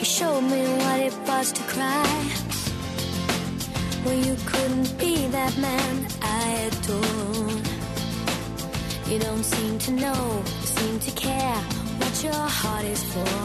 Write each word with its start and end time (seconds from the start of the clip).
You 0.00 0.06
showed 0.06 0.40
me 0.40 0.62
what 0.78 0.98
it 1.00 1.14
was 1.28 1.52
to 1.52 1.62
cry. 1.64 2.32
Well, 4.02 4.14
you 4.14 4.34
couldn't 4.46 4.98
be 4.98 5.26
that 5.26 5.58
man 5.58 6.06
I 6.22 6.48
adored. 6.68 7.68
You 9.10 9.18
don't 9.18 9.44
seem 9.44 9.78
to 9.78 9.90
know, 9.90 10.42
you 10.62 10.66
seem 10.78 11.00
to 11.00 11.10
care 11.10 11.60
what 12.00 12.24
your 12.24 12.32
heart 12.32 12.86
is 12.86 13.04
for. 13.12 13.36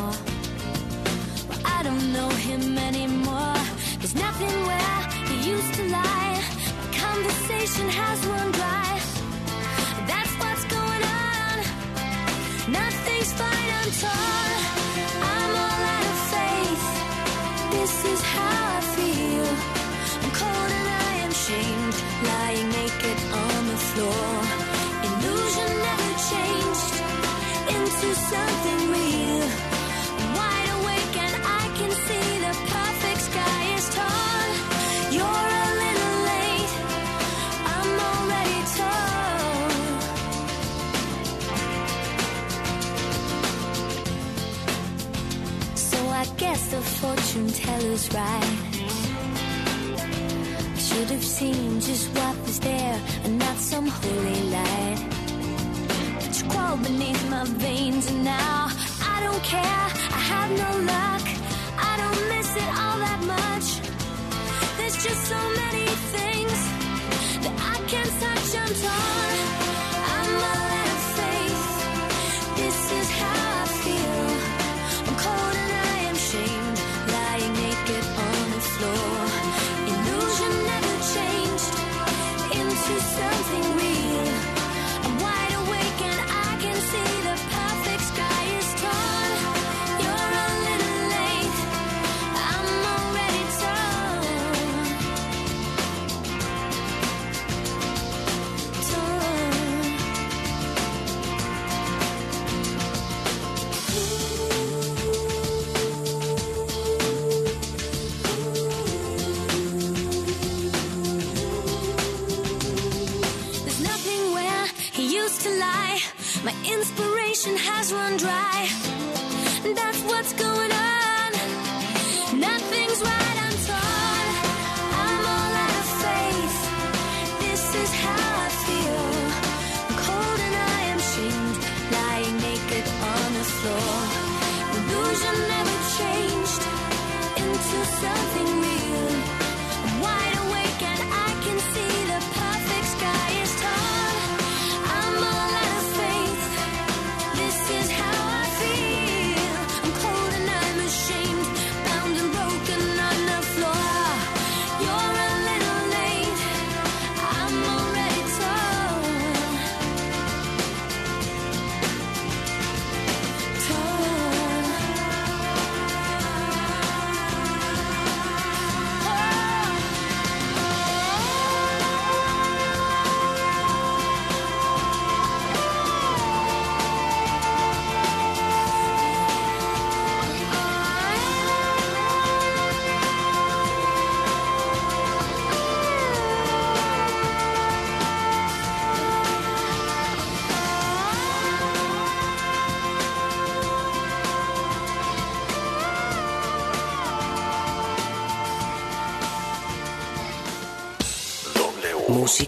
Well, 1.49 1.61
I 1.65 1.83
don't 1.83 2.13
know 2.13 2.29
him 2.29 2.77
anymore. 2.77 3.59
There's 3.99 4.15
nothing 4.15 4.55
where 4.69 5.01
he 5.27 5.49
used 5.51 5.73
to 5.73 5.83
lie. 5.89 6.39
My 6.79 6.87
conversation 7.05 7.89
has 7.89 8.25
run 8.27 8.51
dry. 8.53 8.91
That's 10.07 10.33
what's 10.39 10.65
going 10.77 11.03
on. 11.27 11.55
Nothing's 12.71 13.33
fine, 13.33 13.69
I'm 13.81 13.91
torn. 13.99 14.54
Guess 46.37 46.67
the 46.67 46.81
fortune 46.81 47.47
teller's 47.47 48.13
right. 48.13 48.57
Should 50.77 51.09
have 51.09 51.23
seen 51.23 51.79
just 51.79 52.09
what 52.17 52.37
was 52.41 52.59
there 52.59 53.01
and 53.23 53.39
not 53.39 53.57
some 53.57 53.87
holy 53.87 54.41
light. 54.49 55.14
Beneath 56.83 57.29
my 57.29 57.43
veins 57.45 58.11
and 58.11 58.23
now 58.25 58.67
I 59.01 59.21
don't 59.23 59.43
care. 59.43 59.61
I 59.61 60.21
have 60.33 60.49
no 60.51 60.71
luck. 60.93 61.23
I 61.77 61.93
don't 62.01 62.21
miss 62.29 62.55
it 62.55 62.69
all 62.81 62.97
that 62.99 63.21
much. 63.35 63.67
There's 64.77 64.97
just 65.03 65.21
so 65.25 65.41
many 65.61 65.87
things 66.15 66.57
that 67.43 67.55
I 67.73 67.75
can't 67.87 68.13
touch. 68.21 68.55
I'm 68.61 68.73
torn. 68.83 69.64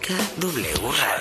W 0.08 0.64
Radio. 0.64 1.17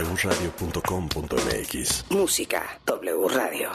wradio.com.mx. 0.00 2.04
Música 2.10 2.62
W 2.86 3.28
Radio. 3.28 3.70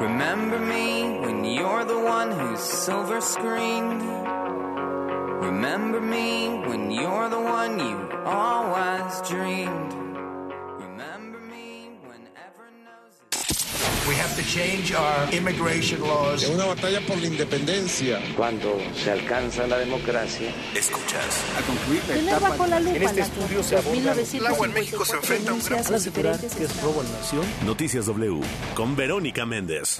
Remember 0.00 0.58
me 0.58 1.18
when 1.20 1.44
you're 1.44 1.84
the 1.84 1.98
one 1.98 2.32
who's 2.32 2.60
silver 2.60 3.20
screened. 3.20 4.02
Es 16.34 16.48
una 16.48 16.66
batalla 16.66 17.00
por 17.06 17.18
la 17.18 17.26
independencia. 17.26 18.20
Cuando 18.36 18.78
se 18.94 19.10
alcanza 19.10 19.66
la 19.66 19.78
democracia, 19.78 20.50
escuchas. 20.74 21.44
A 21.56 21.62
concluir 21.62 22.02
la 22.08 22.16
etapa, 22.16 22.48
bajo 22.50 22.66
la 22.66 22.80
lupa 22.80 22.96
en 22.96 23.02
este 23.02 23.20
estudio 23.20 23.62
se 23.62 23.76
aborda 23.76 24.12
el 24.12 24.46
agua 24.46 24.66
en 24.66 24.74
México 24.74 25.04
se 25.04 25.16
enfrenta 25.16 25.50
a 25.50 25.54
un 25.54 25.62
gran 25.62 25.94
asegurar 25.94 26.40
que 26.40 26.46
es 26.64 26.82
robo 26.82 27.00
a 27.00 27.04
la 27.04 27.10
nación. 27.10 27.46
Noticias 27.64 28.06
W 28.06 28.40
con 28.74 28.96
Verónica 28.96 29.46
Méndez. 29.46 29.98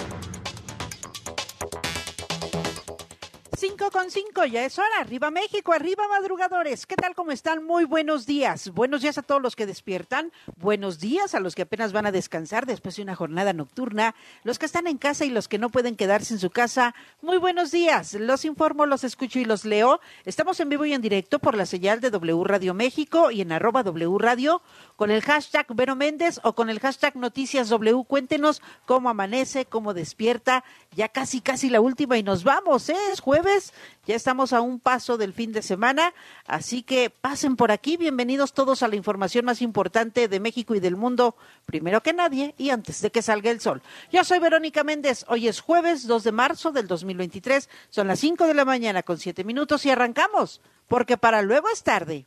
5 3.82 3.90
con 3.90 4.12
5, 4.12 4.44
ya 4.44 4.64
es 4.64 4.78
hora. 4.78 5.00
Arriba 5.00 5.32
México, 5.32 5.72
arriba 5.72 6.06
madrugadores. 6.06 6.86
¿Qué 6.86 6.94
tal? 6.94 7.16
¿Cómo 7.16 7.32
están? 7.32 7.64
Muy 7.64 7.84
buenos 7.84 8.26
días. 8.26 8.68
Buenos 8.68 9.02
días 9.02 9.18
a 9.18 9.22
todos 9.22 9.42
los 9.42 9.56
que 9.56 9.66
despiertan. 9.66 10.30
Buenos 10.56 11.00
días 11.00 11.34
a 11.34 11.40
los 11.40 11.56
que 11.56 11.62
apenas 11.62 11.92
van 11.92 12.06
a 12.06 12.12
descansar 12.12 12.64
después 12.64 12.94
de 12.94 13.02
una 13.02 13.16
jornada 13.16 13.52
nocturna. 13.52 14.14
Los 14.44 14.60
que 14.60 14.66
están 14.66 14.86
en 14.86 14.98
casa 14.98 15.24
y 15.24 15.30
los 15.30 15.48
que 15.48 15.58
no 15.58 15.68
pueden 15.68 15.96
quedarse 15.96 16.32
en 16.32 16.38
su 16.38 16.50
casa. 16.50 16.94
Muy 17.22 17.38
buenos 17.38 17.72
días. 17.72 18.14
Los 18.14 18.44
informo, 18.44 18.86
los 18.86 19.02
escucho 19.02 19.40
y 19.40 19.44
los 19.44 19.64
leo. 19.64 20.00
Estamos 20.26 20.60
en 20.60 20.68
vivo 20.68 20.84
y 20.84 20.92
en 20.92 21.02
directo 21.02 21.40
por 21.40 21.56
la 21.56 21.66
señal 21.66 22.00
de 22.00 22.10
W 22.10 22.44
Radio 22.44 22.74
México 22.74 23.32
y 23.32 23.40
en 23.40 23.50
arroba 23.50 23.82
W 23.82 24.16
Radio 24.16 24.62
con 24.94 25.10
el 25.10 25.22
hashtag 25.22 25.66
Vero 25.74 25.96
Méndez 25.96 26.38
o 26.44 26.54
con 26.54 26.70
el 26.70 26.78
hashtag 26.78 27.16
Noticias 27.16 27.68
W. 27.68 28.04
Cuéntenos 28.06 28.62
cómo 28.86 29.10
amanece, 29.10 29.64
cómo 29.64 29.92
despierta. 29.92 30.62
Ya 30.94 31.08
casi, 31.08 31.40
casi 31.40 31.68
la 31.68 31.80
última 31.80 32.16
y 32.16 32.22
nos 32.22 32.44
vamos, 32.44 32.88
¿eh? 32.88 32.96
Es 33.12 33.18
jueves 33.18 33.71
ya 34.06 34.16
estamos 34.16 34.52
a 34.52 34.60
un 34.60 34.80
paso 34.80 35.18
del 35.18 35.32
fin 35.32 35.52
de 35.52 35.62
semana, 35.62 36.12
así 36.46 36.82
que 36.82 37.10
pasen 37.10 37.56
por 37.56 37.70
aquí. 37.70 37.96
Bienvenidos 37.96 38.52
todos 38.52 38.82
a 38.82 38.88
la 38.88 38.96
información 38.96 39.44
más 39.44 39.62
importante 39.62 40.28
de 40.28 40.40
México 40.40 40.74
y 40.74 40.80
del 40.80 40.96
mundo, 40.96 41.36
primero 41.66 42.02
que 42.02 42.12
nadie 42.12 42.54
y 42.58 42.70
antes 42.70 43.00
de 43.00 43.10
que 43.10 43.22
salga 43.22 43.50
el 43.50 43.60
sol. 43.60 43.82
Yo 44.10 44.24
soy 44.24 44.38
Verónica 44.38 44.84
Méndez. 44.84 45.24
Hoy 45.28 45.48
es 45.48 45.60
jueves 45.60 46.06
2 46.06 46.24
de 46.24 46.32
marzo 46.32 46.72
del 46.72 46.86
2023. 46.86 47.68
Son 47.90 48.08
las 48.08 48.20
5 48.20 48.46
de 48.46 48.54
la 48.54 48.64
mañana 48.64 49.02
con 49.02 49.18
7 49.18 49.44
minutos 49.44 49.86
y 49.86 49.90
arrancamos, 49.90 50.60
porque 50.88 51.16
para 51.16 51.42
luego 51.42 51.68
es 51.72 51.82
tarde. 51.82 52.26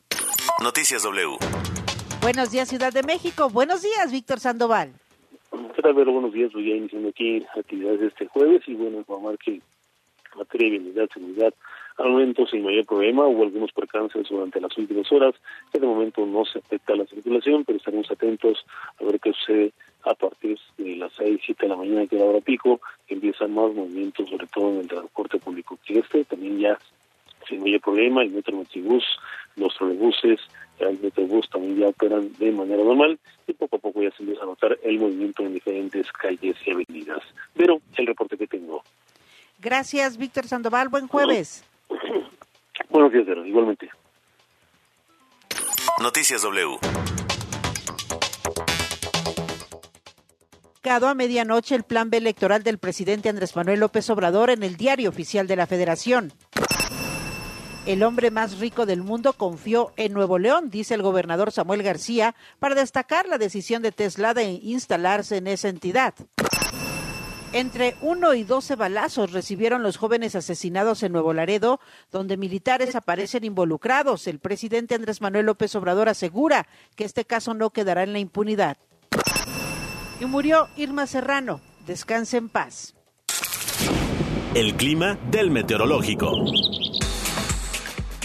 Noticias 0.61 1.03
W. 1.03 1.37
Buenos 2.21 2.51
días, 2.51 2.69
Ciudad 2.69 2.91
de 2.91 3.03
México. 3.03 3.49
Buenos 3.49 3.81
días, 3.81 4.11
Víctor 4.11 4.39
Sandoval. 4.39 4.93
¿Qué 5.75 5.81
tal, 5.81 5.93
Vero? 5.93 6.11
Buenos 6.11 6.33
días. 6.33 6.51
Voy 6.53 6.71
a 6.71 6.75
iniciando 6.75 7.09
aquí 7.09 7.45
actividades 7.55 7.99
de 7.99 8.07
este 8.07 8.27
jueves 8.27 8.63
y 8.67 8.73
bueno, 8.73 8.97
informar 8.97 9.37
que 9.37 9.61
materia 10.35 10.71
de 10.71 10.79
vialidad, 10.79 11.09
seguridad, 11.13 11.53
al 11.97 12.09
momento 12.09 12.45
sin 12.45 12.63
mayor 12.63 12.85
problema, 12.85 13.25
hubo 13.25 13.43
algunos 13.43 13.71
percances 13.71 14.27
durante 14.29 14.59
las 14.59 14.77
últimas 14.77 15.09
horas, 15.11 15.33
que 15.71 15.79
de 15.79 15.87
momento 15.87 16.25
no 16.25 16.43
se 16.45 16.59
afecta 16.59 16.95
la 16.95 17.05
circulación, 17.05 17.63
pero 17.63 17.77
estaremos 17.77 18.11
atentos 18.11 18.65
a 18.99 19.05
ver 19.05 19.19
qué 19.19 19.31
sucede 19.31 19.71
a 20.03 20.13
partir 20.13 20.59
de 20.77 20.97
las 20.97 21.13
6, 21.13 21.39
7 21.45 21.63
de 21.63 21.69
la 21.69 21.77
mañana, 21.77 22.05
que 22.05 22.17
es 22.17 22.21
hora 22.21 22.41
pico, 22.41 22.81
que 23.07 23.15
empiezan 23.15 23.53
más 23.53 23.73
movimientos, 23.73 24.29
sobre 24.29 24.47
todo 24.47 24.71
en 24.71 24.79
el 24.79 24.87
transporte 24.87 25.39
público 25.39 25.79
que 25.85 25.99
este, 25.99 26.25
también 26.25 26.59
ya 26.59 26.77
sin 27.47 27.61
mayor 27.61 27.81
problema, 27.81 28.23
el 28.23 28.31
metro 28.31 28.57
Metrobús, 28.57 29.03
los 29.55 29.75
trolebuses, 29.75 30.39
el 30.79 30.99
metrobús 30.99 31.49
también 31.49 31.77
ya 31.77 31.87
operan 31.87 32.31
de 32.37 32.51
manera 32.51 32.83
normal 32.83 33.17
y 33.47 33.53
poco 33.53 33.77
a 33.77 33.79
poco 33.79 34.01
ya 34.01 34.11
se 34.11 34.23
empieza 34.23 34.43
a 34.43 34.47
notar 34.47 34.77
el 34.83 34.99
movimiento 34.99 35.43
en 35.43 35.53
diferentes 35.53 36.11
calles 36.11 36.55
y 36.65 36.71
avenidas. 36.71 37.21
Pero 37.55 37.79
el 37.97 38.07
reporte 38.07 38.37
que 38.37 38.47
tengo. 38.47 38.83
Gracias, 39.59 40.17
Víctor 40.17 40.47
Sandoval. 40.47 40.89
Buen 40.89 41.07
jueves. 41.07 41.63
Buenos 42.89 43.11
días, 43.11 43.25
igualmente. 43.45 43.89
Noticias 46.01 46.41
W. 46.41 46.77
a 50.83 51.13
medianoche 51.13 51.75
el 51.75 51.83
plan 51.83 52.09
B 52.09 52.17
electoral 52.17 52.63
del 52.63 52.77
presidente 52.77 53.27
Andrés 53.29 53.55
Manuel 53.55 53.79
López 53.79 54.09
Obrador 54.09 54.49
en 54.49 54.63
el 54.63 54.77
diario 54.77 55.09
oficial 55.09 55.47
de 55.47 55.55
la 55.55 55.67
Federación. 55.67 56.31
El 57.85 58.03
hombre 58.03 58.31
más 58.31 58.59
rico 58.59 58.85
del 58.85 59.01
mundo 59.01 59.33
confió 59.33 59.93
en 59.95 60.13
Nuevo 60.13 60.39
León, 60.39 60.69
dice 60.69 60.93
el 60.93 61.01
gobernador 61.01 61.51
Samuel 61.51 61.83
García, 61.83 62.35
para 62.59 62.75
destacar 62.75 63.27
la 63.27 63.37
decisión 63.37 63.81
de 63.81 63.91
Tesla 63.91 64.33
de 64.33 64.43
instalarse 64.43 65.37
en 65.37 65.47
esa 65.47 65.69
entidad. 65.69 66.13
Entre 67.55 67.95
uno 68.01 68.33
y 68.33 68.43
doce 68.43 68.75
balazos 68.75 69.31
recibieron 69.31 69.81
los 69.81 69.95
jóvenes 69.95 70.35
asesinados 70.35 71.03
en 71.03 71.13
Nuevo 71.13 71.31
Laredo, 71.31 71.79
donde 72.11 72.35
militares 72.35 72.97
aparecen 72.97 73.45
involucrados. 73.45 74.27
El 74.27 74.39
presidente 74.39 74.93
Andrés 74.93 75.21
Manuel 75.21 75.45
López 75.45 75.73
Obrador 75.77 76.09
asegura 76.09 76.67
que 76.97 77.05
este 77.05 77.23
caso 77.23 77.53
no 77.53 77.69
quedará 77.69 78.03
en 78.03 78.11
la 78.11 78.19
impunidad. 78.19 78.75
Y 80.19 80.25
murió 80.25 80.67
Irma 80.75 81.07
Serrano. 81.07 81.61
Descanse 81.85 82.35
en 82.35 82.49
paz. 82.49 82.93
El 84.53 84.75
clima 84.75 85.17
del 85.31 85.49
meteorológico. 85.49 86.43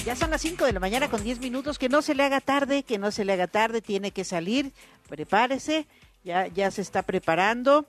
Ya 0.05 0.17
son 0.17 0.33
las 0.33 0.41
5 0.41 0.65
de 0.65 0.73
la 0.73 0.81
mañana 0.81 1.09
con 1.09 1.23
10 1.23 1.39
minutos. 1.39 1.79
Que 1.79 1.89
no 1.89 2.03
se 2.03 2.17
le 2.17 2.25
haga 2.25 2.41
tarde, 2.41 2.83
que 2.83 2.99
no 2.99 3.13
se 3.13 3.25
le 3.25 3.35
haga 3.35 3.47
tarde. 3.47 3.81
Tiene 3.81 4.11
que 4.11 4.25
salir. 4.25 4.73
Prepárese. 5.09 5.87
Ya, 6.25 6.49
ya 6.49 6.73
se 6.73 6.83
está 6.83 7.05
preparando 7.05 7.87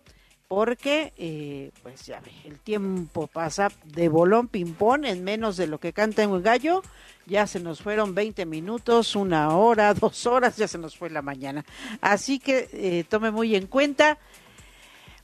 porque 0.52 1.14
eh, 1.18 1.72
pues 1.82 2.06
ya 2.06 2.20
ve, 2.20 2.30
el 2.44 2.60
tiempo 2.60 3.28
pasa 3.28 3.70
de 3.86 4.10
bolón 4.10 4.50
ping-pong 4.50 5.06
en 5.06 5.24
menos 5.24 5.56
de 5.56 5.66
lo 5.66 5.78
que 5.80 5.94
canta 5.94 6.28
un 6.28 6.44
gallo. 6.44 6.82
Ya 7.26 7.48
se 7.48 7.62
nos 7.62 7.82
fueron 7.82 8.14
20 8.14 8.46
minutos, 8.46 9.16
una 9.16 9.56
hora, 9.56 9.94
dos 10.02 10.28
horas, 10.28 10.58
ya 10.58 10.68
se 10.68 10.78
nos 10.78 10.98
fue 10.98 11.10
la 11.10 11.22
mañana. 11.22 11.64
Así 12.02 12.38
que 12.38 12.68
eh, 12.74 13.06
tome 13.08 13.32
muy 13.32 13.56
en 13.56 13.68
cuenta. 13.68 14.18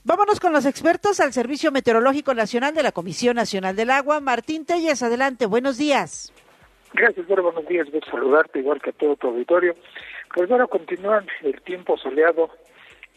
Vámonos 0.02 0.40
con 0.40 0.54
los 0.54 0.64
expertos 0.64 1.20
al 1.20 1.34
Servicio 1.34 1.70
Meteorológico 1.72 2.32
Nacional 2.32 2.74
de 2.74 2.84
la 2.84 2.92
Comisión 2.92 3.36
Nacional 3.36 3.76
del 3.76 3.90
Agua. 3.90 4.20
Martín 4.20 4.64
Telles, 4.64 5.02
adelante, 5.02 5.44
buenos 5.44 5.76
días. 5.76 6.32
Gracias, 6.94 7.26
bueno, 7.26 7.42
buenos 7.42 7.66
días, 7.66 7.86
voy 7.92 8.00
saludarte 8.10 8.60
igual 8.60 8.80
que 8.80 8.88
a 8.88 8.92
todo 8.94 9.14
tu 9.16 9.28
auditorio. 9.28 9.74
Pues 10.34 10.48
bueno, 10.48 10.68
continúan 10.68 11.26
el 11.42 11.60
tiempo 11.60 11.98
soleado 11.98 12.48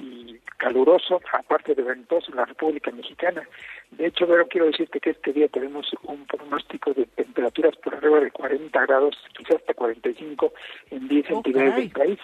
y 0.01 0.39
caluroso, 0.57 1.21
aparte 1.33 1.75
de 1.75 1.83
ventoso 1.83 2.31
en 2.31 2.37
la 2.37 2.45
República 2.45 2.91
Mexicana. 2.91 3.47
De 3.91 4.07
hecho, 4.07 4.27
pero 4.27 4.47
quiero 4.47 4.67
decirte 4.67 4.99
que 4.99 5.11
este 5.11 5.33
día 5.33 5.47
tenemos 5.47 5.91
un 6.03 6.25
pronóstico 6.25 6.93
de 6.93 7.05
temperaturas 7.05 7.75
por 7.77 7.95
arriba 7.95 8.19
de 8.19 8.31
40 8.31 8.85
grados, 8.85 9.17
quizás 9.37 9.55
hasta 9.55 9.73
45 9.73 10.53
en 10.91 11.07
10 11.07 11.29
entidades 11.29 11.75
del 11.75 11.89
país. 11.91 12.19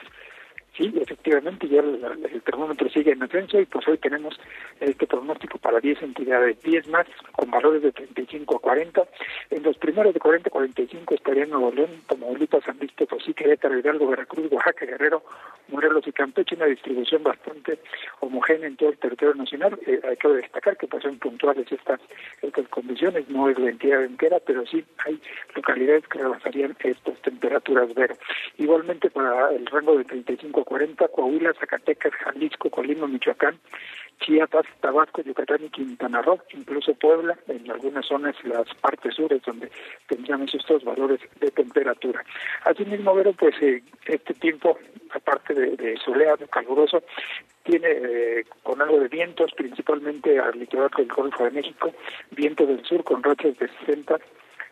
Sí, 0.77 0.93
efectivamente, 0.95 1.67
ya 1.67 1.79
el, 1.79 2.41
termómetro 2.43 2.87
sigue 2.89 3.11
en 3.11 3.23
ascenso 3.23 3.59
y 3.59 3.65
pues 3.65 3.87
hoy 3.87 3.97
tenemos 3.97 4.39
este 4.79 5.07
pronóstico 5.07 5.57
para 5.57 5.79
10 5.79 6.03
entidades, 6.03 6.61
10 6.61 6.87
más 6.89 7.07
con 7.31 7.49
valores 7.49 7.81
de 7.81 7.91
35 7.91 8.57
a 8.57 8.59
40. 8.59 9.03
En 9.49 9.63
los 9.63 9.75
primeros 9.77 10.13
de 10.13 10.19
40 10.19 10.49
a 10.49 10.51
45 10.51 11.15
estarían 11.15 11.49
Nuevo 11.49 11.71
León, 11.71 11.89
Tamaulipas, 12.07 12.63
San 12.63 12.77
Luis 12.77 12.91
Potosí, 12.91 13.33
Querétaro, 13.33 13.77
Hidalgo, 13.77 14.07
Veracruz, 14.07 14.51
Oaxaca, 14.51 14.85
Guerrero, 14.85 15.23
Morelos 15.69 16.07
y 16.07 16.11
Campeche, 16.11 16.55
una 16.55 16.65
distribución 16.65 17.23
bastante 17.23 17.79
homogénea 18.19 18.67
en 18.67 18.77
todo 18.77 18.89
el 18.89 18.97
territorio 18.97 19.33
nacional. 19.33 19.79
Eh, 19.87 19.99
hay 20.07 20.15
que 20.15 20.27
destacar 20.27 20.77
que 20.77 20.87
pues, 20.87 21.01
son 21.01 21.17
puntuales 21.17 21.71
estas, 21.71 21.99
estas 22.43 22.67
condiciones, 22.67 23.27
no 23.29 23.49
es 23.49 23.57
la 23.57 23.71
entidad 23.71 24.03
entera, 24.03 24.39
pero 24.45 24.65
sí 24.67 24.85
hay 25.05 25.19
localidades 25.55 26.07
que 26.07 26.19
rebasarían 26.19 26.75
estas 26.79 27.19
temperaturas 27.21 27.93
veras. 27.95 28.19
Igualmente 28.57 29.09
para 29.09 29.49
el 29.51 29.65
rango 29.65 29.97
de 29.97 30.03
35 30.03 30.61
a 30.61 30.66
40, 30.67 31.07
Coahuila, 31.07 31.53
Zacatecas, 31.53 32.11
Jalisco, 32.13 32.69
Colima, 32.69 33.07
Michoacán, 33.07 33.57
Chiapas, 34.19 34.65
Tabasco, 34.81 35.21
Yucatán 35.21 35.63
y 35.63 35.69
Quintana 35.69 36.21
Roo, 36.21 36.39
incluso 36.53 36.93
Puebla, 36.93 37.37
en 37.47 37.71
algunas 37.71 38.05
zonas, 38.05 38.35
las 38.43 38.67
partes 38.81 39.15
sures, 39.15 39.41
donde 39.43 39.71
tendríamos 40.07 40.53
estos 40.53 40.83
valores 40.83 41.21
de 41.39 41.51
temperatura. 41.51 42.21
Asimismo, 42.65 43.15
pero 43.15 43.31
pues 43.31 43.55
eh, 43.61 43.81
este 44.07 44.33
tiempo, 44.33 44.77
aparte 45.11 45.53
de, 45.53 45.95
soleado, 46.03 46.45
caluroso, 46.47 47.01
tiene 47.63 47.87
eh, 47.89 48.45
con 48.61 48.81
algo 48.81 48.99
de 48.99 49.07
vientos, 49.07 49.51
principalmente 49.55 50.37
al 50.37 50.59
litoral 50.59 50.89
del 50.97 51.07
Golfo 51.07 51.45
de 51.45 51.51
México, 51.51 51.93
viento 52.31 52.65
del 52.65 52.83
sur 52.83 53.05
con 53.05 53.23
rachas 53.23 53.57
de 53.57 53.69
60 53.85 54.19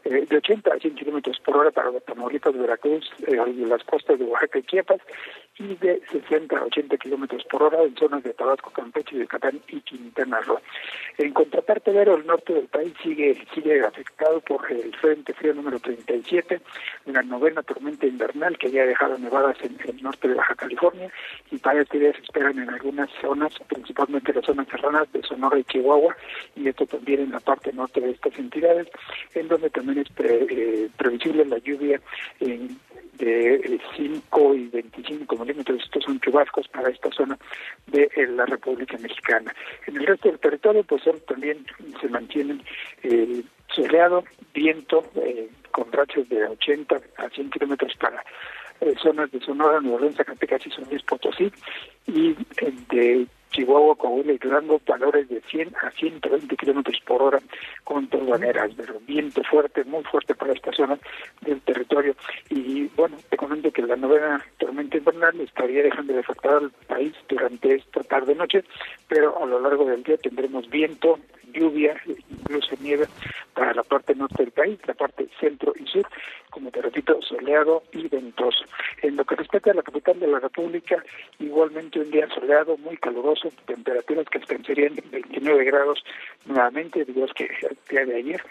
eh, 0.06 0.26
de 0.30 0.38
80 0.38 0.72
a 0.72 0.80
100 0.80 0.96
kilómetros 0.96 1.40
por 1.40 1.58
hora 1.58 1.72
para 1.72 1.92
Tamaulipas, 2.00 2.58
Veracruz, 2.58 3.10
eh, 3.28 3.38
las 3.68 3.84
costas 3.84 4.20
de 4.20 4.26
Oaxaca 4.26 4.60
y 4.60 4.64
Chiapas, 4.64 5.02
y 5.58 5.76
de 5.76 6.02
60 6.12 6.58
a 6.58 6.64
80 6.66 6.98
kilómetros 6.98 7.44
por 7.46 7.64
hora 7.64 7.82
en 7.84 7.96
zonas 7.96 8.24
de 8.24 8.34
Tabasco, 8.34 8.72
Campeche, 8.72 9.18
Yucatán 9.18 9.60
y 9.70 9.80
Quintana 9.82 10.42
Roo. 10.42 10.60
En 11.18 11.34
contraparte, 11.34 11.92
Vero, 11.92 12.16
el 12.16 12.26
norte 12.26 12.54
del 12.54 12.68
país 12.68 12.94
sigue 13.02 13.46
sigue 13.54 13.82
afectado 13.82 14.42
por 14.42 14.70
el 14.72 14.94
frente 14.98 15.34
frío 15.34 15.54
número 15.54 15.80
37, 15.80 16.62
una 17.06 17.22
novena 17.24 17.64
tormenta 17.64 18.06
invernal 18.06 18.58
que 18.58 18.70
ya 18.70 18.84
ha 18.84 18.86
dejado 18.86 19.18
nevadas 19.18 19.58
en 19.62 19.78
el 19.88 20.04
norte 20.04 20.28
de 20.28 20.36
Baja 20.36 20.56
California 20.56 21.10
y 21.52 21.58
para 21.58 21.82
este 21.82 22.00
día 22.00 22.14
se 22.14 22.22
esperan 22.22 22.60
en 22.60 22.70
algunas 22.70 23.10
zonas, 23.22 23.54
principalmente 23.68 24.34
las 24.34 24.46
zonas 24.46 24.68
serranas 24.68 25.12
de 25.14 25.24
Sonora 25.24 25.58
y 25.58 25.64
Chihuahua, 25.64 26.16
y 26.56 26.68
esto 26.68 26.86
también 26.86 27.22
en 27.22 27.32
la 27.32 27.40
parte 27.40 27.72
norte 27.74 28.02
de 28.02 28.12
estas 28.12 28.38
entidades, 28.38 28.88
en 29.34 29.48
donde 29.48 29.70
también 29.70 29.95
es 29.98 30.08
eh, 30.18 30.90
previsible 30.98 31.46
la 31.46 31.58
lluvia 31.60 32.02
de 33.18 33.80
5 33.96 34.56
y 34.56 34.68
25 34.68 35.38
milímetros, 35.38 35.84
estos 35.84 36.04
son 36.04 36.20
chubascos 36.20 36.68
para 36.68 36.90
esta 36.90 37.10
zona 37.12 37.38
de 37.88 38.10
eh, 38.16 38.28
la 38.28 38.46
República 38.46 38.98
Mexicana. 38.98 39.54
En 39.88 39.98
el 39.98 40.06
resto 40.06 40.30
del 40.30 40.40
territorio, 40.40 40.84
pues 40.84 41.04
también 41.28 41.66
se 42.02 42.10
mantienen 42.10 42.62
eh, 43.04 43.42
soleado, 43.74 44.24
viento, 44.54 45.04
eh, 45.16 45.50
con 45.72 45.92
rachas 45.92 46.28
de 46.30 46.46
80 46.46 47.02
a 47.18 47.30
100 47.30 47.50
kilómetros 47.52 47.94
para 47.98 48.24
eh, 48.82 48.94
zonas 49.02 49.32
de 49.32 49.40
Sonora, 49.40 49.80
Nueva 49.80 50.02
León, 50.02 50.14
Zacatecas 50.14 50.66
y 50.68 50.72
San 50.72 50.86
Luis 50.90 51.04
Potosí, 51.04 51.52
y 52.08 52.36
de 52.90 53.28
Chihuahua, 53.56 53.96
Coahuila 53.96 54.34
y 54.34 54.38
Durango, 54.38 54.82
valores 54.86 55.30
de 55.30 55.42
100 55.50 55.76
a 55.82 55.90
120 55.92 56.58
kilómetros 56.58 57.00
por 57.08 57.22
hora 57.22 57.40
con 57.86 58.08
torbaneras, 58.08 58.72
pero 58.76 59.00
viento 59.08 59.42
fuerte, 59.44 59.86
muy 59.86 60.04
fuerte 60.04 60.36
para 60.36 60.52
esta 60.52 60.74
zona 60.74 61.00
del 61.42 61.62
territorio. 61.62 62.16
Y 62.50 62.88
bueno, 62.98 63.16
te 63.30 63.38
comento 63.38 63.72
que 63.72 63.82
la 63.82 63.96
novena 63.96 64.46
tormenta 64.58 64.98
invernal 64.98 65.40
estaría 65.40 65.84
dejando 65.84 66.14
de 66.14 66.20
afectar 66.20 66.56
al 66.56 66.72
país 66.88 67.14
durante 67.30 67.76
esta 67.76 68.04
tarde-noche, 68.04 68.66
pero 69.08 69.42
a 69.42 69.46
lo 69.46 69.60
largo 69.62 69.86
del 69.86 70.04
día 70.04 70.18
tendremos 70.18 70.70
viento, 70.70 71.20
lluvia, 71.56 71.96
incluso 72.30 72.76
nieve 72.82 73.06
para 73.54 73.74
la 73.74 73.84
parte 73.84 74.14
norte 74.16 74.44
del 74.44 74.52
país, 74.52 74.80
la 74.86 74.94
parte 74.94 75.28
centro 75.40 75.74
y 75.80 75.88
sur, 75.88 76.08
como 76.50 76.72
te 76.72 76.82
soleado 77.22 77.84
y 77.92 78.08
ventoso. 78.08 78.64
En 79.02 79.16
lo 79.16 79.26
que 79.26 79.36
respecta 79.36 79.72
a 79.72 79.74
la 79.74 79.84
capital 79.84 80.20
de 80.20 80.28
la 80.28 80.40
República, 80.40 81.04
igualmente 81.40 82.00
un 82.00 82.12
día 82.12 82.28
soleado, 82.30 82.78
muy 82.78 82.98
caluroso, 82.98 83.50
temperaturas 83.66 84.28
que 84.30 84.40
alcanzarían 84.40 84.96
29 85.12 85.64
grados 85.66 86.04
nuevamente, 86.46 87.06
digo 87.06 87.26
que 87.36 87.46
el 87.46 87.78
día 87.90 88.06
de 88.06 88.16
ayer, 88.16 88.44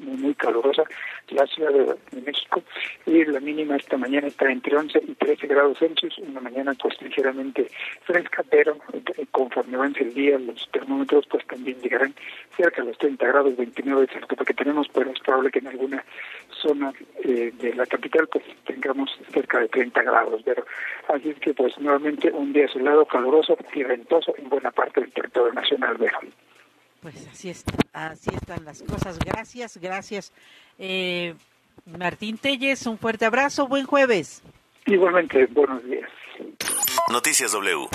muy, 0.00 0.16
muy 0.16 0.34
calurosa 0.34 0.84
la 1.30 1.46
Ciudad 1.46 1.70
de, 1.72 2.20
México 2.20 2.62
y 3.06 3.24
la 3.24 3.40
mínima 3.40 3.76
esta 3.76 3.96
mañana 3.96 4.28
está 4.28 4.50
entre 4.50 4.76
11 4.76 5.02
y 5.06 5.14
13 5.14 5.46
grados 5.46 5.78
Celsius, 5.78 6.18
una 6.18 6.40
mañana 6.40 6.74
pues 6.80 7.00
ligeramente 7.02 7.70
fresca, 8.04 8.44
pero 8.48 8.76
eh, 8.92 9.26
conforme 9.30 9.76
avance 9.76 10.02
el 10.02 10.14
día 10.14 10.38
los 10.38 10.68
termómetros 10.70 11.26
pues 11.26 11.46
también 11.46 11.80
llegarán 11.80 12.14
cerca 12.56 12.82
de 12.82 12.88
los 12.88 12.98
30 12.98 13.26
grados, 13.26 13.56
29 13.56 14.04
es 14.10 14.16
el 14.16 14.26
que 14.26 14.54
tenemos, 14.54 14.88
pero 14.92 15.10
es 15.10 15.20
probable 15.20 15.50
que 15.50 15.58
en 15.58 15.68
alguna 15.68 16.04
zona 16.50 16.92
eh, 17.24 17.52
de 17.58 17.74
la 17.74 17.86
capital 17.86 18.28
pues 18.28 18.44
tengamos 18.64 19.10
cerca 19.32 19.60
de 19.60 19.68
30 19.68 20.02
grados, 20.02 20.42
pero 20.44 20.64
así 21.08 21.30
es 21.30 21.38
que 21.38 21.54
pues 21.54 21.78
nuevamente 21.78 22.30
un 22.32 22.52
día 22.52 22.68
soleado, 22.68 23.04
caluroso 23.06 23.56
y 23.74 23.82
ventoso 23.82 24.34
en 24.36 24.48
buena 24.48 24.70
parte 24.70 25.00
del 25.00 25.12
territorio 25.12 25.52
nacional, 25.52 25.96
viejo. 25.98 26.20
Pues 27.02 27.26
así 27.30 27.50
está, 27.50 27.72
así 27.92 28.30
están 28.34 28.64
las 28.64 28.82
cosas. 28.82 29.18
Gracias, 29.18 29.76
gracias. 29.78 30.32
Eh, 30.78 31.34
Martín 31.86 32.38
Telles, 32.38 32.86
un 32.86 32.98
fuerte 32.98 33.24
abrazo, 33.24 33.68
buen 33.68 33.86
jueves. 33.86 34.42
Igualmente, 34.86 35.46
buenos 35.46 35.82
días. 35.84 36.10
Noticias 37.10 37.52
W. 37.52 37.88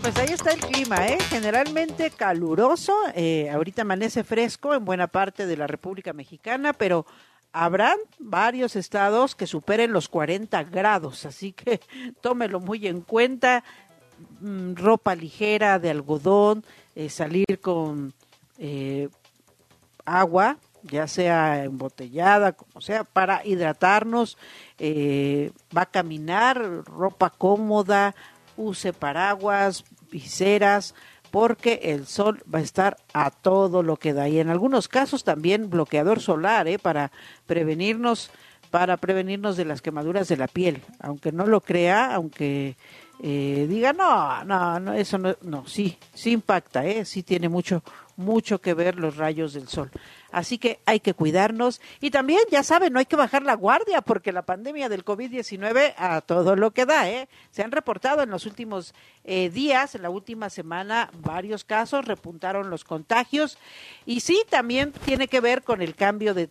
Pues 0.00 0.16
ahí 0.16 0.30
está 0.32 0.52
el 0.52 0.60
clima, 0.60 1.06
¿eh? 1.08 1.18
generalmente 1.28 2.10
caluroso, 2.10 2.94
eh, 3.14 3.50
ahorita 3.50 3.82
amanece 3.82 4.24
fresco 4.24 4.74
en 4.74 4.86
buena 4.86 5.08
parte 5.08 5.46
de 5.46 5.58
la 5.58 5.66
República 5.66 6.14
Mexicana, 6.14 6.72
pero 6.72 7.04
habrán 7.52 7.98
varios 8.18 8.76
estados 8.76 9.34
que 9.34 9.46
superen 9.46 9.92
los 9.92 10.08
40 10.08 10.64
grados, 10.64 11.26
así 11.26 11.52
que 11.52 11.80
tómelo 12.22 12.60
muy 12.60 12.86
en 12.86 13.02
cuenta, 13.02 13.62
mm, 14.40 14.74
ropa 14.76 15.14
ligera 15.14 15.78
de 15.78 15.90
algodón, 15.90 16.64
eh, 16.94 17.10
salir 17.10 17.60
con 17.60 18.14
eh, 18.60 19.08
agua, 20.04 20.58
ya 20.82 21.08
sea 21.08 21.64
embotellada, 21.64 22.52
como 22.52 22.80
sea, 22.80 23.04
para 23.04 23.44
hidratarnos, 23.44 24.38
eh, 24.78 25.50
va 25.76 25.82
a 25.82 25.90
caminar, 25.90 26.84
ropa 26.84 27.30
cómoda, 27.30 28.14
use 28.56 28.92
paraguas, 28.92 29.84
viseras, 30.10 30.94
porque 31.30 31.80
el 31.84 32.06
sol 32.06 32.42
va 32.52 32.58
a 32.58 32.62
estar 32.62 32.96
a 33.12 33.30
todo 33.30 33.82
lo 33.82 33.96
que 33.96 34.12
da. 34.12 34.28
Y 34.28 34.40
en 34.40 34.50
algunos 34.50 34.88
casos 34.88 35.24
también 35.24 35.70
bloqueador 35.70 36.20
solar, 36.20 36.68
¿eh? 36.68 36.78
para 36.78 37.12
prevenirnos, 37.46 38.30
para 38.70 38.96
prevenirnos 38.96 39.56
de 39.56 39.64
las 39.64 39.80
quemaduras 39.80 40.28
de 40.28 40.36
la 40.36 40.48
piel. 40.48 40.82
Aunque 40.98 41.32
no 41.32 41.46
lo 41.46 41.60
crea, 41.60 42.14
aunque 42.14 42.76
eh, 43.22 43.66
diga, 43.68 43.92
no, 43.92 44.44
no, 44.44 44.80
no, 44.80 44.94
eso 44.94 45.18
no, 45.18 45.36
no, 45.42 45.66
sí, 45.66 45.98
sí 46.14 46.32
impacta, 46.32 46.86
¿eh? 46.86 47.04
sí 47.04 47.22
tiene 47.22 47.50
mucho, 47.50 47.82
mucho 48.20 48.60
que 48.60 48.74
ver 48.74 48.96
los 48.96 49.16
rayos 49.16 49.54
del 49.54 49.68
sol. 49.68 49.90
Así 50.32 50.58
que 50.58 50.78
hay 50.86 51.00
que 51.00 51.14
cuidarnos 51.14 51.80
y 52.00 52.10
también, 52.10 52.40
ya 52.50 52.62
saben, 52.62 52.92
no 52.92 53.00
hay 53.00 53.06
que 53.06 53.16
bajar 53.16 53.42
la 53.42 53.54
guardia 53.54 54.00
porque 54.00 54.32
la 54.32 54.42
pandemia 54.42 54.88
del 54.88 55.04
COVID-19 55.04 55.94
a 55.96 56.20
todo 56.20 56.54
lo 56.54 56.70
que 56.70 56.86
da, 56.86 57.10
¿eh? 57.10 57.28
Se 57.50 57.62
han 57.62 57.72
reportado 57.72 58.22
en 58.22 58.30
los 58.30 58.46
últimos 58.46 58.94
eh, 59.24 59.50
días, 59.50 59.94
en 59.94 60.02
la 60.02 60.10
última 60.10 60.48
semana, 60.48 61.10
varios 61.14 61.64
casos, 61.64 62.04
repuntaron 62.04 62.70
los 62.70 62.84
contagios 62.84 63.58
y 64.06 64.20
sí, 64.20 64.44
también 64.48 64.92
tiene 65.04 65.26
que 65.26 65.40
ver 65.40 65.62
con 65.62 65.82
el 65.82 65.94
cambio 65.94 66.32
de, 66.32 66.46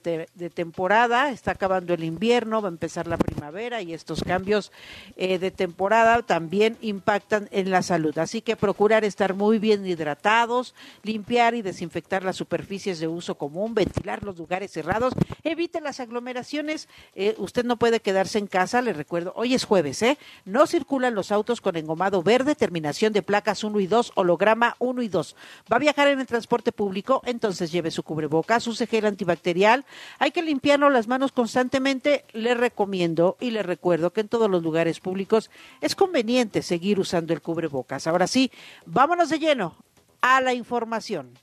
temporada, 0.54 1.32
está 1.32 1.52
acabando 1.52 1.94
el 1.94 2.04
invierno, 2.04 2.62
va 2.62 2.68
a 2.68 2.72
empezar 2.72 3.08
la 3.08 3.18
primavera 3.18 3.82
y 3.82 3.94
estos 3.94 4.24
cambios 4.24 4.72
eh, 5.16 5.40
de 5.40 5.52
temporada 5.52 6.22
también 6.22 6.78
impactan 6.82 7.48
en 7.52 7.72
la 7.72 7.82
salud. 7.82 8.18
Así 8.18 8.42
que 8.42 8.56
procurar 8.56 9.06
estar 9.06 9.34
muy 9.34 9.58
bien 9.58 9.86
hidratados, 9.86 10.76
limpiar 11.04 11.56
y 11.56 11.59
desinfectar 11.62 12.24
las 12.24 12.36
superficies 12.36 13.00
de 13.00 13.08
uso 13.08 13.36
común, 13.36 13.74
ventilar 13.74 14.24
los 14.24 14.38
lugares 14.38 14.72
cerrados, 14.72 15.14
evite 15.44 15.82
las 15.82 16.00
aglomeraciones. 16.00 16.88
Eh, 17.16 17.36
usted 17.38 17.66
no 17.66 17.78
puede 17.78 18.00
quedarse 18.00 18.40
en 18.40 18.48
casa, 18.48 18.82
le 18.82 18.94
recuerdo, 18.94 19.34
hoy 19.36 19.54
es 19.54 19.64
jueves, 19.64 20.02
¿eh? 20.02 20.18
No 20.46 20.68
circulan 20.68 21.16
los 21.16 21.32
autos 21.32 21.62
con 21.62 21.76
engomado 21.76 22.24
verde, 22.24 22.56
terminación 22.56 23.14
de 23.14 23.22
placas 23.22 23.64
1 23.64 23.80
y 23.80 23.88
2, 23.88 24.14
holograma 24.16 24.76
1 24.80 25.02
y 25.02 25.08
2. 25.08 25.36
Va 25.72 25.78
a 25.78 25.80
viajar 25.80 26.08
en 26.08 26.20
el 26.20 26.28
transporte 26.28 26.72
público, 26.72 27.22
entonces 27.26 27.72
lleve 27.72 27.92
su 27.92 28.04
cubrebocas, 28.04 28.68
use 28.68 28.88
gel 28.88 29.06
antibacterial. 29.06 29.86
Hay 30.20 30.32
que 30.32 30.42
limpiarnos 30.42 30.92
las 30.92 31.08
manos 31.08 31.32
constantemente. 31.32 32.26
Le 32.34 32.54
recomiendo 32.54 33.38
y 33.40 33.52
le 33.52 33.64
recuerdo 33.64 34.12
que 34.12 34.22
en 34.22 34.28
todos 34.28 34.50
los 34.50 34.64
lugares 34.64 35.00
públicos 35.00 35.50
es 35.82 35.96
conveniente 35.96 36.62
seguir 36.62 37.00
usando 37.00 37.34
el 37.34 37.42
cubrebocas. 37.42 38.08
Ahora 38.08 38.28
sí, 38.28 38.52
vámonos 38.86 39.30
de 39.30 39.40
lleno 39.40 39.76
a 40.22 40.42
la 40.42 40.54
información. 40.54 41.38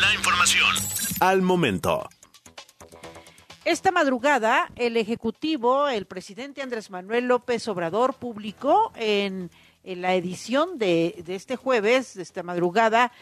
La 0.00 0.14
información 0.14 0.74
al 1.20 1.42
momento. 1.42 2.08
Esta 3.64 3.92
madrugada, 3.92 4.70
el 4.74 4.96
Ejecutivo, 4.96 5.88
el 5.88 6.06
presidente 6.06 6.62
Andrés 6.62 6.90
Manuel 6.90 7.26
López 7.26 7.68
Obrador, 7.68 8.14
publicó 8.14 8.92
en, 8.96 9.50
en 9.84 10.02
la 10.02 10.14
edición 10.14 10.78
de, 10.78 11.22
de, 11.24 11.36
este 11.36 11.54
jueves, 11.54 12.14
de 12.14 12.22
esta 12.22 12.42
madrugada, 12.42 13.12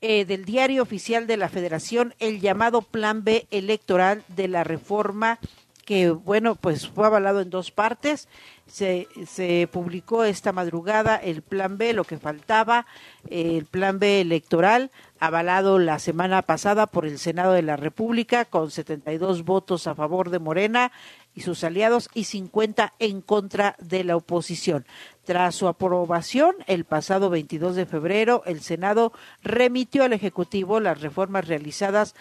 eh, 0.00 0.24
del 0.24 0.44
diario 0.44 0.84
oficial 0.84 1.26
de 1.26 1.36
la 1.36 1.48
Federación, 1.48 2.14
el 2.20 2.40
llamado 2.40 2.82
Plan 2.82 3.24
B 3.24 3.48
electoral 3.50 4.22
de 4.28 4.46
la 4.46 4.62
reforma 4.62 5.40
que, 5.88 6.10
bueno, 6.10 6.54
pues 6.54 6.86
fue 6.86 7.06
avalado 7.06 7.40
en 7.40 7.48
dos 7.48 7.70
partes. 7.70 8.28
Se, 8.66 9.08
se 9.26 9.66
publicó 9.72 10.22
esta 10.22 10.52
madrugada 10.52 11.16
el 11.16 11.40
Plan 11.40 11.78
B, 11.78 11.94
lo 11.94 12.04
que 12.04 12.18
faltaba, 12.18 12.84
el 13.30 13.64
Plan 13.64 13.98
B 13.98 14.20
electoral, 14.20 14.90
avalado 15.18 15.78
la 15.78 15.98
semana 15.98 16.42
pasada 16.42 16.88
por 16.88 17.06
el 17.06 17.18
Senado 17.18 17.54
de 17.54 17.62
la 17.62 17.76
República, 17.76 18.44
con 18.44 18.70
72 18.70 19.46
votos 19.46 19.86
a 19.86 19.94
favor 19.94 20.28
de 20.28 20.38
Morena 20.38 20.92
y 21.34 21.40
sus 21.40 21.64
aliados 21.64 22.10
y 22.12 22.24
50 22.24 22.92
en 22.98 23.22
contra 23.22 23.74
de 23.78 24.04
la 24.04 24.16
oposición. 24.16 24.84
Tras 25.24 25.54
su 25.54 25.68
aprobación, 25.68 26.54
el 26.66 26.84
pasado 26.84 27.30
22 27.30 27.76
de 27.76 27.86
febrero, 27.86 28.42
el 28.44 28.60
Senado 28.60 29.14
remitió 29.42 30.04
al 30.04 30.12
Ejecutivo 30.12 30.80
las 30.80 31.00
reformas 31.00 31.48
realizadas 31.48 32.14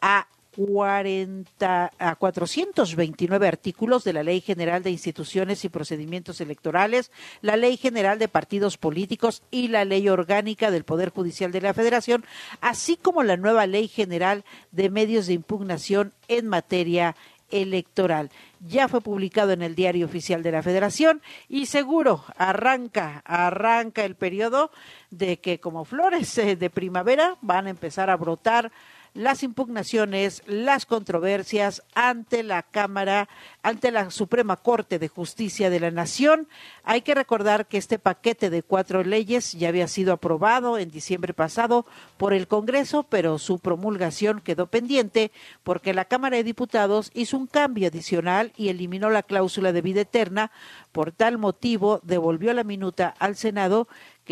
a 0.00 0.26
40 0.56 1.92
a 1.98 2.16
429 2.16 3.48
artículos 3.48 4.04
de 4.04 4.12
la 4.12 4.22
Ley 4.22 4.40
General 4.40 4.82
de 4.82 4.90
Instituciones 4.90 5.64
y 5.64 5.68
Procedimientos 5.68 6.40
Electorales, 6.40 7.10
la 7.40 7.56
Ley 7.56 7.76
General 7.76 8.18
de 8.18 8.28
Partidos 8.28 8.76
Políticos 8.78 9.42
y 9.50 9.68
la 9.68 9.84
Ley 9.84 10.08
Orgánica 10.08 10.70
del 10.70 10.84
Poder 10.84 11.10
Judicial 11.10 11.52
de 11.52 11.60
la 11.60 11.74
Federación, 11.74 12.24
así 12.60 12.96
como 12.96 13.22
la 13.22 13.36
nueva 13.36 13.66
Ley 13.66 13.88
General 13.88 14.44
de 14.70 14.90
Medios 14.90 15.26
de 15.26 15.34
Impugnación 15.34 16.12
en 16.28 16.48
materia 16.48 17.16
electoral. 17.52 18.30
Ya 18.66 18.88
fue 18.88 19.00
publicado 19.00 19.52
en 19.52 19.62
el 19.62 19.74
Diario 19.74 20.06
Oficial 20.06 20.42
de 20.42 20.52
la 20.52 20.62
Federación 20.62 21.22
y 21.48 21.66
seguro 21.66 22.24
arranca, 22.36 23.22
arranca 23.24 24.04
el 24.04 24.16
periodo 24.16 24.70
de 25.10 25.38
que 25.38 25.60
como 25.60 25.84
flores 25.84 26.36
eh, 26.38 26.56
de 26.56 26.70
primavera 26.70 27.36
van 27.42 27.66
a 27.66 27.70
empezar 27.70 28.10
a 28.10 28.16
brotar 28.16 28.72
las 29.14 29.42
impugnaciones, 29.42 30.42
las 30.46 30.86
controversias 30.86 31.82
ante 31.94 32.42
la 32.42 32.62
Cámara, 32.62 33.28
ante 33.62 33.90
la 33.90 34.10
Suprema 34.10 34.56
Corte 34.56 34.98
de 34.98 35.08
Justicia 35.08 35.68
de 35.68 35.80
la 35.80 35.90
Nación. 35.90 36.48
Hay 36.82 37.02
que 37.02 37.14
recordar 37.14 37.66
que 37.66 37.78
este 37.78 37.98
paquete 37.98 38.48
de 38.48 38.62
cuatro 38.62 39.04
leyes 39.04 39.52
ya 39.52 39.68
había 39.68 39.86
sido 39.86 40.14
aprobado 40.14 40.78
en 40.78 40.90
diciembre 40.90 41.34
pasado 41.34 41.84
por 42.16 42.32
el 42.32 42.48
Congreso, 42.48 43.02
pero 43.02 43.38
su 43.38 43.58
promulgación 43.58 44.40
quedó 44.40 44.66
pendiente 44.66 45.30
porque 45.62 45.92
la 45.92 46.06
Cámara 46.06 46.36
de 46.36 46.44
Diputados 46.44 47.10
hizo 47.14 47.36
un 47.36 47.46
cambio 47.46 47.88
adicional 47.88 48.52
y 48.56 48.68
eliminó 48.68 49.10
la 49.10 49.22
cláusula 49.22 49.72
de 49.72 49.82
vida 49.82 50.00
eterna. 50.02 50.50
Por 50.90 51.12
tal 51.12 51.38
motivo, 51.38 52.00
devolvió 52.02 52.52
la 52.52 52.64
minuta 52.64 53.14
al 53.18 53.36
Senado 53.36 53.88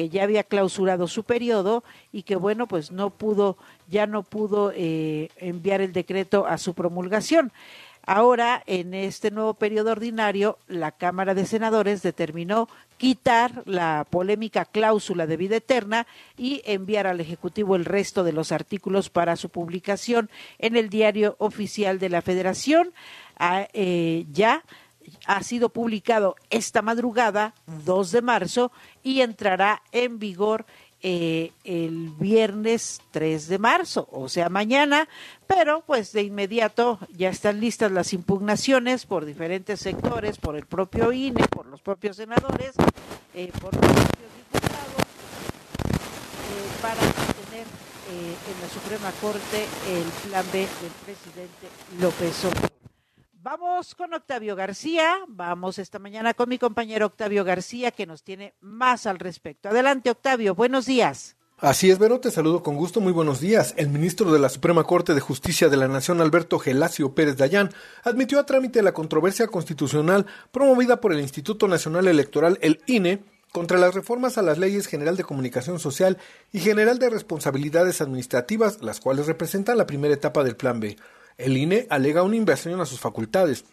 ya 0.08 0.22
había 0.22 0.44
clausurado 0.44 1.08
su 1.08 1.24
periodo 1.24 1.84
y 2.12 2.22
que 2.22 2.36
bueno 2.36 2.66
pues 2.66 2.90
no 2.90 3.10
pudo 3.10 3.56
ya 3.88 4.06
no 4.06 4.22
pudo 4.22 4.72
eh, 4.74 5.28
enviar 5.36 5.80
el 5.80 5.92
decreto 5.92 6.46
a 6.46 6.58
su 6.58 6.74
promulgación. 6.74 7.52
Ahora, 8.06 8.62
en 8.66 8.94
este 8.94 9.30
nuevo 9.30 9.54
periodo 9.54 9.92
ordinario, 9.92 10.58
la 10.68 10.90
Cámara 10.90 11.34
de 11.34 11.44
Senadores 11.44 12.02
determinó 12.02 12.68
quitar 12.96 13.62
la 13.66 14.06
polémica 14.08 14.64
cláusula 14.64 15.26
de 15.26 15.36
vida 15.36 15.56
eterna 15.56 16.06
y 16.36 16.62
enviar 16.64 17.06
al 17.06 17.20
Ejecutivo 17.20 17.76
el 17.76 17.84
resto 17.84 18.24
de 18.24 18.32
los 18.32 18.52
artículos 18.52 19.10
para 19.10 19.36
su 19.36 19.50
publicación 19.50 20.30
en 20.58 20.76
el 20.76 20.88
diario 20.88 21.36
oficial 21.38 21.98
de 21.98 22.08
la 22.08 22.22
Federación. 22.22 22.92
Ah, 23.38 23.68
eh, 23.74 24.26
ya 24.32 24.64
ha 25.26 25.42
sido 25.42 25.68
publicado 25.68 26.36
esta 26.50 26.82
madrugada, 26.82 27.54
2 27.84 28.12
de 28.12 28.22
marzo, 28.22 28.72
y 29.02 29.20
entrará 29.20 29.82
en 29.92 30.18
vigor 30.18 30.66
eh, 31.02 31.52
el 31.64 32.10
viernes 32.18 33.00
3 33.10 33.48
de 33.48 33.58
marzo, 33.58 34.06
o 34.12 34.28
sea, 34.28 34.50
mañana, 34.50 35.08
pero 35.46 35.82
pues 35.86 36.12
de 36.12 36.22
inmediato 36.22 36.98
ya 37.16 37.30
están 37.30 37.58
listas 37.58 37.90
las 37.90 38.12
impugnaciones 38.12 39.06
por 39.06 39.24
diferentes 39.24 39.80
sectores, 39.80 40.36
por 40.36 40.56
el 40.56 40.66
propio 40.66 41.10
INE, 41.10 41.48
por 41.48 41.64
los 41.66 41.80
propios 41.80 42.16
senadores, 42.16 42.72
eh, 43.34 43.50
por 43.62 43.72
los 43.74 43.80
propios 43.80 44.30
diputados, 44.36 45.02
eh, 46.50 46.82
para 46.82 47.00
tener 47.00 47.66
en 48.10 48.60
la 48.60 48.68
Suprema 48.68 49.10
Corte 49.22 49.66
el 49.88 50.28
plan 50.28 50.44
B 50.52 50.58
del 50.58 50.92
presidente 51.04 51.68
López 51.98 52.44
Obrador. 52.44 52.79
Vamos 53.42 53.94
con 53.94 54.12
Octavio 54.12 54.54
García, 54.54 55.14
vamos 55.26 55.78
esta 55.78 55.98
mañana 55.98 56.34
con 56.34 56.50
mi 56.50 56.58
compañero 56.58 57.06
Octavio 57.06 57.42
García 57.42 57.90
que 57.90 58.04
nos 58.04 58.22
tiene 58.22 58.52
más 58.60 59.06
al 59.06 59.18
respecto. 59.18 59.70
Adelante 59.70 60.10
Octavio, 60.10 60.54
buenos 60.54 60.84
días. 60.84 61.36
Así 61.56 61.90
es, 61.90 61.98
Vero, 61.98 62.20
te 62.20 62.30
saludo 62.30 62.62
con 62.62 62.76
gusto, 62.76 63.00
muy 63.00 63.12
buenos 63.12 63.40
días. 63.40 63.72
El 63.78 63.88
ministro 63.88 64.30
de 64.30 64.38
la 64.38 64.50
Suprema 64.50 64.84
Corte 64.84 65.14
de 65.14 65.22
Justicia 65.22 65.70
de 65.70 65.78
la 65.78 65.88
Nación, 65.88 66.20
Alberto 66.20 66.58
Gelacio 66.58 67.14
Pérez 67.14 67.38
Dayán, 67.38 67.70
admitió 68.04 68.38
a 68.38 68.44
trámite 68.44 68.82
la 68.82 68.92
controversia 68.92 69.46
constitucional 69.46 70.26
promovida 70.52 71.00
por 71.00 71.14
el 71.14 71.20
Instituto 71.20 71.66
Nacional 71.66 72.08
Electoral, 72.08 72.58
el 72.60 72.82
INE, 72.86 73.24
contra 73.52 73.78
las 73.78 73.94
reformas 73.94 74.36
a 74.36 74.42
las 74.42 74.58
leyes 74.58 74.86
General 74.86 75.16
de 75.16 75.24
Comunicación 75.24 75.80
Social 75.80 76.18
y 76.52 76.60
General 76.60 76.98
de 76.98 77.08
Responsabilidades 77.08 78.02
Administrativas, 78.02 78.82
las 78.82 79.00
cuales 79.00 79.26
representan 79.26 79.78
la 79.78 79.86
primera 79.86 80.12
etapa 80.12 80.44
del 80.44 80.56
Plan 80.56 80.78
B. 80.78 80.98
El 81.40 81.56
INE 81.56 81.86
alega 81.90 82.22
una 82.22 82.36
inversión 82.36 82.80
a 82.80 82.86
sus 82.86 83.00
facultades. 83.00 83.64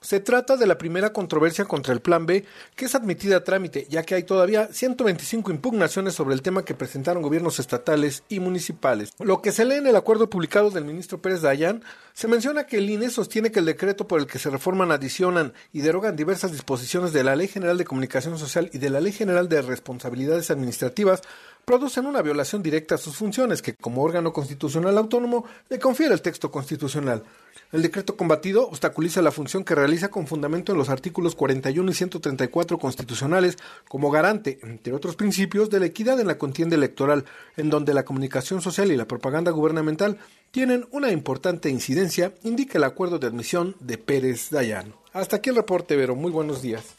Se 0.00 0.20
trata 0.20 0.56
de 0.56 0.66
la 0.66 0.78
primera 0.78 1.12
controversia 1.12 1.64
contra 1.64 1.92
el 1.92 2.00
Plan 2.00 2.26
B 2.26 2.44
que 2.74 2.84
es 2.84 2.94
admitida 2.94 3.38
a 3.38 3.44
trámite, 3.44 3.86
ya 3.88 4.02
que 4.02 4.14
hay 4.14 4.22
todavía 4.22 4.68
125 4.70 5.50
impugnaciones 5.50 6.14
sobre 6.14 6.34
el 6.34 6.42
tema 6.42 6.64
que 6.64 6.74
presentaron 6.74 7.22
gobiernos 7.22 7.58
estatales 7.58 8.22
y 8.28 8.38
municipales. 8.38 9.12
Lo 9.18 9.42
que 9.42 9.52
se 9.52 9.64
lee 9.64 9.76
en 9.76 9.86
el 9.86 9.96
acuerdo 9.96 10.30
publicado 10.30 10.70
del 10.70 10.84
ministro 10.84 11.20
Pérez 11.20 11.40
Dayán, 11.42 11.82
se 12.12 12.28
menciona 12.28 12.66
que 12.66 12.78
el 12.78 12.88
INE 12.88 13.10
sostiene 13.10 13.50
que 13.50 13.60
el 13.60 13.66
decreto 13.66 14.06
por 14.06 14.20
el 14.20 14.26
que 14.26 14.38
se 14.38 14.50
reforman, 14.50 14.92
adicionan 14.92 15.54
y 15.72 15.80
derogan 15.80 16.16
diversas 16.16 16.52
disposiciones 16.52 17.12
de 17.12 17.24
la 17.24 17.36
Ley 17.36 17.48
General 17.48 17.76
de 17.76 17.84
Comunicación 17.84 18.38
Social 18.38 18.70
y 18.72 18.78
de 18.78 18.90
la 18.90 19.00
Ley 19.00 19.12
General 19.12 19.48
de 19.48 19.62
Responsabilidades 19.62 20.50
Administrativas 20.50 21.22
producen 21.64 22.06
una 22.06 22.22
violación 22.22 22.62
directa 22.62 22.94
a 22.94 22.98
sus 22.98 23.16
funciones 23.16 23.60
que, 23.60 23.74
como 23.74 24.02
órgano 24.02 24.32
constitucional 24.32 24.96
autónomo, 24.96 25.46
le 25.68 25.80
confiere 25.80 26.14
el 26.14 26.22
texto 26.22 26.50
constitucional. 26.50 27.24
El 27.72 27.82
decreto 27.82 28.16
combatido 28.16 28.68
obstaculiza 28.68 29.22
la 29.22 29.32
función 29.32 29.64
que 29.64 29.74
realiza 29.74 30.08
con 30.08 30.26
fundamento 30.26 30.72
en 30.72 30.78
los 30.78 30.88
artículos 30.88 31.34
41 31.34 31.90
y 31.90 31.94
134 31.94 32.78
constitucionales 32.78 33.56
como 33.88 34.10
garante, 34.10 34.58
entre 34.62 34.92
otros 34.92 35.16
principios, 35.16 35.68
de 35.70 35.80
la 35.80 35.86
equidad 35.86 36.20
en 36.20 36.26
la 36.26 36.38
contienda 36.38 36.76
electoral, 36.76 37.24
en 37.56 37.70
donde 37.70 37.94
la 37.94 38.04
comunicación 38.04 38.62
social 38.62 38.90
y 38.92 38.96
la 38.96 39.08
propaganda 39.08 39.50
gubernamental 39.50 40.18
tienen 40.50 40.86
una 40.90 41.10
importante 41.10 41.68
incidencia, 41.68 42.32
indica 42.42 42.78
el 42.78 42.84
acuerdo 42.84 43.18
de 43.18 43.26
admisión 43.26 43.76
de 43.80 43.98
Pérez 43.98 44.50
Dayan. 44.50 44.94
Hasta 45.12 45.36
aquí 45.36 45.50
el 45.50 45.56
reporte, 45.56 45.96
Vero. 45.96 46.14
Muy 46.14 46.30
buenos 46.30 46.62
días. 46.62 46.94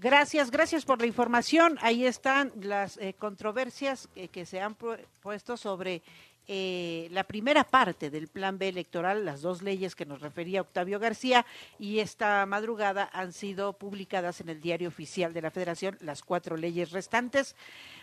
Gracias, 0.00 0.50
gracias 0.50 0.84
por 0.84 1.00
la 1.00 1.06
información. 1.06 1.78
Ahí 1.80 2.04
están 2.04 2.52
las 2.60 2.98
eh, 2.98 3.14
controversias 3.18 4.08
que 4.32 4.44
se 4.44 4.60
han 4.60 4.76
puesto 5.22 5.56
sobre 5.56 6.02
eh, 6.46 7.08
la 7.10 7.24
primera 7.24 7.64
parte 7.64 8.10
del 8.10 8.28
plan 8.28 8.58
B 8.58 8.68
electoral, 8.68 9.24
las 9.24 9.42
dos 9.42 9.62
leyes 9.62 9.94
que 9.94 10.06
nos 10.06 10.20
refería 10.20 10.60
Octavio 10.60 10.98
García, 10.98 11.46
y 11.78 12.00
esta 12.00 12.44
madrugada 12.46 13.08
han 13.12 13.32
sido 13.32 13.72
publicadas 13.72 14.40
en 14.40 14.48
el 14.48 14.60
diario 14.60 14.88
oficial 14.88 15.32
de 15.32 15.42
la 15.42 15.50
Federación 15.50 15.96
las 16.00 16.22
cuatro 16.22 16.56
leyes 16.56 16.90
restantes. 16.90 17.56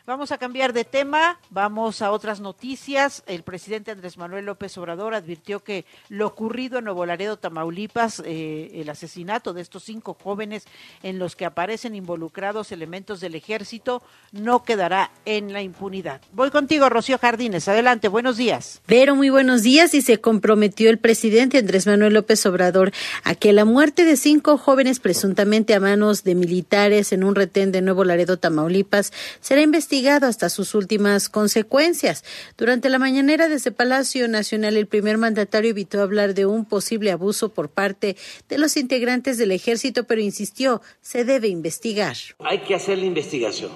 Vamos 0.07 0.31
a 0.31 0.39
cambiar 0.39 0.73
de 0.73 0.83
tema, 0.83 1.39
vamos 1.51 2.01
a 2.01 2.11
otras 2.11 2.39
noticias. 2.39 3.23
El 3.27 3.43
presidente 3.43 3.91
Andrés 3.91 4.17
Manuel 4.17 4.45
López 4.45 4.75
Obrador 4.79 5.13
advirtió 5.13 5.63
que 5.63 5.85
lo 6.09 6.25
ocurrido 6.25 6.79
en 6.79 6.85
Nuevo 6.85 7.05
Laredo, 7.05 7.37
Tamaulipas, 7.37 8.23
eh, 8.25 8.71
el 8.73 8.89
asesinato 8.89 9.53
de 9.53 9.61
estos 9.61 9.83
cinco 9.83 10.17
jóvenes 10.21 10.65
en 11.03 11.19
los 11.19 11.35
que 11.35 11.45
aparecen 11.45 11.93
involucrados 11.93 12.71
elementos 12.71 13.19
del 13.19 13.35
ejército, 13.35 14.01
no 14.31 14.63
quedará 14.63 15.11
en 15.25 15.53
la 15.53 15.61
impunidad. 15.61 16.21
Voy 16.31 16.49
contigo, 16.49 16.89
Rocío 16.89 17.19
Jardines. 17.19 17.67
Adelante, 17.67 18.07
buenos 18.07 18.30
días. 18.37 18.81
Pero 18.85 19.15
muy 19.15 19.29
buenos 19.29 19.63
días 19.63 19.93
y 19.93 20.01
se 20.01 20.19
comprometió 20.19 20.89
el 20.89 20.97
presidente 20.97 21.57
Andrés 21.57 21.87
Manuel 21.87 22.13
López 22.13 22.45
Obrador 22.45 22.91
a 23.23 23.35
que 23.35 23.53
la 23.53 23.65
muerte 23.65 24.05
de 24.05 24.17
cinco 24.17 24.57
jóvenes 24.57 24.99
presuntamente 24.99 25.73
a 25.73 25.79
manos 25.79 26.23
de 26.23 26.35
militares 26.35 27.11
en 27.11 27.23
un 27.23 27.35
retén 27.35 27.71
de 27.71 27.81
Nuevo 27.81 28.03
Laredo, 28.03 28.37
Tamaulipas, 28.37 29.13
será 29.39 29.61
investigada 29.61 30.27
hasta 30.27 30.49
sus 30.49 30.75
últimas 30.75 31.29
consecuencias. 31.29 32.23
Durante 32.57 32.89
la 32.89 32.99
mañanera 32.99 33.49
desde 33.49 33.71
Palacio 33.71 34.27
Nacional, 34.27 34.77
el 34.77 34.87
primer 34.87 35.17
mandatario 35.17 35.71
evitó 35.71 36.01
hablar 36.01 36.33
de 36.33 36.45
un 36.45 36.65
posible 36.65 37.11
abuso 37.11 37.53
por 37.53 37.69
parte 37.69 38.15
de 38.49 38.57
los 38.57 38.77
integrantes 38.77 39.37
del 39.37 39.51
ejército, 39.51 40.05
pero 40.05 40.21
insistió, 40.21 40.81
se 41.01 41.25
debe 41.25 41.47
investigar. 41.47 42.15
Hay 42.39 42.59
que 42.59 42.75
hacer 42.75 42.97
la 42.97 43.05
investigación 43.05 43.71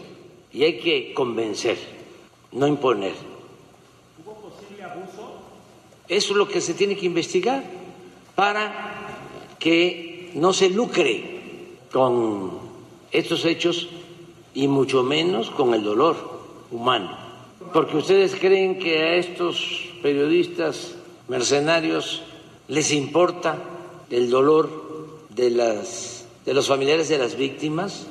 y 0.52 0.64
hay 0.64 0.80
que 0.80 1.14
convencer, 1.14 1.78
no 2.52 2.68
imponer. 2.68 3.35
Eso 6.08 6.34
es 6.34 6.38
lo 6.38 6.48
que 6.48 6.62
se 6.62 6.74
tiene 6.74 6.96
que 6.96 7.06
investigar 7.06 7.64
para 8.36 9.16
que 9.60 10.32
no 10.36 10.54
se 10.54 10.70
lucre 10.70 11.42
con 11.92 12.60
estos 13.12 13.46
hechos 13.46 13.90
y 14.54 14.68
mucho 14.68 15.04
menos 15.04 15.50
con 15.50 15.74
el 15.74 15.84
dolor 15.84 16.16
humano. 16.72 17.18
Porque 17.74 17.98
ustedes 17.98 18.36
creen 18.36 18.80
que 18.80 19.00
a 19.00 19.16
estos 19.16 19.90
periodistas 20.02 20.96
mercenarios 21.28 22.24
les 22.68 22.92
importa 22.92 23.58
el 24.10 24.30
dolor 24.30 24.70
de, 25.30 25.50
las, 25.50 26.28
de 26.46 26.54
los 26.54 26.68
familiares 26.68 27.10
de 27.10 27.18
las 27.18 27.36
víctimas, 27.36 28.08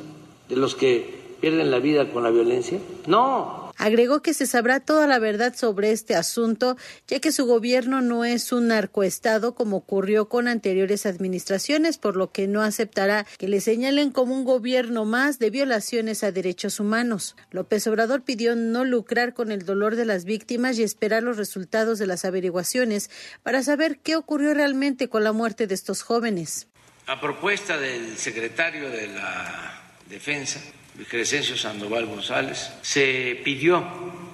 de 0.48 0.56
los 0.56 0.74
que 0.74 1.22
pierden 1.40 1.70
la 1.70 1.78
vida 1.78 2.10
con 2.10 2.22
la 2.22 2.30
violencia. 2.30 2.78
No, 3.06 3.63
Agregó 3.76 4.22
que 4.22 4.34
se 4.34 4.46
sabrá 4.46 4.80
toda 4.80 5.06
la 5.06 5.18
verdad 5.18 5.54
sobre 5.56 5.92
este 5.92 6.14
asunto, 6.14 6.76
ya 7.08 7.20
que 7.20 7.32
su 7.32 7.46
gobierno 7.46 8.00
no 8.00 8.24
es 8.24 8.52
un 8.52 8.68
narcoestado 8.68 9.54
como 9.54 9.78
ocurrió 9.78 10.28
con 10.28 10.48
anteriores 10.48 11.06
administraciones, 11.06 11.98
por 11.98 12.16
lo 12.16 12.30
que 12.30 12.46
no 12.46 12.62
aceptará 12.62 13.26
que 13.38 13.48
le 13.48 13.60
señalen 13.60 14.10
como 14.10 14.34
un 14.34 14.44
gobierno 14.44 15.04
más 15.04 15.38
de 15.38 15.50
violaciones 15.50 16.24
a 16.24 16.32
derechos 16.32 16.80
humanos. 16.80 17.36
López 17.50 17.86
Obrador 17.86 18.22
pidió 18.22 18.56
no 18.56 18.84
lucrar 18.84 19.34
con 19.34 19.50
el 19.50 19.64
dolor 19.64 19.96
de 19.96 20.04
las 20.04 20.24
víctimas 20.24 20.78
y 20.78 20.82
esperar 20.82 21.22
los 21.22 21.36
resultados 21.36 21.98
de 21.98 22.06
las 22.06 22.24
averiguaciones 22.24 23.10
para 23.42 23.62
saber 23.62 23.98
qué 23.98 24.16
ocurrió 24.16 24.54
realmente 24.54 25.08
con 25.08 25.24
la 25.24 25.32
muerte 25.32 25.66
de 25.66 25.74
estos 25.74 26.02
jóvenes. 26.02 26.68
A 27.06 27.20
propuesta 27.20 27.76
del 27.76 28.16
secretario 28.16 28.88
de 28.88 29.08
la 29.08 29.82
Defensa, 30.08 30.60
Crescencio 31.08 31.56
Sandoval 31.56 32.06
González, 32.06 32.70
se 32.82 33.40
pidió 33.44 33.84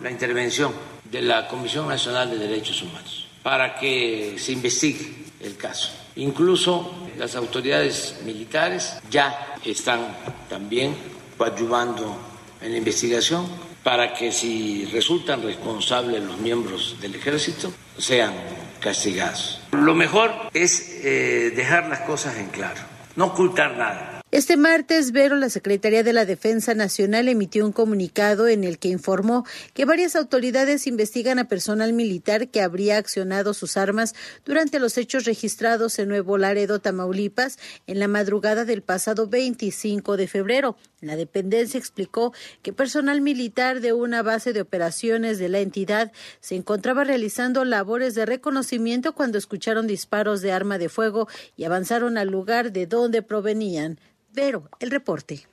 la 0.03 0.11
intervención 0.11 0.73
de 1.05 1.23
la 1.23 1.49
Comisión 1.49 1.89
Nacional 1.89 2.31
de 2.31 2.39
Derechos 2.39 2.83
Humanos 2.83 3.27
para 3.43 3.77
que 3.77 4.37
se 4.39 4.53
investigue 4.53 5.15
el 5.41 5.57
caso. 5.57 5.93
Incluso 6.17 7.09
las 7.17 7.35
autoridades 7.37 8.21
militares 8.25 8.99
ya 9.11 9.55
están 9.65 10.17
también 10.49 10.95
coadyuvando 11.39 12.17
en 12.61 12.73
la 12.73 12.79
investigación 12.79 13.47
para 13.83 14.13
que 14.13 14.31
si 14.31 14.85
resultan 14.93 15.43
responsables 15.43 16.23
los 16.23 16.39
miembros 16.39 16.97
del 17.01 17.15
ejército 17.15 17.73
sean 17.97 18.35
castigados. 18.81 19.61
Lo 19.73 19.95
mejor 19.95 20.33
es 20.53 21.01
eh, 21.03 21.53
dejar 21.55 21.89
las 21.89 22.01
cosas 22.01 22.37
en 22.37 22.49
claro, 22.49 22.81
no 23.17 23.27
ocultar 23.27 23.77
nada. 23.77 24.10
Este 24.33 24.57
martes, 24.57 25.11
Vero, 25.11 25.35
la 25.35 25.51
Secretaría 25.51 26.05
de 26.05 26.13
la 26.13 26.25
Defensa 26.25 26.73
Nacional 26.73 27.27
emitió 27.27 27.67
un 27.67 27.73
comunicado 27.73 28.47
en 28.47 28.63
el 28.63 28.79
que 28.79 28.87
informó 28.87 29.45
que 29.75 29.85
varias 29.85 30.15
autoridades 30.15 30.87
investigan 30.87 31.41
a 31.41 31.49
personal 31.49 31.93
militar 31.93 32.47
que 32.47 32.63
habría 32.63 32.97
accionado 32.97 33.55
sus 33.55 33.77
armas 33.77 34.15
durante 34.45 34.79
los 34.79 34.97
hechos 34.99 35.25
registrados 35.25 35.99
en 35.99 36.11
Nuevo 36.11 36.39
Laredo, 36.39 36.79
Tamaulipas, 36.79 37.59
en 37.89 37.99
la 37.99 38.07
madrugada 38.07 38.65
del 38.65 38.83
pasado 38.83 39.27
25 39.27 40.17
de 40.17 40.29
febrero. 40.29 40.77
La 41.01 41.17
dependencia 41.17 41.79
explicó 41.79 42.33
que 42.63 42.73
personal 42.73 43.21
militar 43.23 43.81
de 43.81 43.93
una 43.93 44.23
base 44.23 44.53
de 44.53 44.61
operaciones 44.61 45.41
de 45.41 45.49
la 45.49 45.59
entidad 45.59 46.13
se 46.41 46.55
encontraba 46.55 47.03
realizando 47.03 47.65
labores 47.65 48.15
de 48.15 48.27
reconocimiento 48.27 49.13
cuando 49.13 49.39
escucharon 49.39 49.89
disparos 49.89 50.41
de 50.41 50.53
arma 50.53 50.79
de 50.79 50.89
fuego 50.89 51.27
y 51.57 51.65
avanzaron 51.65 52.17
al 52.17 52.29
lugar 52.29 52.71
de 52.71 52.87
donde 52.87 53.23
provenían. 53.23 53.99
Vero, 54.33 54.69
el 54.79 54.91
reporte. 54.91 55.47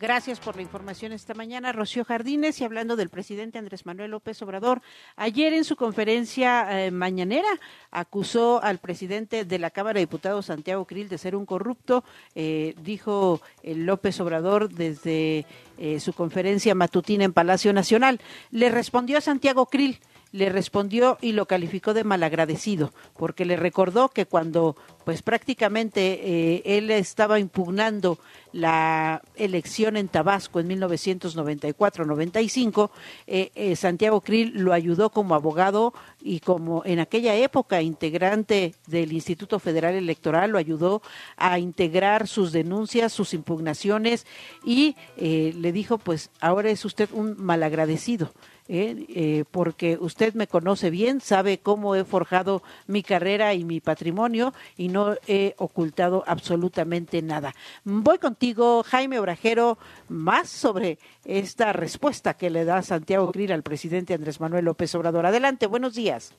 Gracias 0.00 0.40
por 0.40 0.56
la 0.56 0.62
información 0.62 1.12
esta 1.12 1.34
mañana, 1.34 1.72
Rocío 1.72 2.06
Jardines. 2.06 2.58
Y 2.58 2.64
hablando 2.64 2.96
del 2.96 3.10
presidente 3.10 3.58
Andrés 3.58 3.84
Manuel 3.84 4.12
López 4.12 4.40
Obrador, 4.40 4.80
ayer 5.14 5.52
en 5.52 5.64
su 5.64 5.76
conferencia 5.76 6.86
eh, 6.86 6.90
mañanera 6.90 7.48
acusó 7.90 8.62
al 8.62 8.78
presidente 8.78 9.44
de 9.44 9.58
la 9.58 9.68
Cámara 9.68 9.98
de 9.98 10.06
Diputados, 10.06 10.46
Santiago 10.46 10.86
Krill, 10.86 11.10
de 11.10 11.18
ser 11.18 11.36
un 11.36 11.44
corrupto. 11.44 12.02
Eh, 12.34 12.74
dijo 12.80 13.42
el 13.62 13.84
López 13.84 14.18
Obrador 14.20 14.70
desde 14.72 15.44
eh, 15.76 16.00
su 16.00 16.14
conferencia 16.14 16.74
matutina 16.74 17.24
en 17.24 17.34
Palacio 17.34 17.74
Nacional. 17.74 18.22
Le 18.52 18.70
respondió 18.70 19.18
a 19.18 19.20
Santiago 19.20 19.66
Krill 19.66 20.00
le 20.32 20.48
respondió 20.48 21.18
y 21.20 21.32
lo 21.32 21.46
calificó 21.46 21.94
de 21.94 22.04
malagradecido, 22.04 22.92
porque 23.16 23.44
le 23.44 23.56
recordó 23.56 24.10
que 24.10 24.26
cuando 24.26 24.76
pues 25.04 25.22
prácticamente 25.22 26.20
eh, 26.22 26.62
él 26.64 26.90
estaba 26.90 27.40
impugnando 27.40 28.18
la 28.52 29.22
elección 29.34 29.96
en 29.96 30.06
Tabasco 30.08 30.60
en 30.60 30.68
1994-95, 30.68 32.90
eh, 33.26 33.50
eh, 33.54 33.74
Santiago 33.76 34.20
Krill 34.20 34.52
lo 34.54 34.72
ayudó 34.72 35.10
como 35.10 35.34
abogado 35.34 35.94
y 36.20 36.38
como 36.40 36.82
en 36.84 36.98
aquella 37.00 37.34
época 37.34 37.80
integrante 37.82 38.74
del 38.86 39.12
Instituto 39.12 39.58
Federal 39.58 39.94
Electoral, 39.94 40.50
lo 40.50 40.58
ayudó 40.58 41.02
a 41.36 41.58
integrar 41.58 42.28
sus 42.28 42.52
denuncias, 42.52 43.12
sus 43.12 43.34
impugnaciones 43.34 44.26
y 44.64 44.96
le 45.16 45.72
dijo, 45.72 45.98
pues 45.98 46.30
ahora 46.40 46.70
es 46.70 46.84
usted 46.84 47.08
un 47.12 47.34
malagradecido. 47.38 48.32
¿Eh? 48.70 49.06
Eh, 49.08 49.44
porque 49.50 49.98
usted 50.00 50.34
me 50.34 50.46
conoce 50.46 50.90
bien, 50.90 51.20
sabe 51.20 51.58
cómo 51.58 51.96
he 51.96 52.04
forjado 52.04 52.62
mi 52.86 53.02
carrera 53.02 53.52
y 53.52 53.64
mi 53.64 53.80
patrimonio 53.80 54.54
y 54.76 54.88
no 54.88 55.16
he 55.26 55.54
ocultado 55.58 56.22
absolutamente 56.26 57.20
nada. 57.20 57.52
Voy 57.84 58.18
contigo, 58.18 58.84
Jaime 58.84 59.18
Obrajero, 59.18 59.76
más 60.08 60.48
sobre 60.48 60.98
esta 61.24 61.72
respuesta 61.72 62.34
que 62.34 62.50
le 62.50 62.64
da 62.64 62.82
Santiago 62.82 63.32
Grill 63.32 63.52
al 63.52 63.64
presidente 63.64 64.14
Andrés 64.14 64.40
Manuel 64.40 64.64
López 64.64 64.94
Obrador. 64.94 65.26
Adelante, 65.26 65.66
buenos 65.66 65.94
días. 65.94 66.32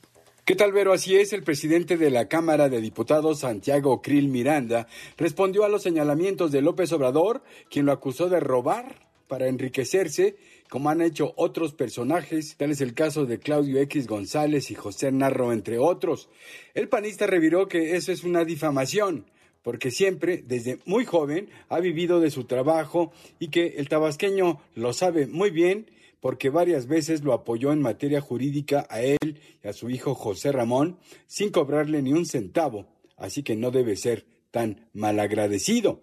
¿Qué 0.46 0.56
tal, 0.56 0.72
Vero? 0.72 0.92
Así 0.94 1.18
es, 1.18 1.34
el 1.34 1.44
presidente 1.44 1.98
de 1.98 2.10
la 2.10 2.28
Cámara 2.28 2.68
de 2.68 2.82
Diputados, 2.82 3.42
Santiago 3.42 4.02
Krill 4.02 4.28
Miranda, 4.28 4.88
respondió 5.16 5.66
a 5.66 5.70
los 5.70 5.84
señalamientos 5.84 6.52
de 6.52 6.62
López 6.62 6.92
Obrador, 6.94 7.44
quien 7.70 7.86
lo 7.86 7.92
acusó 7.92 8.28
de 8.28 8.40
robar 8.40 9.12
para 9.28 9.48
enriquecerse 9.48 10.36
como 10.72 10.90
han 10.90 11.02
hecho 11.02 11.34
otros 11.36 11.74
personajes, 11.74 12.56
tal 12.56 12.72
es 12.72 12.80
el 12.80 12.94
caso 12.94 13.26
de 13.26 13.40
Claudio 13.40 13.82
X 13.82 14.08
González 14.08 14.72
y 14.72 14.76
José 14.76 15.12
Narro, 15.12 15.52
entre 15.52 15.78
otros. 15.78 16.30
El 16.74 16.88
panista 16.88 17.28
reviró 17.28 17.68
que 17.68 17.98
eso 17.98 18.14
es 18.14 18.24
una 18.24 18.46
difamación, 18.46 19.26
porque 19.64 19.92
siempre, 19.92 20.42
desde 20.48 20.80
muy 20.86 21.04
joven, 21.04 21.50
ha 21.68 21.82
vivido 21.82 22.22
de 22.22 22.32
su 22.32 22.46
trabajo 22.46 23.12
y 23.38 23.50
que 23.50 23.74
el 23.80 23.90
tabasqueño 23.90 24.62
lo 24.74 24.94
sabe 24.94 25.28
muy 25.28 25.50
bien 25.50 25.92
porque 26.22 26.50
varias 26.50 26.88
veces 26.88 27.22
lo 27.22 27.34
apoyó 27.34 27.74
en 27.74 27.82
materia 27.82 28.22
jurídica 28.22 28.88
a 28.90 29.02
él 29.02 29.42
y 29.62 29.68
a 29.68 29.74
su 29.74 29.90
hijo 29.90 30.16
José 30.16 30.54
Ramón 30.54 31.00
sin 31.28 31.50
cobrarle 31.50 32.02
ni 32.02 32.14
un 32.14 32.26
centavo, 32.26 32.88
así 33.18 33.44
que 33.44 33.58
no 33.58 33.72
debe 33.72 33.98
ser 33.98 34.26
tan 34.52 34.88
malagradecido. 34.94 36.00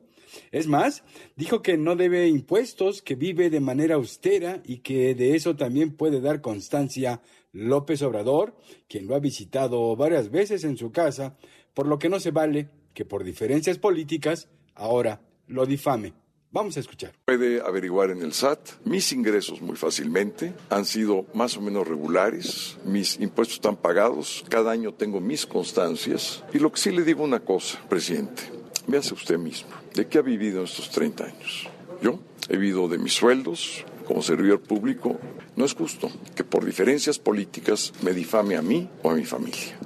Es 0.52 0.66
más, 0.66 1.04
dijo 1.36 1.62
que 1.62 1.76
no 1.76 1.96
debe 1.96 2.28
impuestos, 2.28 3.02
que 3.02 3.14
vive 3.14 3.50
de 3.50 3.60
manera 3.60 3.96
austera 3.96 4.62
y 4.64 4.78
que 4.78 5.14
de 5.14 5.34
eso 5.34 5.56
también 5.56 5.96
puede 5.96 6.20
dar 6.20 6.40
constancia 6.40 7.20
López 7.52 8.02
Obrador, 8.02 8.56
quien 8.88 9.06
lo 9.06 9.14
ha 9.14 9.20
visitado 9.20 9.96
varias 9.96 10.30
veces 10.30 10.64
en 10.64 10.76
su 10.76 10.92
casa, 10.92 11.36
por 11.74 11.86
lo 11.86 11.98
que 11.98 12.08
no 12.08 12.20
se 12.20 12.30
vale 12.30 12.68
que 12.94 13.04
por 13.04 13.24
diferencias 13.24 13.78
políticas 13.78 14.48
ahora 14.74 15.20
lo 15.46 15.66
difame. 15.66 16.14
Vamos 16.50 16.78
a 16.78 16.80
escuchar. 16.80 17.12
Puede 17.26 17.60
averiguar 17.60 18.10
en 18.10 18.22
el 18.22 18.32
SAT 18.32 18.84
mis 18.84 19.12
ingresos 19.12 19.60
muy 19.60 19.76
fácilmente. 19.76 20.54
Han 20.70 20.86
sido 20.86 21.26
más 21.34 21.58
o 21.58 21.60
menos 21.60 21.86
regulares. 21.86 22.78
Mis 22.86 23.20
impuestos 23.20 23.56
están 23.56 23.76
pagados. 23.76 24.44
Cada 24.48 24.70
año 24.70 24.94
tengo 24.94 25.20
mis 25.20 25.44
constancias. 25.44 26.42
Y 26.54 26.58
lo 26.58 26.72
que 26.72 26.80
sí 26.80 26.90
le 26.90 27.02
digo 27.02 27.22
una 27.22 27.40
cosa, 27.40 27.78
presidente. 27.88 28.44
Véase 28.86 29.12
usted 29.12 29.36
mismo. 29.36 29.68
¿De 29.98 30.06
qué 30.06 30.18
ha 30.18 30.22
vivido 30.22 30.62
estos 30.62 30.90
30 30.90 31.24
años? 31.24 31.68
Yo 32.00 32.20
he 32.48 32.56
vivido 32.56 32.86
de 32.86 32.98
mis 32.98 33.14
sueldos 33.14 33.84
como 34.06 34.22
servidor 34.22 34.60
público. 34.60 35.18
No 35.56 35.64
es 35.64 35.74
justo 35.74 36.08
que 36.36 36.44
por 36.44 36.64
diferencias 36.64 37.18
políticas 37.18 37.92
me 38.02 38.12
difame 38.12 38.54
a 38.54 38.62
mí 38.62 38.88
o 39.02 39.10
a 39.10 39.16
mi 39.16 39.24
familia. 39.24 39.76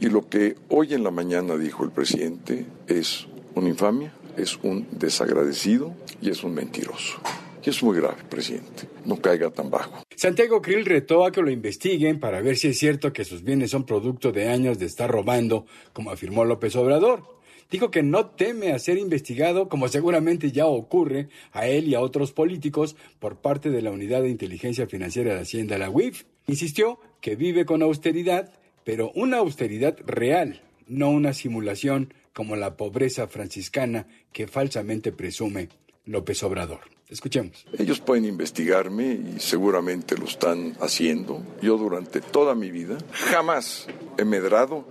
Y 0.00 0.10
lo 0.10 0.28
que 0.28 0.56
hoy 0.68 0.92
en 0.92 1.02
la 1.02 1.10
mañana 1.10 1.56
dijo 1.56 1.82
el 1.82 1.92
presidente 1.92 2.66
es 2.88 3.26
una 3.54 3.70
infamia, 3.70 4.12
es 4.36 4.58
un 4.62 4.86
desagradecido 4.90 5.94
y 6.20 6.28
es 6.28 6.44
un 6.44 6.52
mentiroso. 6.52 7.18
Y 7.64 7.70
es 7.70 7.82
muy 7.82 7.96
grave, 7.96 8.22
presidente. 8.28 8.86
No 9.06 9.16
caiga 9.16 9.48
tan 9.48 9.70
bajo. 9.70 10.04
Santiago 10.14 10.60
Krill 10.60 10.84
retó 10.84 11.24
a 11.24 11.32
que 11.32 11.40
lo 11.40 11.50
investiguen 11.50 12.20
para 12.20 12.42
ver 12.42 12.58
si 12.58 12.68
es 12.68 12.78
cierto 12.78 13.14
que 13.14 13.24
sus 13.24 13.42
bienes 13.42 13.70
son 13.70 13.86
producto 13.86 14.30
de 14.30 14.50
años 14.50 14.78
de 14.78 14.84
estar 14.84 15.10
robando, 15.10 15.64
como 15.94 16.10
afirmó 16.10 16.44
López 16.44 16.76
Obrador 16.76 17.32
dijo 17.70 17.90
que 17.90 18.02
no 18.02 18.26
teme 18.26 18.72
a 18.72 18.78
ser 18.78 18.98
investigado, 18.98 19.68
como 19.68 19.88
seguramente 19.88 20.52
ya 20.52 20.66
ocurre 20.66 21.28
a 21.52 21.66
él 21.66 21.88
y 21.88 21.94
a 21.94 22.00
otros 22.00 22.32
políticos 22.32 22.96
por 23.18 23.36
parte 23.36 23.70
de 23.70 23.82
la 23.82 23.90
Unidad 23.90 24.22
de 24.22 24.30
Inteligencia 24.30 24.86
Financiera 24.86 25.34
de 25.34 25.40
Hacienda, 25.40 25.78
la 25.78 25.90
UIF. 25.90 26.24
Insistió 26.46 26.98
que 27.20 27.36
vive 27.36 27.64
con 27.64 27.82
austeridad, 27.82 28.52
pero 28.84 29.10
una 29.14 29.38
austeridad 29.38 29.96
real, 30.06 30.62
no 30.86 31.10
una 31.10 31.32
simulación 31.32 32.12
como 32.32 32.56
la 32.56 32.76
pobreza 32.76 33.28
franciscana 33.28 34.06
que 34.32 34.46
falsamente 34.46 35.12
presume 35.12 35.68
López 36.04 36.42
Obrador. 36.42 36.80
Escuchemos. 37.08 37.66
Ellos 37.78 38.00
pueden 38.00 38.24
investigarme 38.24 39.12
y 39.36 39.38
seguramente 39.38 40.16
lo 40.16 40.24
están 40.24 40.74
haciendo. 40.80 41.42
Yo 41.62 41.76
durante 41.76 42.20
toda 42.20 42.54
mi 42.54 42.70
vida 42.70 42.98
jamás 43.12 43.86
he 44.18 44.24
medrado 44.24 44.86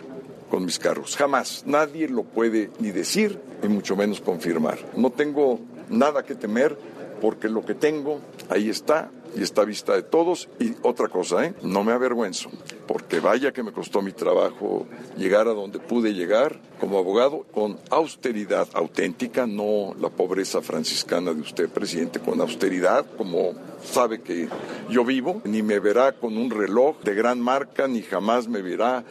con 0.53 0.65
mis 0.65 0.77
carros. 0.77 1.17
Jamás. 1.17 1.63
Nadie 1.65 2.07
lo 2.07 2.21
puede 2.21 2.69
ni 2.77 2.91
decir, 2.91 3.39
ni 3.63 3.69
mucho 3.69 3.95
menos 3.95 4.21
confirmar. 4.21 4.77
No 4.95 5.09
tengo 5.09 5.59
nada 5.89 6.21
que 6.21 6.35
temer 6.35 6.77
porque 7.19 7.49
lo 7.49 7.65
que 7.65 7.73
tengo 7.73 8.19
ahí 8.49 8.69
está 8.69 9.09
y 9.35 9.41
está 9.41 9.63
a 9.63 9.65
vista 9.65 9.95
de 9.95 10.03
todos. 10.03 10.49
Y 10.59 10.75
otra 10.83 11.07
cosa, 11.07 11.43
¿eh? 11.43 11.55
no 11.63 11.83
me 11.83 11.91
avergüenzo, 11.91 12.51
porque 12.85 13.19
vaya 13.19 13.51
que 13.51 13.63
me 13.63 13.71
costó 13.71 14.03
mi 14.03 14.11
trabajo 14.11 14.85
llegar 15.17 15.47
a 15.47 15.53
donde 15.53 15.79
pude 15.79 16.13
llegar 16.13 16.59
como 16.79 16.99
abogado 16.99 17.47
con 17.51 17.79
austeridad 17.89 18.67
auténtica, 18.73 19.47
no 19.47 19.95
la 19.99 20.09
pobreza 20.09 20.61
franciscana 20.61 21.33
de 21.33 21.41
usted, 21.41 21.67
presidente, 21.67 22.19
con 22.19 22.39
austeridad, 22.41 23.07
como 23.17 23.53
sabe 23.83 24.21
que 24.21 24.49
yo 24.87 25.03
vivo, 25.03 25.41
ni 25.45 25.63
me 25.63 25.79
verá 25.79 26.11
con 26.11 26.37
un 26.37 26.51
reloj 26.51 26.99
de 27.01 27.15
gran 27.15 27.41
marca, 27.41 27.87
ni 27.87 28.03
jamás 28.03 28.47
me 28.47 28.61
verá 28.61 29.03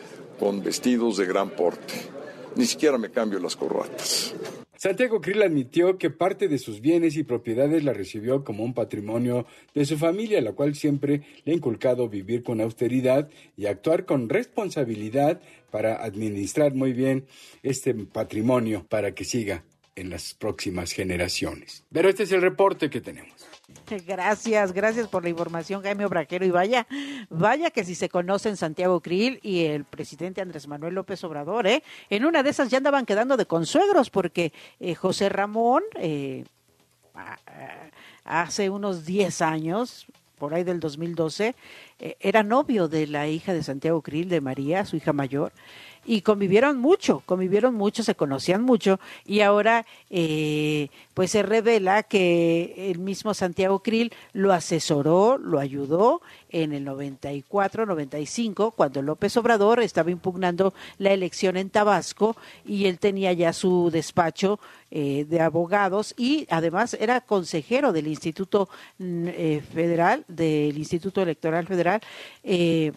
con 0.42 0.61
vestidos 0.61 1.18
de 1.18 1.26
gran 1.26 1.50
porte. 1.50 1.94
Ni 2.57 2.66
siquiera 2.66 2.98
me 2.98 3.12
cambio 3.12 3.38
las 3.38 3.55
corbatas. 3.55 4.35
Santiago 4.74 5.20
Krill 5.20 5.40
admitió 5.40 5.98
que 5.98 6.11
parte 6.11 6.48
de 6.48 6.59
sus 6.59 6.81
bienes 6.81 7.16
y 7.16 7.22
propiedades 7.22 7.85
la 7.85 7.92
recibió 7.92 8.42
como 8.42 8.64
un 8.64 8.74
patrimonio 8.74 9.46
de 9.72 9.85
su 9.85 9.96
familia, 9.96 10.40
la 10.40 10.50
cual 10.50 10.74
siempre 10.74 11.22
le 11.44 11.52
ha 11.52 11.55
inculcado 11.55 12.09
vivir 12.09 12.42
con 12.42 12.61
austeridad 12.61 13.28
y 13.57 13.66
actuar 13.66 14.05
con 14.05 14.28
responsabilidad 14.28 15.40
para 15.70 16.02
administrar 16.02 16.74
muy 16.74 16.92
bien 16.92 17.24
este 17.62 17.94
patrimonio 17.94 18.85
para 18.88 19.14
que 19.14 19.24
siga 19.24 19.62
en 19.94 20.11
las 20.11 20.35
próximas 20.35 20.90
generaciones. 20.90 21.85
Pero 21.92 22.09
este 22.09 22.24
es 22.24 22.33
el 22.33 22.42
reporte 22.42 22.90
que 22.90 23.00
tenemos. 23.00 23.51
Gracias, 24.07 24.73
gracias 24.73 25.09
por 25.09 25.23
la 25.23 25.31
información, 25.31 25.83
Jaime 25.83 26.05
Obraquero. 26.05 26.45
Y 26.45 26.51
vaya, 26.51 26.87
vaya 27.29 27.71
que 27.71 27.85
si 27.85 27.95
se 27.95 28.09
conocen 28.09 28.57
Santiago 28.57 29.01
Krill 29.01 29.40
y 29.42 29.64
el 29.64 29.85
presidente 29.85 30.40
Andrés 30.40 30.68
Manuel 30.68 30.95
López 30.95 31.23
Obrador, 31.25 31.66
¿eh? 31.66 31.83
En 32.11 32.25
una 32.25 32.42
de 32.42 32.51
esas 32.51 32.71
ya 32.71 32.79
andaban 32.79 33.07
quedando 33.07 33.37
de 33.37 33.47
consuegros, 33.47 34.11
porque 34.11 34.53
eh, 34.81 34.95
José 34.95 35.29
Ramón, 35.29 35.83
eh, 35.97 36.45
hace 38.25 38.71
unos 38.71 39.05
10 39.05 39.42
años, 39.42 40.07
por 40.38 40.55
ahí 40.55 40.64
del 40.64 40.81
2012, 40.81 41.55
eh, 41.99 42.16
era 42.21 42.42
novio 42.42 42.88
de 42.88 43.07
la 43.07 43.29
hija 43.29 43.53
de 43.53 43.62
Santiago 43.62 44.03
Krill, 44.03 44.29
de 44.29 44.40
María, 44.40 44.85
su 44.85 44.97
hija 44.97 45.12
mayor 45.12 45.53
y 46.04 46.22
convivieron 46.22 46.78
mucho, 46.78 47.22
convivieron 47.26 47.74
mucho, 47.74 48.02
se 48.02 48.14
conocían 48.14 48.62
mucho 48.62 48.98
y 49.24 49.40
ahora 49.40 49.86
eh, 50.10 50.88
pues 51.14 51.30
se 51.30 51.42
revela 51.42 52.02
que 52.02 52.90
el 52.90 52.98
mismo 52.98 53.34
Santiago 53.34 53.80
Krill 53.80 54.12
lo 54.32 54.52
asesoró, 54.52 55.38
lo 55.38 55.58
ayudó 55.58 56.20
en 56.50 56.72
el 56.72 56.84
94, 56.84 57.86
95, 57.86 58.72
cuando 58.72 59.02
López 59.02 59.36
Obrador 59.36 59.80
estaba 59.80 60.10
impugnando 60.10 60.74
la 60.98 61.12
elección 61.12 61.56
en 61.56 61.70
Tabasco 61.70 62.36
y 62.66 62.86
él 62.86 62.98
tenía 62.98 63.32
ya 63.32 63.52
su 63.52 63.90
despacho 63.90 64.60
eh, 64.90 65.24
de 65.28 65.40
abogados 65.40 66.14
y 66.18 66.46
además 66.50 66.94
era 67.00 67.22
consejero 67.22 67.92
del 67.92 68.08
Instituto 68.08 68.68
mm, 68.98 69.28
eh, 69.28 69.62
Federal, 69.72 70.24
del 70.28 70.76
Instituto 70.76 71.22
Electoral 71.22 71.66
Federal. 71.66 72.00
Eh, 72.44 72.92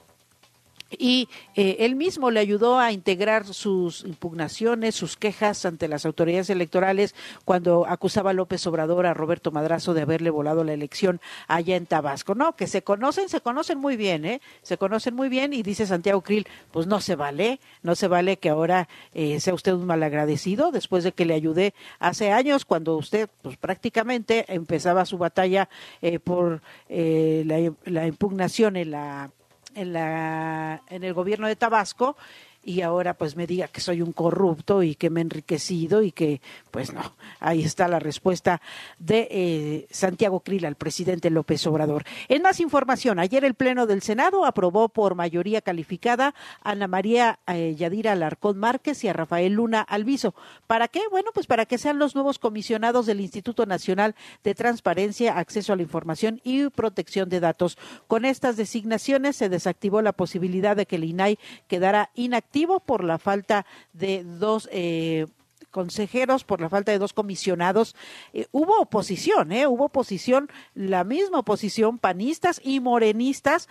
y 1.00 1.30
eh, 1.56 1.78
él 1.80 1.96
mismo 1.96 2.32
le 2.32 2.40
ayudó 2.40 2.80
a 2.80 2.92
integrar 2.92 3.46
sus 3.46 4.04
impugnaciones, 4.04 4.96
sus 4.96 5.18
quejas 5.18 5.66
ante 5.66 5.88
las 5.88 6.06
autoridades 6.06 6.50
electorales 6.50 7.16
cuando 7.44 7.86
acusaba 7.88 8.32
a 8.32 8.34
López 8.34 8.66
Obrador 8.68 9.06
a 9.06 9.14
Roberto 9.14 9.52
Madrazo 9.52 9.94
de 9.94 10.02
haberle 10.02 10.30
volado 10.30 10.64
la 10.64 10.74
elección 10.74 11.22
allá 11.48 11.76
en 11.76 11.86
Tabasco. 11.86 12.36
No, 12.36 12.56
que 12.56 12.68
se 12.68 12.84
conocen, 12.84 13.30
se 13.30 13.42
conocen 13.42 13.80
muy 13.80 13.98
bien, 13.98 14.26
¿eh? 14.26 14.42
Se 14.62 14.78
conocen 14.78 15.16
muy 15.16 15.30
bien 15.30 15.54
y 15.54 15.64
dice 15.64 15.86
Santiago 15.86 16.22
Krill, 16.22 16.48
pues 16.72 16.88
no 16.88 17.02
se 17.02 17.16
vale, 17.16 17.60
no 17.84 17.96
se 17.96 18.08
vale 18.08 18.38
que 18.38 18.50
ahora 18.50 18.88
eh, 19.14 19.40
sea 19.40 19.54
usted 19.54 19.74
un 19.74 19.86
malagradecido 19.86 20.72
después 20.72 21.04
de 21.04 21.12
que 21.12 21.26
le 21.26 21.34
ayudé 21.34 21.74
hace 22.00 22.32
años 22.32 22.66
cuando 22.66 22.96
usted 22.98 23.30
pues 23.42 23.58
prácticamente 23.58 24.46
empezaba 24.54 25.06
su 25.06 25.18
batalla 25.18 25.70
eh, 26.02 26.20
por 26.20 26.62
eh, 26.90 27.44
la, 27.46 27.74
la 27.92 28.08
impugnación 28.08 28.76
en 28.76 28.92
la 28.92 29.32
en, 29.76 29.94
la, 29.94 30.82
en 30.88 31.04
el 31.04 31.14
gobierno 31.14 31.48
de 31.48 31.56
Tabasco 31.56 32.18
y 32.66 32.82
ahora 32.82 33.14
pues 33.14 33.36
me 33.36 33.46
diga 33.46 33.68
que 33.68 33.80
soy 33.80 34.02
un 34.02 34.12
corrupto 34.12 34.82
y 34.82 34.96
que 34.96 35.12
me 35.12 35.22
he 35.22 35.24
enriquecido 35.24 36.02
y 36.02 36.12
que 36.12 36.42
pues 36.72 36.92
no, 36.92 37.16
ahí 37.40 37.64
está 37.64 37.88
la 37.88 38.00
respuesta 38.00 38.60
de 38.98 39.28
eh, 39.30 39.88
Santiago 39.92 40.40
Krill 40.40 40.66
al 40.66 40.76
presidente 40.76 41.30
López 41.30 41.66
Obrador. 41.68 42.04
En 42.28 42.42
más 42.42 42.60
información, 42.60 43.20
ayer 43.20 43.46
el 43.46 43.54
Pleno 43.54 43.86
del 43.86 44.02
Senado 44.02 44.46
aprobó 44.46 44.90
por 44.90 45.14
mayoría 45.14 45.62
calificada 45.62 46.34
a 46.64 46.72
Ana 46.72 46.88
María 46.88 47.40
eh, 47.48 47.76
Yadira 47.78 48.14
Alarcón 48.14 48.58
Márquez 48.58 49.04
y 49.04 49.10
a 49.10 49.14
Rafael 49.14 49.54
Luna 49.54 49.82
Alviso. 49.82 50.34
¿Para 50.66 50.88
qué? 50.88 51.02
Bueno, 51.12 51.30
pues 51.34 51.46
para 51.46 51.68
que 51.68 51.78
sean 51.78 52.00
los 52.00 52.16
nuevos 52.16 52.40
comisionados 52.40 53.06
del 53.06 53.22
Instituto 53.22 53.68
Nacional 53.68 54.16
de 54.44 54.56
Transparencia, 54.56 55.38
Acceso 55.38 55.72
a 55.72 55.76
la 55.76 55.84
Información 55.84 56.42
y 56.44 56.68
Protección 56.70 57.30
de 57.30 57.40
Datos. 57.40 57.78
Con 58.08 58.26
estas 58.26 58.58
designaciones 58.58 59.36
se 59.36 59.50
desactivó 59.50 60.02
la 60.02 60.14
posibilidad 60.14 60.76
de 60.76 60.88
que 60.88 60.96
el 60.96 61.04
INAI 61.04 61.38
quedara 61.68 62.10
inactivo 62.16 62.55
por 62.86 63.04
la 63.04 63.18
falta 63.18 63.66
de 63.92 64.24
dos 64.24 64.70
eh, 64.72 65.28
consejeros, 65.72 66.46
por 66.46 66.62
la 66.62 66.70
falta 66.70 66.94
de 66.94 67.00
dos 67.00 67.12
comisionados. 67.12 67.96
Eh, 68.32 68.48
hubo 68.54 68.80
oposición, 68.80 69.52
¿eh? 69.52 69.68
Hubo 69.68 69.86
oposición, 69.86 70.50
la 70.74 71.04
misma 71.04 71.40
oposición, 71.40 71.98
panistas 71.98 72.62
y 72.64 72.80
morenistas, 72.80 73.68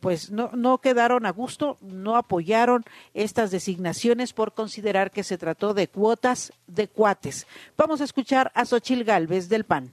pues 0.00 0.30
no, 0.30 0.50
no 0.54 0.78
quedaron 0.78 1.26
a 1.26 1.30
gusto, 1.30 1.76
no 1.82 2.16
apoyaron 2.16 2.84
estas 3.12 3.50
designaciones 3.50 4.32
por 4.32 4.54
considerar 4.54 5.10
que 5.10 5.24
se 5.24 5.36
trató 5.36 5.74
de 5.74 5.88
cuotas 5.88 6.52
de 6.66 6.88
cuates. 6.88 7.46
Vamos 7.76 8.00
a 8.00 8.04
escuchar 8.04 8.50
a 8.54 8.64
Xochil 8.64 9.04
Gálvez 9.04 9.50
del 9.50 9.64
PAN. 9.64 9.92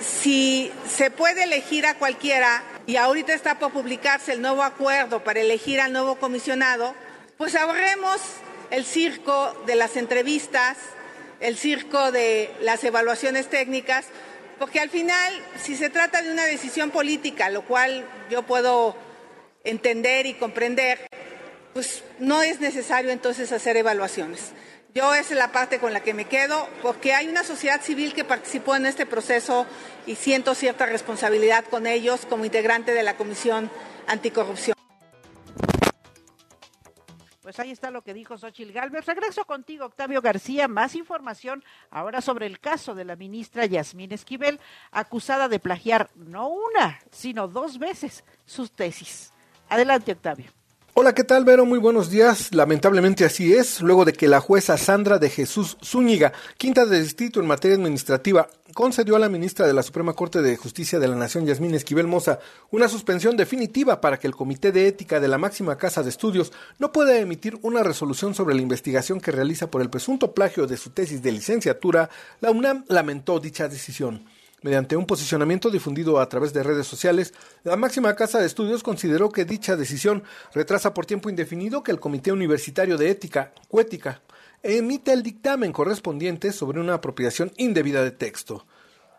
Si 0.00 0.70
se 0.86 1.10
puede 1.10 1.44
elegir 1.44 1.86
a 1.86 1.98
cualquiera 1.98 2.62
y 2.86 2.96
ahorita 2.96 3.34
está 3.34 3.58
por 3.58 3.72
publicarse 3.72 4.32
el 4.32 4.42
nuevo 4.42 4.62
acuerdo 4.62 5.22
para 5.22 5.40
elegir 5.40 5.80
al 5.80 5.92
nuevo 5.92 6.16
comisionado, 6.16 6.94
pues 7.36 7.54
ahorremos 7.54 8.20
el 8.70 8.84
circo 8.84 9.52
de 9.66 9.74
las 9.74 9.96
entrevistas, 9.96 10.76
el 11.40 11.56
circo 11.56 12.12
de 12.12 12.50
las 12.60 12.82
evaluaciones 12.84 13.48
técnicas, 13.48 14.06
porque 14.58 14.80
al 14.80 14.90
final, 14.90 15.34
si 15.60 15.76
se 15.76 15.90
trata 15.90 16.22
de 16.22 16.32
una 16.32 16.44
decisión 16.44 16.90
política, 16.90 17.50
lo 17.50 17.62
cual 17.62 18.06
yo 18.30 18.44
puedo 18.44 18.96
entender 19.64 20.26
y 20.26 20.34
comprender, 20.34 21.06
pues 21.72 22.04
no 22.18 22.42
es 22.42 22.60
necesario 22.60 23.10
entonces 23.10 23.50
hacer 23.52 23.76
evaluaciones. 23.76 24.52
Yo 24.94 25.12
esa 25.12 25.34
es 25.34 25.38
la 25.38 25.50
parte 25.50 25.80
con 25.80 25.92
la 25.92 26.00
que 26.00 26.14
me 26.14 26.26
quedo, 26.26 26.68
porque 26.80 27.14
hay 27.14 27.26
una 27.26 27.42
sociedad 27.42 27.82
civil 27.82 28.14
que 28.14 28.22
participó 28.22 28.76
en 28.76 28.86
este 28.86 29.06
proceso 29.06 29.66
y 30.06 30.14
siento 30.14 30.54
cierta 30.54 30.86
responsabilidad 30.86 31.64
con 31.64 31.88
ellos 31.88 32.26
como 32.26 32.44
integrante 32.44 32.94
de 32.94 33.02
la 33.02 33.16
Comisión 33.16 33.72
Anticorrupción. 34.06 34.73
Pues 37.44 37.60
ahí 37.60 37.72
está 37.72 37.90
lo 37.90 38.00
que 38.00 38.14
dijo 38.14 38.38
Xochil 38.38 38.72
Gálvez. 38.72 39.04
Regreso 39.04 39.44
contigo, 39.44 39.84
Octavio 39.84 40.22
García. 40.22 40.66
Más 40.66 40.94
información 40.94 41.62
ahora 41.90 42.22
sobre 42.22 42.46
el 42.46 42.58
caso 42.58 42.94
de 42.94 43.04
la 43.04 43.16
ministra 43.16 43.66
Yasmín 43.66 44.12
Esquivel, 44.12 44.58
acusada 44.90 45.46
de 45.46 45.60
plagiar 45.60 46.08
no 46.14 46.48
una, 46.48 47.00
sino 47.10 47.46
dos 47.46 47.78
veces 47.78 48.24
sus 48.46 48.72
tesis. 48.72 49.30
Adelante, 49.68 50.12
Octavio. 50.12 50.46
Hola, 50.96 51.12
¿qué 51.12 51.24
tal, 51.24 51.44
Vero? 51.44 51.66
Muy 51.66 51.80
buenos 51.80 52.08
días. 52.08 52.54
Lamentablemente 52.54 53.24
así 53.24 53.52
es, 53.52 53.80
luego 53.80 54.04
de 54.04 54.12
que 54.12 54.28
la 54.28 54.38
jueza 54.38 54.78
Sandra 54.78 55.18
de 55.18 55.28
Jesús 55.28 55.76
Zúñiga, 55.82 56.32
quinta 56.56 56.86
de 56.86 57.02
distrito 57.02 57.40
en 57.40 57.48
materia 57.48 57.76
administrativa, 57.76 58.48
concedió 58.74 59.16
a 59.16 59.18
la 59.18 59.28
ministra 59.28 59.66
de 59.66 59.72
la 59.72 59.82
Suprema 59.82 60.12
Corte 60.12 60.40
de 60.40 60.56
Justicia 60.56 61.00
de 61.00 61.08
la 61.08 61.16
Nación, 61.16 61.46
Yasmín 61.46 61.74
Esquivel 61.74 62.06
Moza, 62.06 62.38
una 62.70 62.86
suspensión 62.86 63.36
definitiva 63.36 64.00
para 64.00 64.20
que 64.20 64.28
el 64.28 64.36
Comité 64.36 64.70
de 64.70 64.86
Ética 64.86 65.18
de 65.18 65.26
la 65.26 65.36
máxima 65.36 65.76
casa 65.76 66.04
de 66.04 66.10
estudios 66.10 66.52
no 66.78 66.92
pueda 66.92 67.18
emitir 67.18 67.58
una 67.62 67.82
resolución 67.82 68.32
sobre 68.32 68.54
la 68.54 68.62
investigación 68.62 69.20
que 69.20 69.32
realiza 69.32 69.68
por 69.68 69.82
el 69.82 69.90
presunto 69.90 70.32
plagio 70.32 70.68
de 70.68 70.76
su 70.76 70.90
tesis 70.90 71.20
de 71.20 71.32
licenciatura, 71.32 72.08
la 72.40 72.52
UNAM 72.52 72.84
lamentó 72.86 73.40
dicha 73.40 73.66
decisión. 73.66 74.24
Mediante 74.64 74.96
un 74.96 75.04
posicionamiento 75.04 75.68
difundido 75.68 76.18
a 76.18 76.26
través 76.30 76.54
de 76.54 76.62
redes 76.62 76.86
sociales, 76.86 77.34
la 77.64 77.76
máxima 77.76 78.16
casa 78.16 78.40
de 78.40 78.46
estudios 78.46 78.82
consideró 78.82 79.28
que 79.28 79.44
dicha 79.44 79.76
decisión 79.76 80.22
retrasa 80.54 80.94
por 80.94 81.04
tiempo 81.04 81.28
indefinido 81.28 81.82
que 81.82 81.92
el 81.92 82.00
Comité 82.00 82.32
Universitario 82.32 82.96
de 82.96 83.10
Ética, 83.10 83.52
Cuética, 83.68 84.22
emite 84.62 85.12
el 85.12 85.22
dictamen 85.22 85.70
correspondiente 85.70 86.50
sobre 86.50 86.80
una 86.80 86.94
apropiación 86.94 87.52
indebida 87.58 88.02
de 88.02 88.12
texto. 88.12 88.64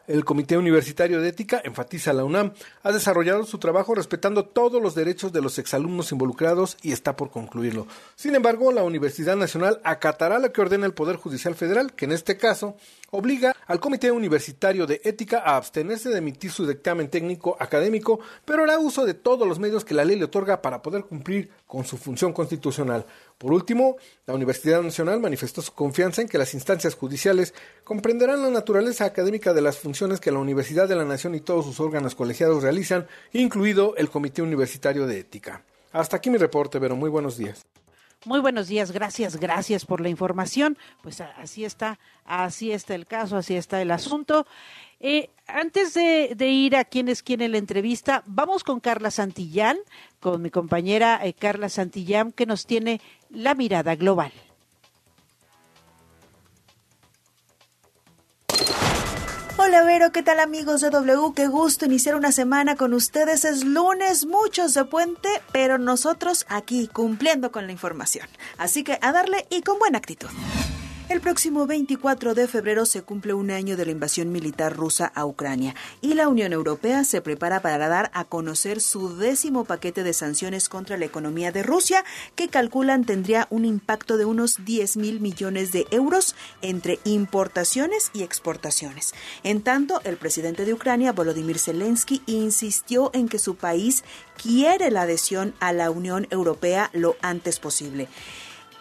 El 0.07 0.23
Comité 0.23 0.55
Universitario 0.55 1.19
de 1.19 1.29
Ética, 1.29 1.61
enfatiza 1.63 2.13
la 2.13 2.23
UNAM, 2.23 2.53
ha 2.83 2.91
desarrollado 2.91 3.43
su 3.43 3.57
trabajo 3.57 3.95
respetando 3.95 4.45
todos 4.45 4.81
los 4.81 4.93
derechos 4.93 5.33
de 5.33 5.41
los 5.41 5.57
exalumnos 5.57 6.11
involucrados 6.11 6.77
y 6.83 6.91
está 6.91 7.15
por 7.15 7.31
concluirlo. 7.31 7.87
Sin 8.15 8.35
embargo, 8.35 8.71
la 8.71 8.83
Universidad 8.83 9.35
Nacional 9.35 9.81
acatará 9.83 10.37
lo 10.37 10.53
que 10.53 10.61
ordena 10.61 10.85
el 10.85 10.93
Poder 10.93 11.15
Judicial 11.15 11.55
Federal, 11.55 11.93
que 11.93 12.05
en 12.05 12.11
este 12.11 12.37
caso 12.37 12.75
obliga 13.09 13.55
al 13.65 13.79
Comité 13.79 14.11
Universitario 14.11 14.85
de 14.85 15.01
Ética 15.03 15.39
a 15.39 15.57
abstenerse 15.57 16.09
de 16.09 16.19
emitir 16.19 16.51
su 16.51 16.67
dictamen 16.67 17.09
técnico 17.09 17.57
académico, 17.59 18.19
pero 18.43 18.63
hará 18.63 18.77
uso 18.77 19.05
de 19.05 19.13
todos 19.15 19.47
los 19.47 19.57
medios 19.57 19.85
que 19.85 19.95
la 19.95 20.05
ley 20.05 20.17
le 20.17 20.25
otorga 20.25 20.61
para 20.61 20.81
poder 20.81 21.05
cumplir 21.05 21.49
con 21.65 21.83
su 21.83 21.97
función 21.97 22.31
constitucional. 22.31 23.05
Por 23.37 23.51
último, 23.51 23.97
la 24.25 24.33
Universidad 24.33 24.81
Nacional 24.81 25.19
manifestó 25.19 25.61
su 25.61 25.73
confianza 25.73 26.21
en 26.21 26.29
que 26.29 26.37
las 26.37 26.53
instancias 26.53 26.95
judiciales 26.95 27.53
comprenderán 27.83 28.41
la 28.41 28.49
naturaleza 28.49 29.03
académica 29.03 29.53
de 29.53 29.61
las 29.61 29.77
funciones 29.77 30.21
que 30.21 30.31
la 30.31 30.39
Universidad 30.39 30.87
de 30.87 30.95
la 30.95 31.03
Nación 31.03 31.35
y 31.35 31.41
todos 31.41 31.65
sus 31.65 31.81
órganos 31.81 32.15
colegiados 32.15 32.63
realizan, 32.63 33.07
incluido 33.33 33.95
el 33.97 34.09
Comité 34.09 34.41
Universitario 34.41 35.05
de 35.05 35.19
Ética. 35.19 35.63
Hasta 35.91 36.17
aquí 36.17 36.29
mi 36.29 36.37
reporte, 36.37 36.79
pero 36.79 36.95
muy 36.95 37.09
buenos 37.09 37.37
días. 37.37 37.65
Muy 38.25 38.39
buenos 38.39 38.67
días, 38.67 38.91
gracias, 38.91 39.37
gracias 39.37 39.85
por 39.85 40.01
la 40.01 40.09
información. 40.09 40.77
Pues 41.03 41.21
así 41.21 41.63
está, 41.63 41.99
así 42.23 42.71
está 42.71 42.95
el 42.95 43.05
caso, 43.05 43.37
así 43.37 43.55
está 43.55 43.81
el 43.81 43.91
asunto. 43.91 44.47
Eh, 44.99 45.29
antes 45.45 45.93
de, 45.93 46.47
ir 46.47 46.75
a 46.75 46.85
quién 46.85 47.07
es 47.07 47.21
quién 47.21 47.41
en 47.41 47.51
la 47.51 47.59
entrevista, 47.59 48.23
vamos 48.25 48.63
con 48.63 48.79
Carla 48.79 49.11
Santillán, 49.11 49.77
con 50.19 50.41
mi 50.41 50.49
compañera 50.49 51.19
eh, 51.23 51.33
Carla 51.33 51.69
Santillán, 51.69 52.31
que 52.31 52.47
nos 52.47 52.65
tiene 52.65 52.99
la 53.35 53.53
mirada 53.53 53.95
global. 53.95 54.31
Hola 59.57 59.83
Vero, 59.83 60.11
¿qué 60.11 60.21
tal 60.21 60.39
amigos 60.39 60.81
de 60.81 60.89
W? 60.89 61.33
Qué 61.35 61.47
gusto 61.47 61.85
iniciar 61.85 62.15
una 62.15 62.31
semana 62.31 62.75
con 62.75 62.93
ustedes. 62.93 63.45
Es 63.45 63.63
lunes, 63.63 64.25
muchos 64.25 64.73
de 64.73 64.85
puente, 64.85 65.29
pero 65.51 65.77
nosotros 65.77 66.45
aquí 66.49 66.87
cumpliendo 66.87 67.51
con 67.51 67.65
la 67.65 67.71
información. 67.71 68.27
Así 68.57 68.83
que 68.83 68.99
a 69.01 69.11
darle 69.11 69.45
y 69.49 69.61
con 69.61 69.79
buena 69.79 69.97
actitud. 69.97 70.29
El 71.07 71.21
próximo 71.21 71.67
24 71.67 72.33
de 72.33 72.47
febrero 72.47 72.83
se 72.87 73.03
cumple 73.03 73.35
un 73.35 73.51
año 73.51 73.77
de 73.77 73.85
la 73.85 73.91
invasión 73.91 74.31
militar 74.31 74.75
rusa 74.75 75.05
a 75.13 75.23
Ucrania 75.27 75.75
y 76.01 76.15
la 76.15 76.27
Unión 76.27 76.51
Europea 76.51 77.03
se 77.03 77.21
prepara 77.21 77.61
para 77.61 77.87
dar 77.87 78.09
a 78.15 78.25
conocer 78.25 78.81
su 78.81 79.15
décimo 79.15 79.65
paquete 79.65 80.01
de 80.01 80.13
sanciones 80.13 80.67
contra 80.67 80.97
la 80.97 81.05
economía 81.05 81.51
de 81.51 81.61
Rusia 81.61 82.03
que 82.33 82.47
calculan 82.47 83.05
tendría 83.05 83.45
un 83.51 83.65
impacto 83.65 84.17
de 84.17 84.25
unos 84.25 84.65
10 84.65 84.97
mil 84.97 85.19
millones 85.19 85.71
de 85.71 85.85
euros 85.91 86.35
entre 86.63 86.97
importaciones 87.03 88.09
y 88.15 88.23
exportaciones. 88.23 89.13
En 89.43 89.61
tanto, 89.61 90.01
el 90.05 90.17
presidente 90.17 90.65
de 90.65 90.73
Ucrania, 90.73 91.11
Volodymyr 91.11 91.59
Zelensky, 91.59 92.23
insistió 92.25 93.11
en 93.13 93.29
que 93.29 93.37
su 93.37 93.57
país 93.57 94.03
quiere 94.41 94.89
la 94.89 95.03
adhesión 95.03 95.53
a 95.59 95.71
la 95.71 95.91
Unión 95.91 96.27
Europea 96.31 96.89
lo 96.93 97.15
antes 97.21 97.59
posible. 97.59 98.07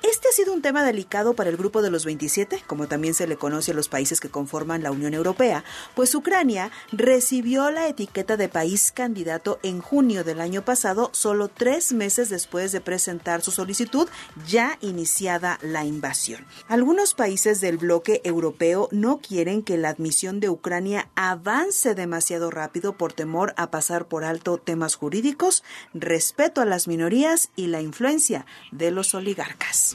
Este 0.06 0.28
ha 0.28 0.32
sido 0.32 0.52
un 0.52 0.60
tema 0.60 0.84
delicado 0.84 1.32
para 1.32 1.48
el 1.48 1.56
grupo 1.56 1.80
de 1.80 1.90
los 1.90 2.04
27, 2.04 2.62
como 2.66 2.88
también 2.88 3.14
se 3.14 3.26
le 3.26 3.38
conoce 3.38 3.70
a 3.70 3.74
los 3.74 3.88
países 3.88 4.20
que 4.20 4.28
conforman 4.28 4.82
la 4.82 4.90
Unión 4.90 5.14
Europea, 5.14 5.64
pues 5.94 6.14
Ucrania 6.14 6.70
recibió 6.92 7.70
la 7.70 7.88
etiqueta 7.88 8.36
de 8.36 8.50
país 8.50 8.92
candidato 8.92 9.58
en 9.62 9.80
junio 9.80 10.22
del 10.22 10.42
año 10.42 10.62
pasado, 10.62 11.08
solo 11.14 11.48
tres 11.48 11.94
meses 11.94 12.28
después 12.28 12.70
de 12.70 12.82
presentar 12.82 13.40
su 13.40 13.50
solicitud, 13.50 14.06
ya 14.46 14.76
iniciada 14.82 15.58
la 15.62 15.86
invasión. 15.86 16.44
Algunos 16.68 17.14
países 17.14 17.62
del 17.62 17.78
bloque 17.78 18.20
europeo 18.24 18.90
no 18.92 19.20
quieren 19.20 19.62
que 19.62 19.78
la 19.78 19.88
admisión 19.88 20.38
de 20.38 20.50
Ucrania 20.50 21.08
avance 21.14 21.94
demasiado 21.94 22.50
rápido 22.50 22.98
por 22.98 23.14
temor 23.14 23.54
a 23.56 23.70
pasar 23.70 24.06
por 24.06 24.24
alto 24.24 24.58
temas 24.58 24.96
jurídicos, 24.96 25.64
respeto 25.94 26.60
a 26.60 26.66
las 26.66 26.88
minorías 26.88 27.48
y 27.56 27.68
la 27.68 27.80
influencia 27.80 28.44
de 28.70 28.90
los 28.90 29.14
oligarcas. 29.14 29.93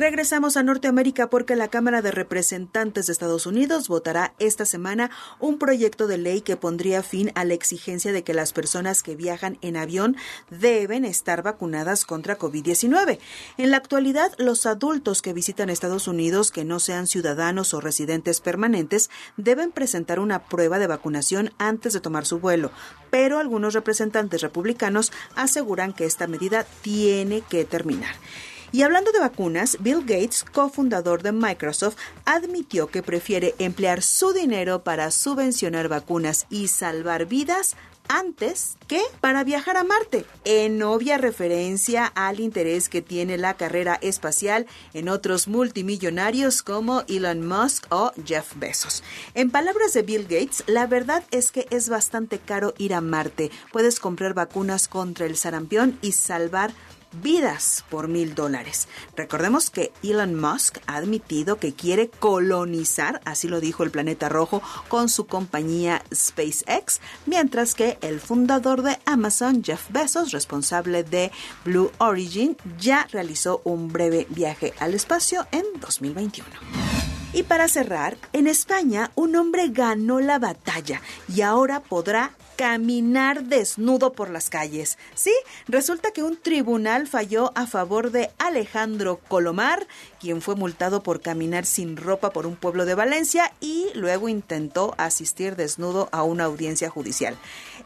Regresamos 0.00 0.56
a 0.56 0.62
Norteamérica 0.62 1.28
porque 1.28 1.56
la 1.56 1.68
Cámara 1.68 2.00
de 2.00 2.10
Representantes 2.10 3.06
de 3.06 3.12
Estados 3.12 3.44
Unidos 3.44 3.88
votará 3.88 4.32
esta 4.38 4.64
semana 4.64 5.10
un 5.40 5.58
proyecto 5.58 6.06
de 6.06 6.16
ley 6.16 6.42
que 6.42 6.56
pondría 6.56 7.02
fin 7.02 7.32
a 7.34 7.44
la 7.44 7.54
exigencia 7.54 8.10
de 8.12 8.22
que 8.22 8.32
las 8.32 8.54
personas 8.54 9.02
que 9.02 9.14
viajan 9.14 9.58
en 9.62 9.76
avión 9.76 10.16
deben 10.48 11.04
estar 11.04 11.42
vacunadas 11.42 12.06
contra 12.06 12.38
COVID-19. 12.38 13.18
En 13.58 13.70
la 13.70 13.76
actualidad, 13.76 14.32
los 14.38 14.64
adultos 14.64 15.22
que 15.22 15.34
visitan 15.34 15.68
Estados 15.68 16.08
Unidos 16.08 16.50
que 16.50 16.64
no 16.64 16.78
sean 16.78 17.08
ciudadanos 17.08 17.74
o 17.74 17.80
residentes 17.82 18.40
permanentes 18.40 19.10
deben 19.36 19.70
presentar 19.70 20.18
una 20.20 20.44
prueba 20.44 20.78
de 20.78 20.86
vacunación 20.86 21.52
antes 21.58 21.92
de 21.92 22.00
tomar 22.00 22.24
su 22.24 22.38
vuelo, 22.38 22.70
pero 23.10 23.38
algunos 23.38 23.74
representantes 23.74 24.40
republicanos 24.40 25.12
aseguran 25.34 25.92
que 25.92 26.06
esta 26.06 26.28
medida 26.28 26.64
tiene 26.80 27.42
que 27.42 27.64
terminar. 27.64 28.14
Y 28.72 28.82
hablando 28.82 29.10
de 29.12 29.18
vacunas, 29.18 29.76
Bill 29.80 30.00
Gates, 30.00 30.44
cofundador 30.44 31.22
de 31.22 31.32
Microsoft, 31.32 31.96
admitió 32.24 32.86
que 32.86 33.02
prefiere 33.02 33.54
emplear 33.58 34.02
su 34.02 34.32
dinero 34.32 34.84
para 34.84 35.10
subvencionar 35.10 35.88
vacunas 35.88 36.46
y 36.50 36.68
salvar 36.68 37.26
vidas 37.26 37.76
antes 38.10 38.76
que 38.88 39.00
para 39.20 39.44
viajar 39.44 39.76
a 39.76 39.84
Marte, 39.84 40.24
en 40.44 40.82
obvia 40.82 41.16
referencia 41.16 42.06
al 42.06 42.40
interés 42.40 42.88
que 42.88 43.02
tiene 43.02 43.38
la 43.38 43.54
carrera 43.54 43.98
espacial 44.02 44.66
en 44.94 45.08
otros 45.08 45.46
multimillonarios 45.46 46.62
como 46.62 47.02
Elon 47.08 47.46
Musk 47.46 47.86
o 47.90 48.12
Jeff 48.24 48.54
Bezos. 48.56 49.04
En 49.34 49.50
palabras 49.50 49.92
de 49.92 50.02
Bill 50.02 50.24
Gates, 50.24 50.64
la 50.66 50.86
verdad 50.88 51.22
es 51.30 51.52
que 51.52 51.68
es 51.70 51.88
bastante 51.88 52.38
caro 52.38 52.74
ir 52.78 52.94
a 52.94 53.00
Marte. 53.00 53.52
Puedes 53.72 54.00
comprar 54.00 54.34
vacunas 54.34 54.88
contra 54.88 55.26
el 55.26 55.36
sarampión 55.36 55.96
y 56.02 56.12
salvar 56.12 56.72
vidas 57.12 57.84
por 57.90 58.08
mil 58.08 58.34
dólares. 58.34 58.88
Recordemos 59.16 59.70
que 59.70 59.92
Elon 60.02 60.34
Musk 60.34 60.78
ha 60.86 60.96
admitido 60.96 61.56
que 61.56 61.74
quiere 61.74 62.08
colonizar, 62.08 63.20
así 63.24 63.48
lo 63.48 63.60
dijo 63.60 63.82
el 63.82 63.90
planeta 63.90 64.28
rojo, 64.28 64.62
con 64.88 65.08
su 65.08 65.26
compañía 65.26 66.02
SpaceX, 66.14 67.00
mientras 67.26 67.74
que 67.74 67.98
el 68.00 68.20
fundador 68.20 68.82
de 68.82 68.98
Amazon, 69.04 69.62
Jeff 69.64 69.90
Bezos, 69.90 70.32
responsable 70.32 71.02
de 71.04 71.30
Blue 71.64 71.90
Origin, 71.98 72.56
ya 72.78 73.06
realizó 73.10 73.60
un 73.64 73.92
breve 73.92 74.26
viaje 74.30 74.74
al 74.78 74.94
espacio 74.94 75.46
en 75.52 75.64
2021. 75.80 76.48
Y 77.32 77.44
para 77.44 77.68
cerrar, 77.68 78.16
en 78.32 78.48
España 78.48 79.12
un 79.14 79.36
hombre 79.36 79.68
ganó 79.68 80.18
la 80.20 80.38
batalla 80.38 81.00
y 81.28 81.42
ahora 81.42 81.80
podrá 81.80 82.32
caminar 82.60 83.44
desnudo 83.44 84.12
por 84.12 84.28
las 84.28 84.50
calles. 84.50 84.98
Sí, 85.14 85.32
resulta 85.66 86.10
que 86.10 86.22
un 86.22 86.36
tribunal 86.36 87.06
falló 87.06 87.52
a 87.54 87.66
favor 87.66 88.10
de 88.10 88.28
Alejandro 88.36 89.18
Colomar, 89.28 89.86
quien 90.20 90.42
fue 90.42 90.54
multado 90.54 91.02
por 91.02 91.20
caminar 91.20 91.64
sin 91.66 91.96
ropa 91.96 92.30
por 92.30 92.46
un 92.46 92.56
pueblo 92.56 92.84
de 92.84 92.94
Valencia 92.94 93.52
y 93.60 93.86
luego 93.94 94.28
intentó 94.28 94.94
asistir 94.98 95.56
desnudo 95.56 96.08
a 96.12 96.22
una 96.22 96.44
audiencia 96.44 96.90
judicial. 96.90 97.36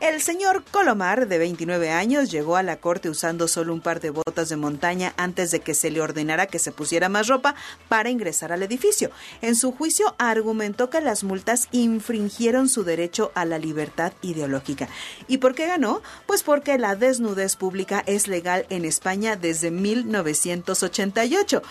El 0.01 0.21
señor 0.21 0.65
Colomar, 0.71 1.29
de 1.29 1.39
29 1.39 1.91
años, 1.91 2.31
llegó 2.31 2.57
a 2.57 2.65
la 2.65 2.77
corte 2.77 3.09
usando 3.09 3.47
solo 3.47 3.73
un 3.73 3.81
par 3.81 4.01
de 4.01 4.11
botas 4.11 4.49
de 4.49 4.57
montaña 4.57 5.15
antes 5.17 5.53
de 5.53 5.61
que 5.61 5.75
se 5.75 5.91
le 5.91 6.01
ordenara 6.01 6.47
que 6.47 6.59
se 6.59 6.73
pusiera 6.73 7.09
más 7.09 7.29
ropa 7.29 7.55
para 7.89 8.11
ingresar 8.11 8.51
al 8.53 8.65
edificio. 8.65 9.11
En 9.41 9.55
su 9.55 9.71
juicio 9.73 10.15
argumentó 10.19 10.91
que 10.91 11.01
las 11.01 11.23
multas 11.23 11.69
infringieron 11.71 12.69
su 12.69 12.83
derecho 12.83 13.31
a 13.35 13.45
la 13.45 13.59
libertad 13.59 14.13
ideológica. 14.21 14.89
¿Y 15.29 15.39
por 15.39 15.55
qué 15.55 15.69
ganó? 15.69 16.03
Pues 16.27 16.43
porque 16.43 16.77
la 16.79 16.97
desnudez 16.97 17.55
pública 17.55 18.03
es 18.07 18.27
legal 18.27 18.67
en 18.71 18.85
España 18.85 19.37
desde 19.37 19.71
1988. 19.71 21.63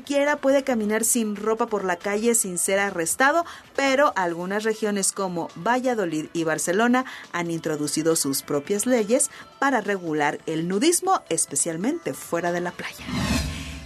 Cualquiera 0.00 0.36
puede 0.36 0.64
caminar 0.64 1.04
sin 1.04 1.36
ropa 1.36 1.66
por 1.66 1.84
la 1.84 1.96
calle 1.96 2.34
sin 2.34 2.56
ser 2.56 2.78
arrestado, 2.78 3.44
pero 3.76 4.14
algunas 4.16 4.64
regiones 4.64 5.12
como 5.12 5.48
Valladolid 5.56 6.30
y 6.32 6.44
Barcelona 6.44 7.04
han 7.32 7.50
introducido 7.50 8.16
sus 8.16 8.40
propias 8.40 8.86
leyes 8.86 9.30
para 9.58 9.82
regular 9.82 10.38
el 10.46 10.68
nudismo, 10.68 11.20
especialmente 11.28 12.14
fuera 12.14 12.50
de 12.50 12.62
la 12.62 12.70
playa. 12.70 13.04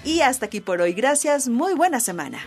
Y 0.05 0.21
hasta 0.21 0.47
aquí 0.47 0.61
por 0.61 0.81
hoy. 0.81 0.93
Gracias. 0.93 1.49
Muy 1.49 1.75
buena 1.75 1.99
semana. 1.99 2.39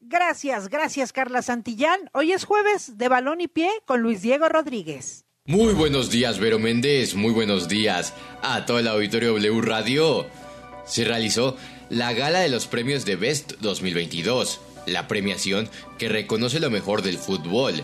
Gracias, 0.00 0.68
gracias 0.68 1.12
Carla 1.12 1.42
Santillán. 1.42 2.10
Hoy 2.12 2.32
es 2.32 2.44
jueves 2.44 2.98
de 2.98 3.08
balón 3.08 3.40
y 3.40 3.46
pie 3.46 3.70
con 3.84 4.00
Luis 4.00 4.22
Diego 4.22 4.48
Rodríguez. 4.48 5.25
Muy 5.48 5.74
buenos 5.74 6.10
días, 6.10 6.40
Vero 6.40 6.58
Méndez. 6.58 7.14
Muy 7.14 7.30
buenos 7.30 7.68
días 7.68 8.14
a 8.42 8.66
todo 8.66 8.80
el 8.80 8.88
auditorio 8.88 9.28
W 9.28 9.60
Radio. 9.60 10.26
Se 10.84 11.04
realizó 11.04 11.56
la 11.88 12.12
gala 12.14 12.40
de 12.40 12.48
los 12.48 12.66
premios 12.66 13.04
de 13.04 13.14
Best 13.14 13.52
2022, 13.60 14.60
la 14.86 15.06
premiación 15.06 15.70
que 15.98 16.08
reconoce 16.08 16.58
lo 16.58 16.68
mejor 16.68 17.02
del 17.02 17.16
fútbol. 17.16 17.74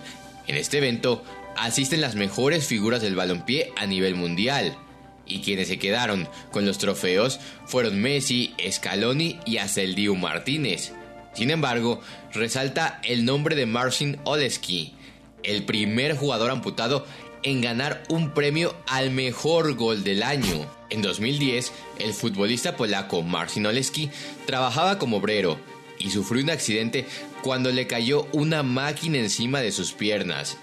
En 0.49 0.57
este 0.57 0.79
evento 0.79 1.23
asisten 1.57 2.01
las 2.01 2.17
mejores 2.17 2.67
figuras 2.67 3.01
del 3.01 3.15
balompié 3.15 3.73
a 3.77 3.87
nivel 3.87 4.17
mundial. 4.17 4.77
Y 5.25 5.43
quienes 5.43 5.69
se 5.69 5.79
quedaron 5.79 6.29
con 6.51 6.67
los 6.67 6.79
trofeos 6.79 7.39
fueron 7.67 8.03
Messi, 8.03 8.57
Scaloni 8.73 9.39
y 9.47 9.59
Aceldiu 9.59 10.17
Martínez. 10.17 10.95
Sin 11.33 11.53
embargo, 11.53 12.01
resalta 12.33 13.01
el 13.05 13.25
nombre 13.25 13.55
de 13.55 13.67
Marcin 13.67 14.19
Oleski, 14.25 14.97
el 15.43 15.65
primer 15.65 16.17
jugador 16.17 16.51
amputado 16.51 17.07
en 17.43 17.61
ganar 17.61 18.03
un 18.09 18.31
premio 18.31 18.75
al 18.87 19.11
mejor 19.11 19.75
gol 19.75 20.05
del 20.05 20.23
año. 20.23 20.67
En 20.91 21.03
2010, 21.03 21.73
el 21.99 22.13
futbolista 22.13 22.77
polaco 22.77 23.23
Marcin 23.23 23.67
Oleski 23.67 24.11
trabajaba 24.47 24.99
como 24.99 25.19
obrero 25.19 25.59
y 25.99 26.11
sufrió 26.11 26.43
un 26.43 26.51
accidente 26.51 27.07
cuando 27.43 27.71
le 27.71 27.87
cayó 27.87 28.27
una 28.33 28.63
máquina 28.63 29.19
encima 29.19 29.61
de 29.61 29.73
sus 29.73 29.93
piernas, 29.93 30.57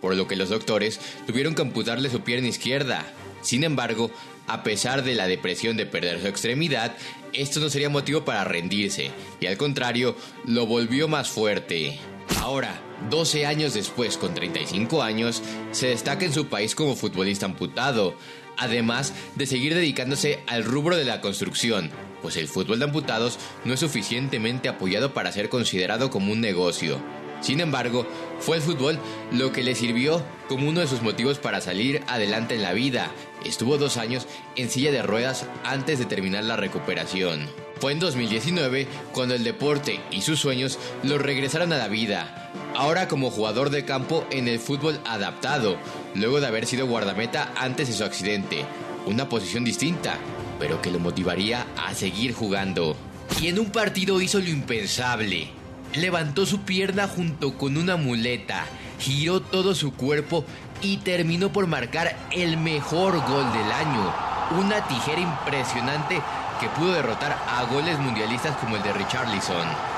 por 0.00 0.14
lo 0.14 0.26
que 0.26 0.36
los 0.36 0.48
doctores 0.48 1.00
tuvieron 1.26 1.54
que 1.54 1.62
amputarle 1.62 2.10
su 2.10 2.20
pierna 2.20 2.48
izquierda. 2.48 3.04
Sin 3.42 3.64
embargo, 3.64 4.10
a 4.46 4.62
pesar 4.62 5.02
de 5.02 5.14
la 5.14 5.26
depresión 5.26 5.76
de 5.76 5.86
perder 5.86 6.20
su 6.20 6.28
extremidad, 6.28 6.96
esto 7.32 7.60
no 7.60 7.68
sería 7.68 7.90
motivo 7.90 8.24
para 8.24 8.44
rendirse, 8.44 9.10
y 9.40 9.46
al 9.46 9.56
contrario, 9.56 10.16
lo 10.44 10.66
volvió 10.66 11.08
más 11.08 11.28
fuerte. 11.28 11.98
Ahora, 12.40 12.80
12 13.10 13.46
años 13.46 13.74
después, 13.74 14.16
con 14.16 14.34
35 14.34 15.02
años, 15.02 15.42
se 15.72 15.88
destaca 15.88 16.24
en 16.24 16.32
su 16.32 16.46
país 16.46 16.74
como 16.74 16.96
futbolista 16.96 17.46
amputado, 17.46 18.16
además 18.56 19.12
de 19.34 19.46
seguir 19.46 19.74
dedicándose 19.74 20.40
al 20.46 20.64
rubro 20.64 20.96
de 20.96 21.04
la 21.04 21.20
construcción, 21.20 21.90
pues 22.22 22.36
el 22.36 22.48
fútbol 22.48 22.78
de 22.78 22.86
amputados 22.86 23.38
no 23.64 23.74
es 23.74 23.80
suficientemente 23.80 24.68
apoyado 24.68 25.14
para 25.14 25.32
ser 25.32 25.48
considerado 25.48 26.10
como 26.10 26.32
un 26.32 26.40
negocio. 26.40 27.00
Sin 27.40 27.60
embargo, 27.60 28.06
fue 28.40 28.56
el 28.56 28.62
fútbol 28.62 28.98
lo 29.30 29.52
que 29.52 29.62
le 29.62 29.74
sirvió 29.74 30.22
como 30.48 30.68
uno 30.68 30.80
de 30.80 30.86
sus 30.86 31.02
motivos 31.02 31.38
para 31.38 31.60
salir 31.60 32.02
adelante 32.08 32.54
en 32.54 32.62
la 32.62 32.72
vida. 32.72 33.10
Estuvo 33.44 33.78
dos 33.78 33.98
años 33.98 34.26
en 34.56 34.70
silla 34.70 34.90
de 34.90 35.02
ruedas 35.02 35.46
antes 35.64 35.98
de 35.98 36.06
terminar 36.06 36.44
la 36.44 36.56
recuperación. 36.56 37.46
Fue 37.78 37.92
en 37.92 38.00
2019 38.00 38.86
cuando 39.12 39.34
el 39.34 39.44
deporte 39.44 40.00
y 40.10 40.22
sus 40.22 40.40
sueños 40.40 40.78
lo 41.02 41.18
regresaron 41.18 41.72
a 41.72 41.78
la 41.78 41.88
vida. 41.88 42.50
Ahora 42.76 43.08
como 43.08 43.30
jugador 43.30 43.70
de 43.70 43.86
campo 43.86 44.26
en 44.30 44.48
el 44.48 44.58
fútbol 44.58 45.00
adaptado, 45.06 45.78
luego 46.14 46.40
de 46.40 46.46
haber 46.46 46.66
sido 46.66 46.86
guardameta 46.86 47.50
antes 47.56 47.88
de 47.88 47.94
su 47.94 48.04
accidente. 48.04 48.66
Una 49.06 49.30
posición 49.30 49.64
distinta, 49.64 50.18
pero 50.58 50.82
que 50.82 50.90
lo 50.90 50.98
motivaría 50.98 51.66
a 51.78 51.94
seguir 51.94 52.34
jugando. 52.34 52.94
Y 53.40 53.46
en 53.46 53.58
un 53.58 53.70
partido 53.70 54.20
hizo 54.20 54.40
lo 54.40 54.50
impensable. 54.50 55.48
Levantó 55.94 56.44
su 56.44 56.60
pierna 56.60 57.08
junto 57.08 57.56
con 57.56 57.78
una 57.78 57.96
muleta, 57.96 58.66
giró 58.98 59.40
todo 59.40 59.74
su 59.74 59.94
cuerpo 59.94 60.44
y 60.82 60.98
terminó 60.98 61.50
por 61.50 61.66
marcar 61.66 62.14
el 62.30 62.58
mejor 62.58 63.26
gol 63.26 63.52
del 63.54 63.72
año. 63.72 64.14
Una 64.60 64.86
tijera 64.86 65.22
impresionante 65.22 66.20
que 66.60 66.68
pudo 66.78 66.92
derrotar 66.92 67.38
a 67.48 67.64
goles 67.72 67.98
mundialistas 67.98 68.54
como 68.58 68.76
el 68.76 68.82
de 68.82 68.92
Richarlison. 68.92 69.95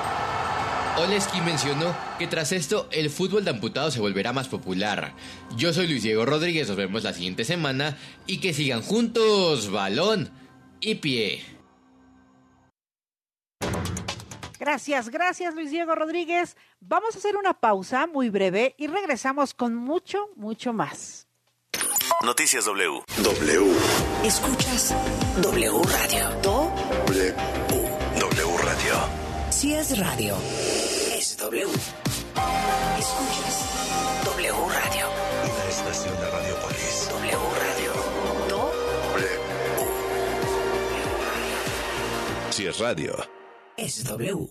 Oleski 0.99 1.41
mencionó 1.41 1.95
que 2.19 2.27
tras 2.27 2.53
esto 2.53 2.89
el 2.91 3.09
fútbol 3.11 3.45
de 3.45 3.51
amputados 3.51 3.95
se 3.95 4.01
volverá 4.01 4.33
más 4.33 4.49
popular. 4.49 5.15
Yo 5.57 5.73
soy 5.73 5.87
Luis 5.87 6.03
Diego 6.03 6.27
Rodríguez, 6.27 6.69
nos 6.69 6.77
vemos 6.77 7.05
la 7.05 7.13
siguiente 7.13 7.45
semana 7.45 7.97
y 8.27 8.41
que 8.41 8.53
sigan 8.53 8.83
juntos, 8.83 9.71
balón 9.71 10.31
y 10.81 10.97
pie. 10.97 11.45
Gracias, 14.59 15.09
gracias 15.09 15.55
Luis 15.55 15.71
Diego 15.71 15.95
Rodríguez. 15.95 16.57
Vamos 16.81 17.15
a 17.15 17.19
hacer 17.19 17.37
una 17.37 17.55
pausa 17.55 18.07
muy 18.07 18.29
breve 18.29 18.75
y 18.77 18.89
regresamos 18.89 19.55
con 19.55 19.75
mucho, 19.77 20.31
mucho 20.37 20.73
más. 20.73 21.29
Noticias 22.25 22.65
W. 22.65 23.05
W. 23.23 23.73
Escuchas 24.25 24.93
W 25.41 25.83
Radio. 25.85 26.31
Do. 26.43 26.73
W. 27.07 27.35
W 28.19 28.59
Radio. 28.65 29.29
Si 29.51 29.75
es 29.75 29.99
radio, 29.99 30.37
W. 31.39 31.67
Escuchas 32.99 34.25
W 34.25 34.53
Radio. 34.53 35.07
Una 35.45 35.65
estación 35.69 36.17
de 36.17 36.31
Radiopolis. 36.31 37.09
W 37.13 37.39
Radio. 37.63 37.93
Do. 38.49 38.73
W. 39.13 39.29
Si 42.51 42.67
es 42.67 42.79
radio. 42.81 43.17
Es 43.77 44.05
W. 44.05 44.51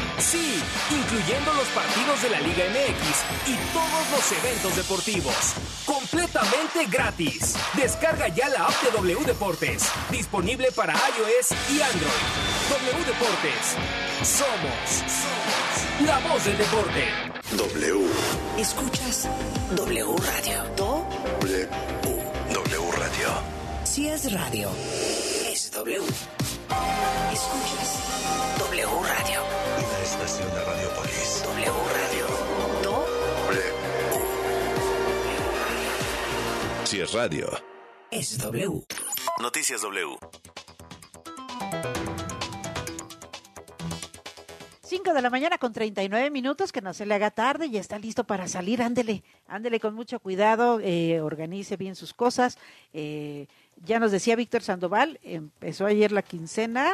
Sí, 0.21 0.61
incluyendo 0.91 1.51
los 1.53 1.67
partidos 1.69 2.21
de 2.21 2.29
la 2.29 2.39
Liga 2.41 2.65
MX 2.69 3.49
y 3.49 3.55
todos 3.73 4.11
los 4.11 4.31
eventos 4.31 4.75
deportivos. 4.75 5.35
Completamente 5.83 6.85
gratis. 6.85 7.55
Descarga 7.73 8.27
ya 8.27 8.47
la 8.49 8.67
app 8.67 8.83
de 8.83 8.91
W 8.91 9.25
Deportes. 9.25 9.89
Disponible 10.11 10.71
para 10.73 10.93
iOS 10.93 11.51
y 11.71 11.81
Android. 11.81 12.21
W 12.69 13.05
Deportes. 13.05 13.75
Somos, 14.21 14.89
somos 15.09 16.07
la 16.07 16.19
voz 16.19 16.45
del 16.45 16.57
deporte. 16.57 17.07
W. 17.57 18.07
Escuchas 18.59 19.27
W 19.75 20.15
Radio. 20.17 20.63
Do. 20.77 21.05
W. 21.41 21.67
W 22.53 22.91
Radio. 22.91 23.29
Si 23.83 24.07
es 24.07 24.31
radio, 24.31 24.69
es 25.51 25.71
W. 25.71 25.97
Escuchas 27.31 27.99
W 28.59 28.87
Radio. 29.03 29.50
Estación 30.23 30.53
de 30.53 30.63
Radiopolis. 30.63 31.43
W 31.45 31.71
Radio. 31.97 32.25
Do. 32.83 33.05
W. 33.47 33.61
Si 36.83 36.99
es 37.01 37.11
radio. 37.11 37.49
Es 38.11 38.37
W. 38.37 38.83
Noticias 39.41 39.81
W. 39.81 40.17
5 44.83 45.13
de 45.13 45.21
la 45.23 45.31
mañana 45.31 45.57
con 45.57 45.73
39 45.73 46.29
minutos, 46.29 46.71
que 46.71 46.81
no 46.81 46.93
se 46.93 47.07
le 47.07 47.15
haga 47.15 47.31
tarde 47.31 47.65
y 47.65 47.77
está 47.77 47.97
listo 47.97 48.23
para 48.23 48.47
salir. 48.47 48.83
Ándele, 48.83 49.23
ándele 49.47 49.79
con 49.79 49.95
mucho 49.95 50.19
cuidado, 50.19 50.79
eh, 50.83 51.19
organice 51.19 51.77
bien 51.77 51.95
sus 51.95 52.13
cosas. 52.13 52.59
Eh, 52.93 53.47
ya 53.77 53.99
nos 53.99 54.11
decía 54.11 54.35
Víctor 54.35 54.61
Sandoval, 54.61 55.19
empezó 55.23 55.87
ayer 55.87 56.11
la 56.11 56.21
quincena, 56.21 56.93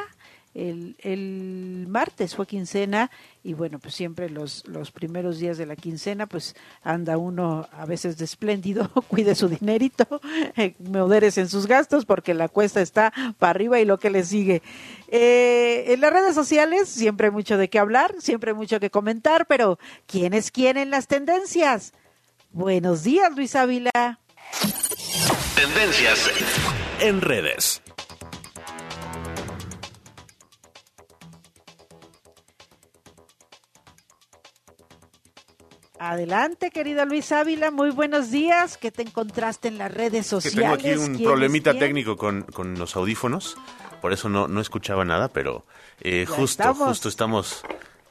el, 0.57 0.95
el 0.99 1.85
martes 1.87 2.35
fue 2.35 2.47
quincena 2.47 3.11
y 3.43 3.53
bueno, 3.53 3.77
pues 3.77 3.93
siempre 3.93 4.29
los, 4.29 4.65
los 4.67 4.91
primeros 4.91 5.37
días 5.37 5.59
de 5.59 5.67
la 5.67 5.75
quincena, 5.75 6.25
pues 6.25 6.55
anda 6.81 7.17
uno 7.17 7.69
a 7.71 7.85
veces 7.85 8.17
de 8.17 8.25
espléndido, 8.25 8.89
cuide 9.07 9.35
su 9.35 9.49
dinerito, 9.49 10.19
moderes 10.79 11.37
en 11.37 11.47
sus 11.47 11.67
gastos 11.67 12.05
porque 12.05 12.33
la 12.33 12.49
cuesta 12.49 12.81
está 12.81 13.13
para 13.37 13.51
arriba 13.51 13.79
y 13.79 13.85
lo 13.85 13.99
que 13.99 14.09
le 14.09 14.23
sigue. 14.23 14.63
Eh, 15.09 15.85
en 15.89 16.01
las 16.01 16.11
redes 16.11 16.33
sociales 16.33 16.89
siempre 16.89 17.27
hay 17.27 17.31
mucho 17.31 17.57
de 17.57 17.69
qué 17.69 17.77
hablar, 17.77 18.15
siempre 18.19 18.51
hay 18.51 18.57
mucho 18.57 18.79
que 18.79 18.89
comentar, 18.89 19.45
pero 19.45 19.77
¿quiénes 20.07 20.49
quieren 20.49 20.89
las 20.89 21.07
tendencias? 21.07 21.93
Buenos 22.51 23.03
días, 23.03 23.29
Luis 23.35 23.55
Ávila. 23.55 24.19
Tendencias 25.55 26.31
en 26.99 27.21
redes. 27.21 27.81
Adelante, 35.99 36.69
querida 36.69 37.05
Luis 37.05 37.31
Ávila, 37.31 37.71
muy 37.71 37.89
buenos 37.89 38.29
días. 38.29 38.77
¿Qué 38.77 38.91
te 38.91 39.01
encontraste 39.01 39.67
en 39.67 39.77
las 39.79 39.91
redes 39.91 40.25
Que 40.25 40.29
sociales? 40.29 40.55
tengo 40.59 40.73
aquí 40.73 40.91
un 40.91 41.05
¿Quién 41.07 41.15
es 41.15 41.21
problemita 41.23 41.73
técnico 41.77 42.15
con, 42.17 42.43
con 42.43 42.77
los 42.77 42.95
audífonos, 42.95 43.57
por 44.01 44.13
eso 44.13 44.29
no, 44.29 44.47
no 44.47 44.61
escuchaba 44.61 45.05
nada, 45.05 45.29
pero 45.29 45.65
eh, 46.01 46.25
justo, 46.27 46.43
estamos. 46.43 46.87
justo 46.89 47.09
estamos, 47.09 47.61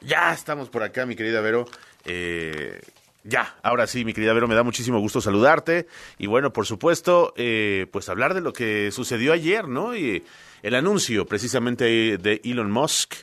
ya 0.01 0.33
estamos 0.33 0.67
por 0.69 0.83
acá, 0.83 1.05
mi 1.05 1.15
querida 1.15 1.39
Vero. 1.39 1.65
Eh, 2.03 2.81
ya, 3.23 3.55
ahora 3.63 3.87
sí, 3.87 4.03
mi 4.03 4.13
querida 4.13 4.33
Vero, 4.33 4.47
me 4.47 4.55
da 4.55 4.63
muchísimo 4.63 4.99
gusto 4.99 5.21
saludarte 5.21 5.87
y 6.17 6.27
bueno, 6.27 6.51
por 6.51 6.65
supuesto, 6.65 7.33
eh, 7.37 7.87
pues 7.91 8.09
hablar 8.09 8.33
de 8.33 8.41
lo 8.41 8.51
que 8.51 8.91
sucedió 8.91 9.31
ayer, 9.31 9.67
¿no? 9.67 9.95
Y 9.95 10.23
el 10.61 10.75
anuncio 10.75 11.25
precisamente 11.25 12.17
de 12.17 12.41
Elon 12.43 12.69
Musk 12.71 13.13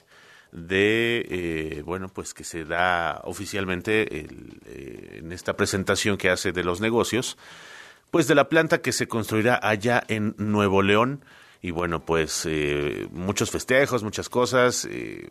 de, 0.54 1.26
eh, 1.28 1.82
bueno, 1.84 2.08
pues 2.08 2.32
que 2.32 2.44
se 2.44 2.64
da 2.64 3.20
oficialmente 3.24 4.20
el, 4.20 4.60
eh, 4.66 5.16
en 5.18 5.32
esta 5.32 5.56
presentación 5.56 6.16
que 6.16 6.30
hace 6.30 6.52
de 6.52 6.62
los 6.62 6.80
negocios, 6.80 7.36
pues 8.10 8.28
de 8.28 8.36
la 8.36 8.48
planta 8.48 8.80
que 8.80 8.92
se 8.92 9.08
construirá 9.08 9.58
allá 9.60 10.02
en 10.08 10.34
Nuevo 10.38 10.82
León. 10.82 11.24
Y 11.60 11.70
bueno, 11.70 12.04
pues 12.04 12.44
eh, 12.46 13.08
muchos 13.10 13.50
festejos, 13.50 14.04
muchas 14.04 14.28
cosas. 14.28 14.86
eh, 14.88 15.28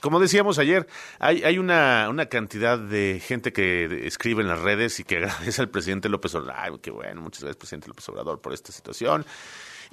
como 0.00 0.18
decíamos 0.18 0.58
ayer, 0.58 0.88
hay, 1.18 1.44
hay 1.44 1.58
una, 1.58 2.08
una 2.08 2.26
cantidad 2.26 2.78
de 2.78 3.22
gente 3.24 3.52
que 3.52 4.06
escribe 4.06 4.42
en 4.42 4.48
las 4.48 4.58
redes 4.58 4.98
y 5.00 5.04
que 5.04 5.18
agradece 5.18 5.60
al 5.62 5.68
presidente 5.68 6.08
López 6.08 6.34
Obrador. 6.34 6.54
Ay, 6.58 6.72
qué 6.82 6.90
bueno, 6.90 7.20
muchas 7.20 7.42
gracias, 7.42 7.58
presidente 7.58 7.88
López 7.88 8.08
Obrador, 8.08 8.40
por 8.40 8.52
esta 8.52 8.72
situación. 8.72 9.24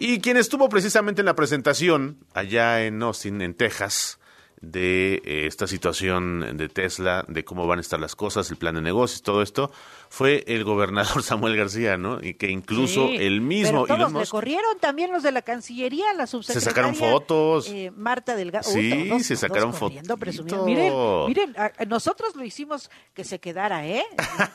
Y 0.02 0.22
quien 0.22 0.38
estuvo 0.38 0.70
precisamente 0.70 1.22
en 1.22 1.26
la 1.26 1.36
presentación 1.36 2.20
allá 2.34 2.86
en 2.86 3.04
Austin, 3.04 3.42
en 3.42 3.54
Texas, 3.54 4.18
de 4.62 5.16
eh, 5.26 5.46
esta 5.46 5.68
situación 5.68 6.56
de 6.56 6.70
Tesla, 6.70 7.26
de 7.28 7.44
cómo 7.44 7.68
van 7.68 7.80
a 7.80 7.82
estar 7.82 8.00
las 8.00 8.16
cosas, 8.16 8.50
el 8.50 8.56
plan 8.56 8.76
de 8.76 8.82
negocios, 8.82 9.24
todo 9.24 9.42
esto, 9.42 9.74
fue 10.10 10.44
el 10.48 10.64
gobernador 10.64 11.22
Samuel 11.24 11.56
García, 11.56 11.98
¿no? 11.98 12.20
Y 12.22 12.34
que 12.34 12.50
incluso 12.50 13.08
Sí, 13.08 13.18
el 13.18 13.42
mismo 13.42 13.86
pero 13.86 13.98
todos 13.98 14.14
le 14.14 14.28
corrieron 14.28 14.80
también 14.80 15.12
los 15.12 15.24
de 15.24 15.32
la 15.32 15.42
Cancillería, 15.42 16.14
la 16.14 16.26
subsecretaria. 16.28 16.70
sacaron 16.70 16.96
fotos. 16.96 17.70
eh, 17.70 17.92
Marta 17.96 18.36
Delgado. 18.36 18.70
Sí, 18.70 19.08
todos- 19.10 19.24
se 19.24 19.36
sacaron 19.36 19.72
presumiendo. 20.18 20.66
Miren, 20.66 20.94
miren, 21.28 21.56
a- 21.58 21.86
nosotros 21.86 22.36
lo 22.36 22.44
hicimos 22.44 22.90
que 23.14 23.24
se 23.24 23.40
quedara, 23.40 23.86
¿eh? 23.88 24.04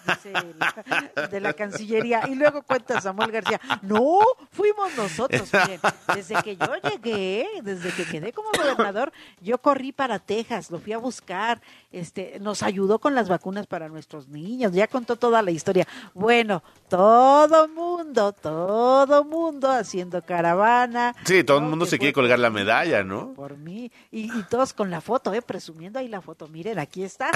Dice 0.07 0.33
la- 0.59 1.29
de 1.31 1.41
la 1.41 1.53
Cancillería. 1.53 2.23
Y 2.29 2.35
luego 2.35 2.63
cuenta 2.63 3.01
Samuel 3.01 3.31
García, 3.31 3.61
no, 3.83 4.19
fuimos 4.51 4.95
nosotros. 4.97 5.49
Miren, 5.53 5.81
desde 6.15 6.43
que 6.43 6.57
yo 6.57 6.67
llegué, 6.83 7.47
desde 7.63 7.91
que 7.93 8.05
quedé 8.05 8.33
como 8.33 8.49
gobernador, 8.57 9.13
yo 9.41 9.59
corrí 9.59 9.93
para 9.93 10.19
Texas, 10.19 10.71
lo 10.71 10.79
fui 10.81 10.93
a 10.93 10.99
buscar, 10.99 11.61
este, 11.93 12.39
nos 12.41 12.63
ayudó 12.63 12.99
con 12.99 13.15
las 13.15 13.29
vacunas 13.29 13.67
para 13.67 13.89
nuestros 13.89 14.29
niños, 14.29 14.73
ya 14.73 14.89
contó 14.89 15.17
toda 15.17 15.43
la 15.45 15.51
historia. 15.51 15.87
Bueno, 16.15 16.63
todo 16.89 17.69
mundo, 17.69 18.33
todo 18.33 19.25
mundo 19.25 19.71
haciendo 19.71 20.23
caravana. 20.23 21.15
Sí, 21.25 21.45
todo 21.45 21.59
el 21.59 21.65
mundo 21.65 21.87
se 21.87 21.99
quiere 21.99 22.13
colgar 22.13 22.39
la 22.39 22.51
medalla, 22.51 23.05
¿no? 23.05 23.35
por 23.35 23.57
mí. 23.59 23.91
Y, 24.11 24.33
y 24.33 24.43
todos 24.49 24.73
con 24.73 24.91
la 24.91 25.01
foto, 25.01 25.35
¿eh? 25.35 25.43
Presumiendo 25.43 25.99
ahí 25.99 26.09
la 26.09 26.21
foto. 26.21 26.49
Miren, 26.49 26.79
aquí 26.79 27.03
está, 27.03 27.31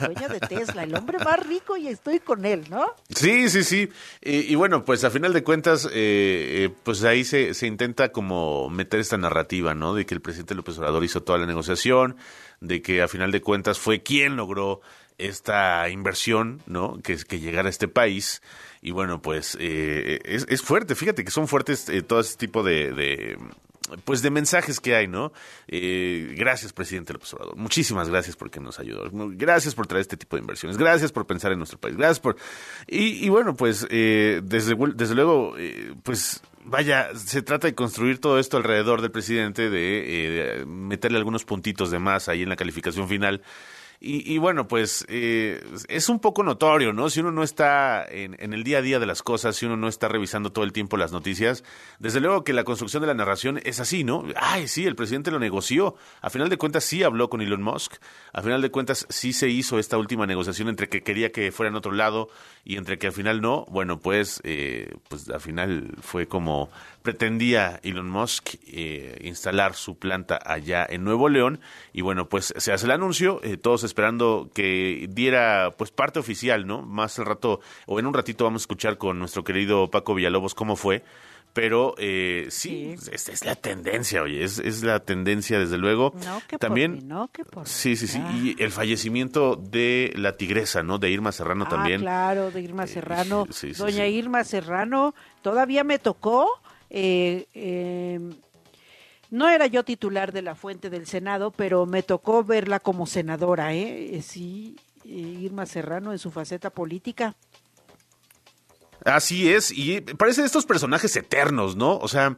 el 0.00 0.14
dueño 0.14 0.28
de 0.28 0.40
Tesla, 0.40 0.84
el 0.84 0.94
hombre 0.94 1.18
más 1.18 1.44
rico 1.46 1.76
y 1.76 1.88
estoy 1.88 2.20
con 2.20 2.44
él, 2.44 2.66
¿no? 2.70 2.86
Sí, 3.08 3.48
sí, 3.48 3.64
sí. 3.64 3.88
Y, 4.22 4.52
y 4.52 4.54
bueno, 4.54 4.84
pues 4.84 5.04
a 5.04 5.10
final 5.10 5.32
de 5.32 5.42
cuentas, 5.42 5.86
eh, 5.86 5.90
eh, 5.92 6.74
pues 6.84 7.02
ahí 7.04 7.24
se, 7.24 7.54
se 7.54 7.66
intenta 7.66 8.12
como 8.12 8.68
meter 8.68 9.00
esta 9.00 9.16
narrativa, 9.16 9.74
¿no? 9.74 9.94
De 9.94 10.06
que 10.06 10.14
el 10.14 10.20
presidente 10.20 10.54
López 10.54 10.78
Obrador 10.78 11.02
hizo 11.02 11.22
toda 11.22 11.38
la 11.38 11.46
negociación, 11.46 12.16
de 12.60 12.82
que 12.82 13.02
a 13.02 13.08
final 13.08 13.32
de 13.32 13.40
cuentas 13.40 13.78
fue 13.78 14.02
quien 14.02 14.36
logró 14.36 14.80
esta 15.18 15.88
inversión, 15.88 16.62
¿no? 16.66 16.98
Que, 17.02 17.16
que 17.16 17.40
llegara 17.40 17.68
a 17.68 17.70
este 17.70 17.88
país. 17.88 18.42
Y 18.80 18.92
bueno, 18.92 19.20
pues 19.20 19.56
eh, 19.60 20.20
es, 20.24 20.46
es 20.48 20.62
fuerte. 20.62 20.94
Fíjate 20.94 21.24
que 21.24 21.30
son 21.30 21.48
fuertes 21.48 21.88
eh, 21.88 22.02
todo 22.02 22.20
este 22.20 22.46
tipo 22.46 22.62
de, 22.62 22.92
de, 22.92 23.38
pues 24.04 24.22
de 24.22 24.30
mensajes 24.30 24.80
que 24.80 24.94
hay, 24.94 25.08
¿no? 25.08 25.32
Eh, 25.66 26.34
gracias, 26.36 26.72
presidente 26.72 27.12
López 27.12 27.32
Obrador. 27.34 27.56
Muchísimas 27.56 28.08
gracias 28.08 28.36
porque 28.36 28.60
nos 28.60 28.78
ayudó. 28.78 29.08
Gracias 29.12 29.74
por 29.74 29.86
traer 29.86 30.02
este 30.02 30.16
tipo 30.16 30.36
de 30.36 30.42
inversiones. 30.42 30.76
Gracias 30.76 31.12
por 31.12 31.26
pensar 31.26 31.52
en 31.52 31.58
nuestro 31.58 31.78
país. 31.78 31.96
Gracias 31.96 32.20
por... 32.20 32.36
Y, 32.86 33.28
bueno, 33.28 33.54
pues 33.56 33.86
eh, 33.90 34.40
desde, 34.44 34.76
desde 34.94 35.14
luego, 35.14 35.54
eh, 35.58 35.94
pues 36.02 36.42
vaya, 36.64 37.14
se 37.16 37.42
trata 37.42 37.66
de 37.66 37.74
construir 37.74 38.20
todo 38.20 38.38
esto 38.38 38.56
alrededor 38.56 39.00
del 39.00 39.10
presidente, 39.10 39.70
de, 39.70 40.26
eh, 40.26 40.30
de 40.58 40.66
meterle 40.66 41.18
algunos 41.18 41.44
puntitos 41.44 41.90
de 41.90 41.98
más 41.98 42.28
ahí 42.28 42.42
en 42.42 42.48
la 42.48 42.56
calificación 42.56 43.08
final. 43.08 43.42
Y, 44.00 44.32
y 44.32 44.38
bueno, 44.38 44.68
pues 44.68 45.04
eh, 45.08 45.60
es 45.88 46.08
un 46.08 46.20
poco 46.20 46.44
notorio, 46.44 46.92
¿no? 46.92 47.10
Si 47.10 47.18
uno 47.18 47.32
no 47.32 47.42
está 47.42 48.06
en, 48.08 48.36
en 48.38 48.52
el 48.52 48.62
día 48.62 48.78
a 48.78 48.82
día 48.82 49.00
de 49.00 49.06
las 49.06 49.24
cosas, 49.24 49.56
si 49.56 49.66
uno 49.66 49.76
no 49.76 49.88
está 49.88 50.06
revisando 50.06 50.52
todo 50.52 50.64
el 50.64 50.72
tiempo 50.72 50.96
las 50.96 51.10
noticias, 51.10 51.64
desde 51.98 52.20
luego 52.20 52.44
que 52.44 52.52
la 52.52 52.62
construcción 52.62 53.00
de 53.00 53.08
la 53.08 53.14
narración 53.14 53.60
es 53.64 53.80
así, 53.80 54.04
¿no? 54.04 54.24
Ay, 54.36 54.68
sí, 54.68 54.86
el 54.86 54.94
presidente 54.94 55.32
lo 55.32 55.40
negoció. 55.40 55.96
A 56.20 56.30
final 56.30 56.48
de 56.48 56.58
cuentas 56.58 56.84
sí 56.84 57.02
habló 57.02 57.28
con 57.28 57.40
Elon 57.40 57.62
Musk. 57.62 57.94
A 58.32 58.42
final 58.42 58.62
de 58.62 58.70
cuentas 58.70 59.04
sí 59.08 59.32
se 59.32 59.48
hizo 59.48 59.80
esta 59.80 59.98
última 59.98 60.26
negociación 60.26 60.68
entre 60.68 60.88
que 60.88 61.02
quería 61.02 61.32
que 61.32 61.50
fuera 61.50 61.70
en 61.70 61.76
otro 61.76 61.90
lado 61.90 62.28
y 62.64 62.76
entre 62.76 62.98
que 62.98 63.08
al 63.08 63.12
final 63.12 63.40
no. 63.40 63.64
Bueno, 63.68 63.98
pues, 63.98 64.40
eh, 64.44 64.94
pues 65.08 65.28
al 65.28 65.40
final 65.40 65.94
fue 66.02 66.28
como 66.28 66.70
pretendía 67.02 67.80
Elon 67.82 68.08
Musk 68.10 68.54
eh, 68.66 69.18
instalar 69.22 69.74
su 69.74 69.98
planta 69.98 70.38
allá 70.44 70.86
en 70.88 71.04
Nuevo 71.04 71.28
León 71.28 71.60
y 71.92 72.02
bueno, 72.02 72.28
pues 72.28 72.52
se 72.56 72.72
hace 72.72 72.86
el 72.86 72.92
anuncio, 72.92 73.40
eh, 73.42 73.56
todos 73.56 73.84
esperando 73.84 74.50
que 74.54 75.06
diera 75.10 75.72
pues 75.76 75.90
parte 75.90 76.18
oficial, 76.18 76.66
¿no? 76.66 76.82
Más 76.82 77.18
al 77.18 77.26
rato 77.26 77.60
o 77.86 77.98
en 77.98 78.06
un 78.06 78.14
ratito 78.14 78.44
vamos 78.44 78.62
a 78.62 78.64
escuchar 78.64 78.98
con 78.98 79.18
nuestro 79.18 79.44
querido 79.44 79.90
Paco 79.90 80.14
Villalobos 80.14 80.54
cómo 80.54 80.76
fue. 80.76 81.02
Pero 81.54 81.94
eh, 81.96 82.46
sí, 82.50 82.94
esta 83.10 83.32
es 83.32 83.42
la 83.44 83.56
tendencia, 83.56 84.22
oye, 84.22 84.44
es, 84.44 84.58
es 84.58 84.82
la 84.84 85.00
tendencia 85.00 85.58
desde 85.58 85.78
luego. 85.78 86.12
No, 86.24 86.42
que 86.46 86.58
También, 86.58 86.92
por 86.92 87.02
mí, 87.02 87.08
no, 87.08 87.28
que 87.28 87.44
por 87.46 87.66
sí, 87.66 87.96
sí, 87.96 88.06
sí, 88.06 88.20
y 88.34 88.62
el 88.62 88.70
fallecimiento 88.70 89.56
de 89.56 90.12
la 90.14 90.36
tigresa, 90.36 90.82
¿no? 90.82 90.98
De 90.98 91.10
Irma 91.10 91.32
Serrano 91.32 91.64
Ah, 91.66 91.70
también. 91.70 92.02
claro, 92.02 92.50
de 92.50 92.60
Irma 92.60 92.86
Serrano. 92.86 93.46
sí, 93.50 93.72
sí, 93.72 93.80
Doña 93.80 94.04
sí. 94.04 94.10
Irma 94.12 94.44
Serrano, 94.44 95.14
todavía 95.40 95.84
me 95.84 95.98
tocó. 95.98 96.48
Eh, 96.90 97.46
eh, 97.54 98.20
no 99.30 99.48
era 99.48 99.66
yo 99.66 99.84
titular 99.84 100.32
de 100.32 100.42
la 100.42 100.54
fuente 100.54 100.88
del 100.88 101.06
Senado, 101.06 101.50
pero 101.50 101.84
me 101.84 102.02
tocó 102.02 102.44
verla 102.44 102.80
como 102.80 103.06
senadora, 103.06 103.74
¿eh? 103.74 104.16
Eh, 104.16 104.22
Sí, 104.22 104.76
eh, 105.04 105.08
Irma 105.08 105.66
Serrano 105.66 106.12
en 106.12 106.18
su 106.18 106.30
faceta 106.30 106.70
política. 106.70 107.36
Así 109.04 109.52
es, 109.52 109.70
y 109.70 110.00
parecen 110.00 110.44
estos 110.44 110.66
personajes 110.66 111.14
eternos, 111.14 111.76
¿no? 111.76 111.98
O 111.98 112.08
sea, 112.08 112.36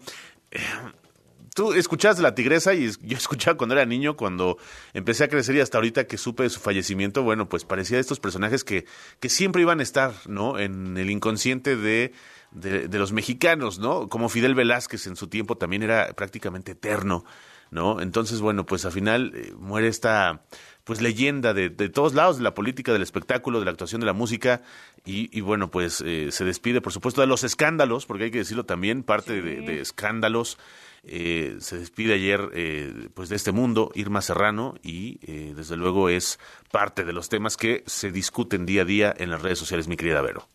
tú 1.54 1.72
escuchabas 1.72 2.18
la 2.18 2.34
tigresa 2.34 2.74
y 2.74 2.90
yo 3.02 3.16
escuchaba 3.16 3.56
cuando 3.56 3.74
era 3.74 3.86
niño, 3.86 4.16
cuando 4.16 4.58
empecé 4.92 5.24
a 5.24 5.28
crecer 5.28 5.56
y 5.56 5.60
hasta 5.60 5.78
ahorita 5.78 6.06
que 6.06 6.18
supe 6.18 6.42
de 6.42 6.50
su 6.50 6.60
fallecimiento, 6.60 7.22
bueno, 7.22 7.48
pues 7.48 7.64
parecía 7.64 7.96
de 7.96 8.02
estos 8.02 8.20
personajes 8.20 8.64
que, 8.64 8.84
que 9.20 9.28
siempre 9.28 9.62
iban 9.62 9.80
a 9.80 9.84
estar, 9.84 10.12
¿no? 10.26 10.58
En 10.58 10.96
el 10.96 11.08
inconsciente 11.08 11.76
de, 11.76 12.12
de, 12.50 12.88
de 12.88 12.98
los 12.98 13.12
mexicanos, 13.12 13.78
¿no? 13.78 14.08
Como 14.08 14.28
Fidel 14.28 14.54
Velázquez 14.54 15.06
en 15.06 15.16
su 15.16 15.28
tiempo 15.28 15.56
también 15.56 15.82
era 15.82 16.12
prácticamente 16.14 16.72
eterno, 16.72 17.24
¿no? 17.70 18.00
Entonces, 18.00 18.40
bueno, 18.40 18.66
pues 18.66 18.84
al 18.84 18.92
final 18.92 19.32
eh, 19.34 19.52
muere 19.58 19.88
esta 19.88 20.42
pues 20.84 21.00
leyenda 21.00 21.54
de, 21.54 21.68
de 21.68 21.88
todos 21.88 22.14
lados, 22.14 22.38
de 22.38 22.42
la 22.42 22.54
política, 22.54 22.92
del 22.92 23.02
espectáculo, 23.02 23.60
de 23.60 23.66
la 23.66 23.70
actuación, 23.70 24.00
de 24.00 24.06
la 24.06 24.12
música, 24.12 24.62
y, 25.04 25.36
y 25.36 25.40
bueno, 25.40 25.70
pues 25.70 26.02
eh, 26.04 26.28
se 26.32 26.44
despide, 26.44 26.80
por 26.80 26.92
supuesto, 26.92 27.20
de 27.20 27.26
los 27.26 27.44
escándalos, 27.44 28.06
porque 28.06 28.24
hay 28.24 28.30
que 28.30 28.38
decirlo 28.38 28.64
también, 28.64 29.04
parte 29.04 29.40
de, 29.40 29.60
de 29.60 29.80
escándalos, 29.80 30.58
eh, 31.02 31.56
se 31.60 31.78
despide 31.78 32.14
ayer 32.14 32.50
eh, 32.52 33.08
pues 33.14 33.30
de 33.30 33.36
este 33.36 33.52
mundo 33.52 33.90
Irma 33.94 34.20
Serrano 34.20 34.74
y 34.82 35.18
eh, 35.22 35.54
desde 35.56 35.76
luego 35.76 36.10
es 36.10 36.38
parte 36.70 37.04
de 37.04 37.14
los 37.14 37.30
temas 37.30 37.56
que 37.56 37.82
se 37.86 38.12
discuten 38.12 38.66
día 38.66 38.82
a 38.82 38.84
día 38.84 39.14
en 39.16 39.30
las 39.30 39.40
redes 39.40 39.58
sociales, 39.58 39.88
mi 39.88 39.96
querida 39.96 40.20
Vero. 40.20 40.48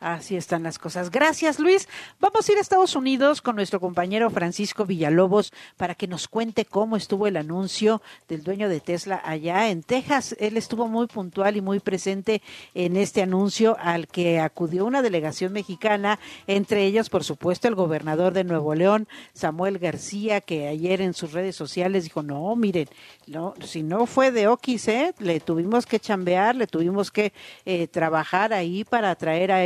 Así 0.00 0.34
están 0.34 0.62
las 0.62 0.78
cosas. 0.78 1.10
Gracias, 1.10 1.58
Luis. 1.58 1.86
Vamos 2.20 2.48
a 2.48 2.52
ir 2.52 2.56
a 2.56 2.62
Estados 2.62 2.96
Unidos 2.96 3.42
con 3.42 3.54
nuestro 3.54 3.80
compañero 3.80 4.30
Francisco 4.30 4.86
Villalobos 4.86 5.52
para 5.76 5.94
que 5.94 6.08
nos 6.08 6.26
cuente 6.26 6.64
cómo 6.64 6.96
estuvo 6.96 7.26
el 7.26 7.36
anuncio 7.36 8.00
del 8.26 8.42
dueño 8.42 8.70
de 8.70 8.80
Tesla 8.80 9.20
allá 9.22 9.68
en 9.68 9.82
Texas. 9.82 10.34
Él 10.40 10.56
estuvo 10.56 10.88
muy 10.88 11.06
puntual 11.06 11.58
y 11.58 11.60
muy 11.60 11.80
presente 11.80 12.40
en 12.72 12.96
este 12.96 13.20
anuncio 13.20 13.76
al 13.78 14.08
que 14.08 14.40
acudió 14.40 14.86
una 14.86 15.02
delegación 15.02 15.52
mexicana, 15.52 16.18
entre 16.46 16.86
ellos, 16.86 17.10
por 17.10 17.22
supuesto, 17.22 17.68
el 17.68 17.74
gobernador 17.74 18.32
de 18.32 18.44
Nuevo 18.44 18.74
León, 18.74 19.06
Samuel 19.34 19.78
García, 19.78 20.40
que 20.40 20.66
ayer 20.66 21.02
en 21.02 21.12
sus 21.12 21.32
redes 21.32 21.56
sociales 21.56 22.04
dijo, 22.04 22.22
no, 22.22 22.56
miren, 22.56 22.88
no, 23.26 23.52
si 23.62 23.82
no 23.82 24.06
fue 24.06 24.30
de 24.30 24.48
Oquis, 24.48 24.88
¿eh? 24.88 25.14
le 25.18 25.40
tuvimos 25.40 25.84
que 25.84 26.00
chambear, 26.00 26.56
le 26.56 26.66
tuvimos 26.66 27.10
que 27.10 27.34
eh, 27.66 27.86
trabajar 27.86 28.54
ahí 28.54 28.82
para 28.84 29.14
traer 29.14 29.52
a 29.52 29.62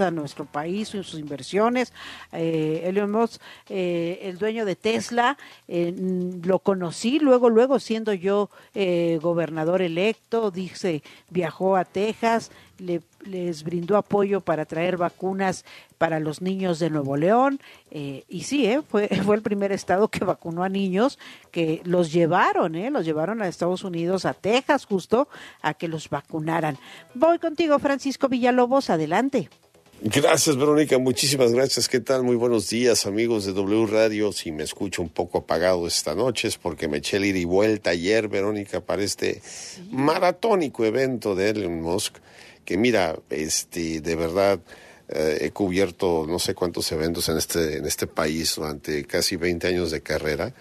A 0.00 0.10
nuestro 0.10 0.44
país 0.44 0.88
y 0.94 1.02
sus 1.02 1.14
inversiones. 1.14 1.92
Eh, 2.32 2.90
eh, 3.68 4.18
el 4.22 4.38
dueño 4.38 4.64
de 4.64 4.76
Tesla, 4.76 5.36
eh, 5.68 5.94
lo 6.42 6.58
conocí 6.60 7.18
luego, 7.18 7.50
luego 7.50 7.78
siendo 7.78 8.12
yo 8.12 8.50
eh, 8.74 9.18
gobernador 9.20 9.82
electo, 9.82 10.50
dice, 10.50 11.02
viajó 11.30 11.76
a 11.76 11.84
Texas, 11.84 12.50
le, 12.78 13.02
les 13.24 13.62
brindó 13.62 13.96
apoyo 13.96 14.40
para 14.40 14.64
traer 14.64 14.96
vacunas 14.96 15.64
para 15.98 16.20
los 16.20 16.40
niños 16.42 16.78
de 16.78 16.90
Nuevo 16.90 17.16
León. 17.16 17.60
eh, 17.90 18.24
y 18.28 18.42
sí, 18.42 18.66
eh, 18.66 18.82
fue, 18.88 19.08
fue 19.24 19.36
el 19.36 19.42
primer 19.42 19.72
estado 19.72 20.08
que 20.08 20.24
vacunó 20.24 20.62
a 20.62 20.68
niños, 20.68 21.18
que 21.50 21.80
los 21.84 22.12
llevaron, 22.12 22.74
eh, 22.74 22.90
los 22.90 23.04
llevaron 23.04 23.42
a 23.42 23.48
Estados 23.48 23.84
Unidos, 23.84 24.24
a 24.24 24.34
Texas 24.34 24.86
justo, 24.86 25.28
a 25.62 25.74
que 25.74 25.88
los 25.88 26.08
vacunaran. 26.08 26.78
Voy 27.14 27.38
contigo, 27.38 27.78
Francisco 27.78 28.28
Villalobos, 28.28 28.90
adelante. 28.90 29.48
Gracias, 30.00 30.56
Verónica. 30.56 30.96
Muchísimas 30.98 31.52
gracias. 31.52 31.88
¿Qué 31.88 31.98
tal? 31.98 32.22
Muy 32.22 32.36
buenos 32.36 32.68
días, 32.68 33.04
amigos 33.04 33.46
de 33.46 33.52
W 33.52 33.86
Radio. 33.86 34.30
Si 34.30 34.52
me 34.52 34.62
escucho 34.62 35.02
un 35.02 35.08
poco 35.08 35.38
apagado 35.38 35.88
esta 35.88 36.14
noche 36.14 36.46
es 36.46 36.56
porque 36.56 36.86
me 36.86 36.98
eché 36.98 37.16
el 37.16 37.24
ida 37.24 37.38
y 37.38 37.44
vuelta 37.44 37.90
ayer, 37.90 38.28
Verónica, 38.28 38.80
para 38.80 39.02
este 39.02 39.42
maratónico 39.90 40.84
evento 40.84 41.34
de 41.34 41.50
Elon 41.50 41.80
Musk. 41.80 42.18
Que 42.68 42.76
mira, 42.76 43.18
este, 43.30 44.02
de 44.02 44.14
verdad, 44.14 44.60
eh, 45.08 45.38
he 45.40 45.50
cubierto 45.52 46.26
no 46.28 46.38
sé 46.38 46.54
cuántos 46.54 46.92
eventos 46.92 47.30
en 47.30 47.38
este, 47.38 47.78
en 47.78 47.86
este 47.86 48.06
país 48.06 48.56
durante 48.56 49.06
casi 49.06 49.36
20 49.36 49.68
años 49.68 49.90
de 49.90 50.02
carrera. 50.02 50.52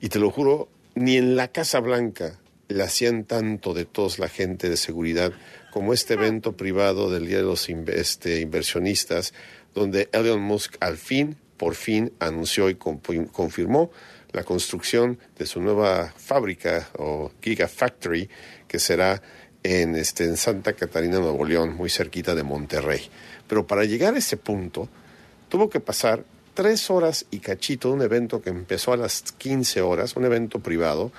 Y 0.00 0.08
te 0.08 0.18
lo 0.18 0.30
juro, 0.30 0.70
ni 0.94 1.18
en 1.18 1.36
la 1.36 1.48
Casa 1.48 1.80
Blanca 1.80 2.38
le 2.68 2.82
hacían 2.82 3.24
tanto 3.24 3.74
de 3.74 3.84
todos 3.84 4.18
la 4.18 4.30
gente 4.30 4.70
de 4.70 4.78
seguridad 4.78 5.34
como 5.70 5.92
este 5.92 6.14
evento 6.14 6.56
privado 6.56 7.10
del 7.10 7.26
Día 7.26 7.36
de 7.36 7.42
los 7.42 7.68
este, 7.68 8.40
Inversionistas, 8.40 9.34
donde 9.74 10.08
Elon 10.12 10.40
Musk 10.40 10.76
al 10.80 10.96
fin, 10.96 11.36
por 11.58 11.74
fin, 11.74 12.10
anunció 12.20 12.70
y 12.70 12.76
confirmó 12.76 13.90
la 14.32 14.44
construcción 14.44 15.18
de 15.36 15.44
su 15.44 15.60
nueva 15.60 16.14
fábrica 16.16 16.88
o 16.96 17.32
Gigafactory 17.42 18.30
que 18.66 18.78
será 18.78 19.20
en, 19.62 19.96
este, 19.96 20.24
en 20.24 20.36
Santa 20.36 20.72
Catarina, 20.72 21.18
Nuevo 21.18 21.44
León, 21.44 21.74
muy 21.74 21.90
cerquita 21.90 22.34
de 22.34 22.42
Monterrey. 22.42 23.08
Pero 23.46 23.66
para 23.66 23.84
llegar 23.84 24.14
a 24.14 24.18
ese 24.18 24.36
punto, 24.36 24.88
tuvo 25.48 25.68
que 25.68 25.80
pasar 25.80 26.24
tres 26.54 26.90
horas 26.90 27.26
y 27.30 27.38
cachito 27.38 27.90
un 27.90 28.02
evento 28.02 28.40
que 28.42 28.50
empezó 28.50 28.92
a 28.92 28.96
las 28.96 29.22
15 29.22 29.80
horas, 29.82 30.16
un 30.16 30.24
evento 30.24 30.60
privado, 30.60 31.12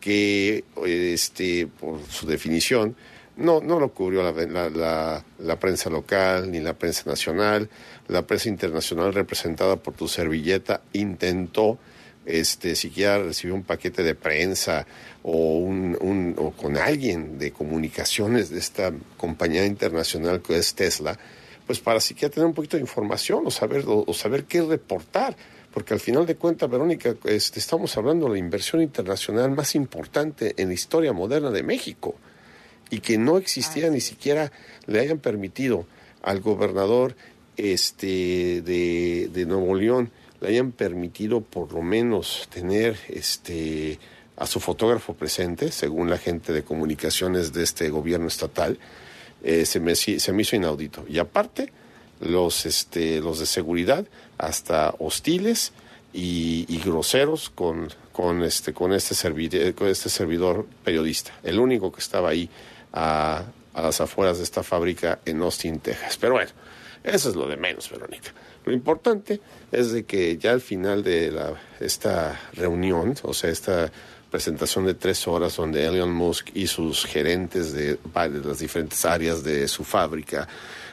que 0.00 0.64
este, 0.86 1.66
por 1.66 2.00
su 2.08 2.26
definición 2.26 2.96
no, 3.36 3.60
no 3.60 3.78
lo 3.78 3.92
cubrió 3.92 4.22
la, 4.22 4.32
la, 4.32 4.68
la, 4.68 5.24
la, 5.38 5.60
prensa 5.60 5.90
local 5.90 6.50
ni 6.50 6.60
la 6.60 6.74
prensa 6.74 7.08
nacional. 7.08 7.68
La 8.08 8.26
prensa 8.26 8.48
internacional 8.48 9.14
representada 9.14 9.76
por 9.76 9.94
tu 9.94 10.08
servilleta 10.08 10.80
intentó 10.92 11.78
este, 12.26 12.74
siquiera 12.76 13.18
recibir 13.22 13.54
un 13.54 13.62
paquete 13.62 14.02
de 14.02 14.14
prensa 14.14 14.86
o, 15.30 15.58
un, 15.58 15.96
un, 16.00 16.34
o 16.38 16.52
con 16.52 16.78
alguien 16.78 17.38
de 17.38 17.52
comunicaciones 17.52 18.48
de 18.48 18.58
esta 18.58 18.92
compañía 19.18 19.66
internacional 19.66 20.40
que 20.40 20.56
es 20.56 20.74
Tesla, 20.74 21.18
pues 21.66 21.80
para 21.80 22.00
siquiera 22.00 22.32
tener 22.32 22.46
un 22.46 22.54
poquito 22.54 22.78
de 22.78 22.80
información 22.80 23.42
o 23.44 23.50
saber, 23.50 23.84
o, 23.86 24.04
o 24.06 24.14
saber 24.14 24.44
qué 24.44 24.62
reportar 24.62 25.36
porque 25.70 25.92
al 25.92 26.00
final 26.00 26.24
de 26.24 26.36
cuentas, 26.36 26.70
Verónica, 26.70 27.14
este, 27.24 27.60
estamos 27.60 27.96
hablando 27.98 28.26
de 28.26 28.32
la 28.32 28.38
inversión 28.38 28.80
internacional 28.80 29.50
más 29.50 29.74
importante 29.74 30.54
en 30.56 30.68
la 30.68 30.74
historia 30.74 31.12
moderna 31.12 31.50
de 31.50 31.62
México 31.62 32.16
y 32.90 33.00
que 33.00 33.18
no 33.18 33.36
existía 33.36 33.90
ni 33.90 34.00
siquiera 34.00 34.50
le 34.86 35.00
hayan 35.00 35.18
permitido 35.18 35.86
al 36.22 36.40
gobernador 36.40 37.14
este, 37.58 38.62
de, 38.62 39.28
de 39.32 39.46
Nuevo 39.46 39.74
León, 39.74 40.10
le 40.40 40.48
hayan 40.48 40.72
permitido 40.72 41.42
por 41.42 41.72
lo 41.72 41.82
menos 41.82 42.48
tener 42.50 42.96
este, 43.08 43.98
a 44.38 44.46
su 44.46 44.60
fotógrafo 44.60 45.14
presente, 45.14 45.72
según 45.72 46.08
la 46.08 46.16
gente 46.16 46.52
de 46.52 46.62
comunicaciones 46.62 47.52
de 47.52 47.64
este 47.64 47.90
gobierno 47.90 48.28
estatal, 48.28 48.78
eh, 49.42 49.66
se, 49.66 49.80
me, 49.80 49.96
se 49.96 50.32
me 50.32 50.42
hizo 50.42 50.54
inaudito. 50.54 51.04
Y 51.08 51.18
aparte, 51.18 51.72
los, 52.20 52.64
este, 52.64 53.20
los 53.20 53.40
de 53.40 53.46
seguridad, 53.46 54.06
hasta 54.38 54.94
hostiles 55.00 55.72
y, 56.12 56.80
groseros 56.84 57.50
con, 57.50 57.88
con, 58.12 58.44
este, 58.44 58.72
este 58.94 59.14
servidor, 59.14 59.74
con 59.74 59.88
este 59.88 60.08
servidor 60.08 60.66
periodista, 60.84 61.32
el 61.42 61.58
único 61.58 61.90
que 61.90 62.00
estaba 62.00 62.30
ahí 62.30 62.48
a, 62.92 63.44
a 63.74 63.82
las 63.82 64.00
afueras 64.00 64.38
de 64.38 64.44
esta 64.44 64.62
fábrica 64.62 65.18
en 65.24 65.42
Austin, 65.42 65.80
Texas. 65.80 66.16
Pero 66.16 66.34
bueno, 66.34 66.50
eso 67.02 67.28
es 67.28 67.34
lo 67.34 67.48
de 67.48 67.56
menos, 67.56 67.90
Verónica. 67.90 68.32
Lo 68.64 68.72
importante 68.72 69.40
es 69.72 69.92
de 69.92 70.04
que 70.04 70.36
ya 70.36 70.52
al 70.52 70.60
final 70.60 71.02
de 71.02 71.30
la, 71.32 71.54
esta 71.80 72.40
reunión, 72.52 73.14
o 73.22 73.34
sea, 73.34 73.50
esta 73.50 73.90
presentación 74.30 74.86
de 74.86 74.94
tres 74.94 75.26
horas 75.26 75.56
donde 75.56 75.86
Elon 75.86 76.12
Musk 76.12 76.50
y 76.54 76.66
sus 76.66 77.04
gerentes 77.04 77.72
de, 77.72 77.98
las 78.14 78.58
diferentes 78.58 79.04
áreas 79.04 79.42
de 79.42 79.68
su 79.68 79.84
fábrica 79.84 80.48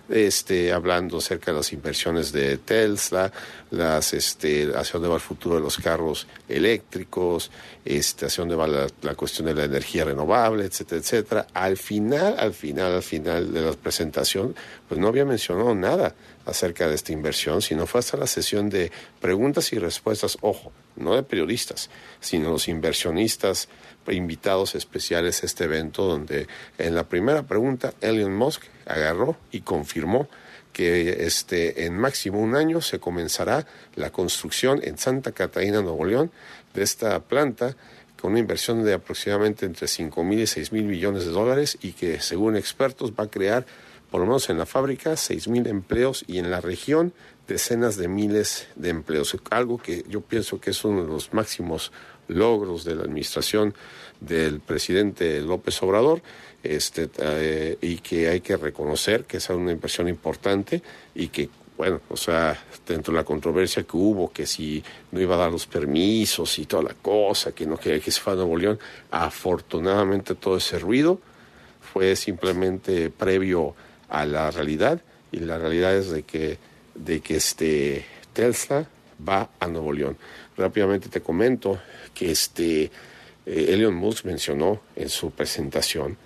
este, 0.10 0.72
hablando 0.72 1.18
acerca 1.18 1.52
de 1.52 1.58
las 1.58 1.74
inversiones 1.74 2.32
de 2.32 2.58
Tesla, 2.58 3.32
las, 3.72 4.14
este, 4.14 4.72
hacia 4.76 4.94
dónde 4.94 5.10
va 5.10 5.16
el 5.16 5.22
futuro 5.22 5.56
de 5.56 5.62
los 5.62 5.78
carros 5.78 6.28
eléctricos, 6.48 7.52
este, 7.84 8.28
hacia 8.28 8.44
dónde 8.44 8.56
va 8.56 8.68
la, 8.68 8.88
la, 9.02 9.16
cuestión 9.16 9.48
de 9.48 9.56
la 9.56 9.64
energía 9.64 10.06
renovable, 10.06 10.66
etcétera, 10.66 11.02
etcétera. 11.02 11.48
Al 11.54 11.78
final, 11.78 12.36
al 12.38 12.54
final, 12.54 12.94
al 12.94 13.04
final 13.04 13.52
de 13.52 13.62
la 13.62 13.72
presentación, 13.74 14.56
pues 14.88 15.00
no 15.00 15.08
había 15.08 15.26
mencionado 15.26 15.74
nada 15.74 16.14
acerca 16.46 16.88
de 16.88 16.96
esta 16.96 17.12
inversión, 17.12 17.62
sino 17.62 17.88
fue 17.88 18.00
hasta 18.00 18.18
la 18.18 18.28
sesión 18.28 18.70
de 18.70 18.92
preguntas 19.20 19.74
y 19.74 19.80
respuestas, 19.80 20.38
ojo, 20.42 20.72
no 20.96 21.16
de 21.16 21.24
periodistas, 21.24 21.90
sino 22.20 22.50
los 22.50 22.68
inversionistas 22.68 23.68
invitados 24.14 24.76
especiales 24.76 25.42
a 25.42 25.46
este 25.46 25.64
evento, 25.64 26.06
donde 26.06 26.48
en 26.78 26.96
la 26.96 27.08
primera 27.08 27.44
pregunta 27.44 27.94
Elon 28.02 28.36
Musk 28.36 28.64
agarró 28.86 29.38
y 29.52 29.62
confirmó 29.62 30.28
que 30.74 31.26
este, 31.26 31.86
en 31.86 31.98
máximo 31.98 32.40
un 32.40 32.56
año 32.56 32.82
se 32.82 33.00
comenzará 33.00 33.66
la 33.96 34.12
construcción 34.12 34.82
en 34.84 34.98
Santa 34.98 35.32
Catarina, 35.32 35.82
Nuevo 35.82 36.06
León, 36.06 36.32
de 36.74 36.84
esta 36.84 37.20
planta 37.22 37.76
con 38.20 38.32
una 38.32 38.40
inversión 38.40 38.84
de 38.84 38.94
aproximadamente 38.94 39.66
entre 39.66 39.88
5 39.88 40.24
mil 40.24 40.40
y 40.40 40.48
6 40.48 40.72
mil 40.72 40.86
millones 40.86 41.26
de 41.26 41.32
dólares 41.32 41.78
y 41.82 41.94
que 41.94 42.20
según 42.20 42.58
expertos 42.58 43.14
va 43.14 43.26
a 43.26 43.30
crear 43.30 43.66
por 44.10 44.22
lo 44.22 44.28
menos 44.28 44.50
en 44.50 44.58
la 44.58 44.66
fábrica 44.66 45.16
6 45.18 45.48
mil 45.48 45.68
empleos 45.68 46.24
y 46.28 46.38
en 46.38 46.52
la 46.52 46.62
región 46.62 47.14
decenas 47.48 47.98
de 47.98 48.08
miles 48.08 48.68
de 48.76 48.90
empleos. 48.90 49.36
Algo 49.50 49.78
que 49.78 50.04
yo 50.10 50.22
pienso 50.22 50.60
que 50.60 50.72
es 50.72 50.84
uno 50.84 51.04
de 51.04 51.08
los 51.08 51.34
máximos 51.34 51.92
logros 52.28 52.84
de 52.84 52.96
la 52.96 53.04
administración 53.04 53.74
del 54.20 54.60
presidente 54.60 55.42
López 55.42 55.82
Obrador 55.84 56.22
este, 56.64 57.10
eh, 57.20 57.78
y 57.82 57.98
que 57.98 58.30
hay 58.30 58.42
que 58.42 58.58
reconocer 58.58 59.26
que 59.26 59.38
es 59.38 59.50
una 59.50 59.72
inversión 59.72 60.08
importante 60.08 60.82
y 61.14 61.28
que 61.28 61.50
bueno, 61.78 62.00
o 62.08 62.16
sea, 62.16 62.58
dentro 62.88 63.12
de 63.12 63.20
la 63.20 63.26
controversia 63.26 63.84
que 63.84 63.98
hubo, 63.98 64.32
que 64.32 64.46
si 64.46 64.82
no 65.12 65.20
iba 65.20 65.36
a 65.36 65.40
dar 65.40 65.52
los 65.52 65.68
permisos 65.68 66.58
y 66.58 66.66
toda 66.66 66.84
la 66.84 66.94
cosa, 66.94 67.52
que 67.52 67.66
no 67.66 67.76
quería 67.76 68.00
que 68.00 68.12
se 68.12 68.22
fuera 68.22 68.40
a 68.40 68.46
Nuevo 68.46 68.58
León, 68.58 68.80
afortunadamente 69.12 70.36
todo 70.36 70.56
ese 70.56 70.80
ruido 70.80 71.20
fue 71.82 72.16
simplemente 72.16 73.10
previo 73.10 73.76
a 74.10 74.26
la 74.26 74.52
realidad 74.52 75.02
y 75.32 75.40
la 75.40 75.58
realidad 75.58 75.96
es 75.96 76.10
de 76.10 76.24
que, 76.24 76.58
de 76.96 77.22
que 77.22 77.36
este 77.36 78.06
Tesla 78.34 78.88
va 79.28 79.50
a 79.60 79.68
Nuevo 79.68 79.94
León. 79.94 80.18
Rápidamente 80.58 81.10
te 81.10 81.22
comento 81.22 81.80
que 82.14 82.32
este 82.32 82.84
eh, 82.84 82.92
Elon 83.46 83.96
Musk 83.96 84.26
mencionó 84.26 84.82
en 84.96 85.10
su 85.10 85.32
presentación 85.32 86.18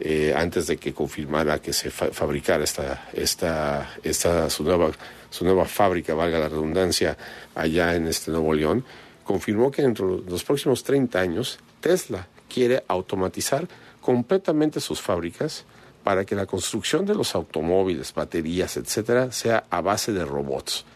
eh, 0.00 0.32
antes 0.36 0.68
de 0.68 0.76
que 0.76 0.94
confirmara 0.94 1.60
que 1.60 1.72
se 1.72 1.90
fa 1.90 2.12
fabricara 2.12 2.62
esta, 2.62 3.08
esta, 3.12 3.96
esta 4.02 4.48
su, 4.48 4.62
nueva, 4.62 4.92
su 5.28 5.44
nueva 5.44 5.64
fábrica, 5.64 6.14
valga 6.14 6.38
la 6.38 6.48
redundancia, 6.48 7.16
allá 7.54 7.96
en 7.96 8.06
este 8.06 8.30
Nuevo 8.30 8.54
León, 8.54 8.84
confirmó 9.24 9.72
que 9.72 9.82
dentro 9.82 10.18
de 10.18 10.30
los 10.30 10.44
próximos 10.44 10.84
30 10.84 11.18
años 11.18 11.58
Tesla 11.80 12.28
quiere 12.48 12.84
automatizar 12.86 13.66
completamente 14.00 14.80
sus 14.80 15.00
fábricas 15.00 15.64
para 16.08 16.24
que 16.24 16.34
la 16.34 16.46
construcción 16.46 17.04
de 17.04 17.14
los 17.14 17.34
automóviles, 17.34 18.14
baterías, 18.14 18.78
etcétera, 18.78 19.30
sea 19.30 19.64
a 19.68 19.82
base 19.82 20.10
de 20.10 20.24
robots. 20.24 20.86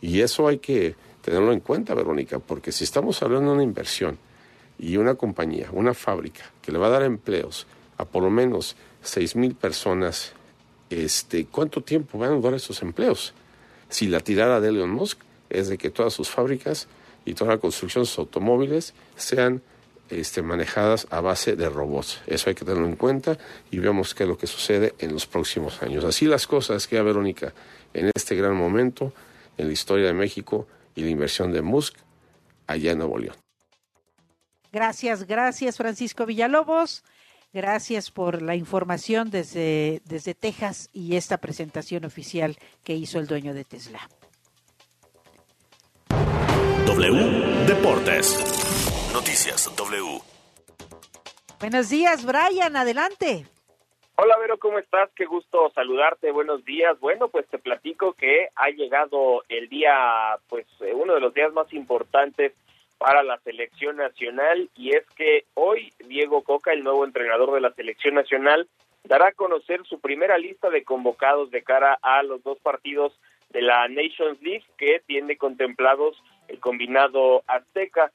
Y 0.00 0.22
eso 0.22 0.48
hay 0.48 0.58
que 0.58 0.96
tenerlo 1.22 1.52
en 1.52 1.60
cuenta, 1.60 1.94
Verónica, 1.94 2.40
porque 2.40 2.72
si 2.72 2.82
estamos 2.82 3.22
hablando 3.22 3.50
de 3.50 3.54
una 3.54 3.62
inversión 3.62 4.18
y 4.76 4.96
una 4.96 5.14
compañía, 5.14 5.68
una 5.70 5.94
fábrica 5.94 6.50
que 6.62 6.72
le 6.72 6.78
va 6.78 6.88
a 6.88 6.90
dar 6.90 7.04
empleos 7.04 7.68
a 7.96 8.06
por 8.06 8.24
lo 8.24 8.30
menos 8.30 8.74
seis 9.02 9.36
mil 9.36 9.54
personas, 9.54 10.32
este, 10.90 11.46
¿cuánto 11.46 11.84
tiempo 11.84 12.18
van 12.18 12.32
a 12.32 12.34
durar 12.34 12.54
esos 12.54 12.82
empleos? 12.82 13.34
Si 13.88 14.08
la 14.08 14.18
tirada 14.18 14.60
de 14.60 14.70
Elon 14.70 14.90
Musk 14.90 15.20
es 15.48 15.68
de 15.68 15.78
que 15.78 15.90
todas 15.90 16.12
sus 16.12 16.28
fábricas 16.28 16.88
y 17.24 17.34
toda 17.34 17.52
la 17.52 17.58
construcción 17.58 18.02
de 18.02 18.08
sus 18.08 18.18
automóviles 18.18 18.94
sean 19.14 19.62
este, 20.10 20.42
manejadas 20.42 21.06
a 21.10 21.20
base 21.20 21.56
de 21.56 21.68
robots. 21.68 22.20
Eso 22.26 22.50
hay 22.50 22.54
que 22.54 22.64
tenerlo 22.64 22.86
en 22.86 22.96
cuenta 22.96 23.38
y 23.70 23.78
veamos 23.78 24.14
qué 24.14 24.24
es 24.24 24.28
lo 24.28 24.38
que 24.38 24.46
sucede 24.46 24.94
en 24.98 25.12
los 25.12 25.26
próximos 25.26 25.82
años. 25.82 26.04
Así 26.04 26.26
las 26.26 26.46
cosas 26.46 26.86
que 26.86 26.98
a 26.98 27.02
Verónica 27.02 27.52
en 27.94 28.10
este 28.14 28.34
gran 28.34 28.54
momento 28.54 29.12
en 29.56 29.66
la 29.66 29.72
historia 29.72 30.06
de 30.06 30.12
México 30.12 30.66
y 30.94 31.02
la 31.02 31.10
inversión 31.10 31.52
de 31.52 31.62
Musk 31.62 31.96
allá 32.66 32.92
en 32.92 32.98
Nuevo 32.98 33.18
León. 33.18 33.36
Gracias, 34.72 35.26
gracias 35.26 35.76
Francisco 35.76 36.26
Villalobos. 36.26 37.04
Gracias 37.52 38.10
por 38.10 38.42
la 38.42 38.54
información 38.54 39.30
desde, 39.30 40.02
desde 40.04 40.34
Texas 40.34 40.90
y 40.92 41.16
esta 41.16 41.38
presentación 41.38 42.04
oficial 42.04 42.58
que 42.84 42.94
hizo 42.94 43.18
el 43.18 43.26
dueño 43.26 43.54
de 43.54 43.64
Tesla. 43.64 44.10
W 46.86 47.66
Deportes. 47.66 48.65
Noticias 49.16 49.74
W. 49.74 50.20
Buenos 51.58 51.88
días, 51.88 52.26
Brian, 52.26 52.76
adelante. 52.76 53.46
Hola, 54.16 54.36
Vero, 54.36 54.58
¿cómo 54.58 54.78
estás? 54.78 55.08
Qué 55.16 55.24
gusto 55.24 55.72
saludarte. 55.74 56.30
Buenos 56.32 56.62
días. 56.66 57.00
Bueno, 57.00 57.28
pues 57.28 57.48
te 57.48 57.58
platico 57.58 58.12
que 58.12 58.50
ha 58.54 58.68
llegado 58.68 59.42
el 59.48 59.70
día, 59.70 60.38
pues 60.50 60.66
uno 60.92 61.14
de 61.14 61.20
los 61.20 61.32
días 61.32 61.50
más 61.54 61.72
importantes 61.72 62.52
para 62.98 63.22
la 63.22 63.38
selección 63.38 63.96
nacional 63.96 64.68
y 64.76 64.94
es 64.94 65.06
que 65.16 65.46
hoy 65.54 65.94
Diego 66.06 66.44
Coca, 66.44 66.74
el 66.74 66.84
nuevo 66.84 67.02
entrenador 67.06 67.54
de 67.54 67.62
la 67.62 67.72
selección 67.72 68.16
nacional, 68.16 68.68
dará 69.04 69.28
a 69.28 69.32
conocer 69.32 69.82
su 69.86 69.98
primera 69.98 70.36
lista 70.36 70.68
de 70.68 70.84
convocados 70.84 71.50
de 71.50 71.62
cara 71.62 71.98
a 72.02 72.22
los 72.22 72.42
dos 72.42 72.58
partidos 72.58 73.18
de 73.48 73.62
la 73.62 73.88
Nations 73.88 74.42
League 74.42 74.66
que 74.76 75.00
tiene 75.06 75.38
contemplados 75.38 76.22
el 76.48 76.60
combinado 76.60 77.44
azteca. 77.46 78.12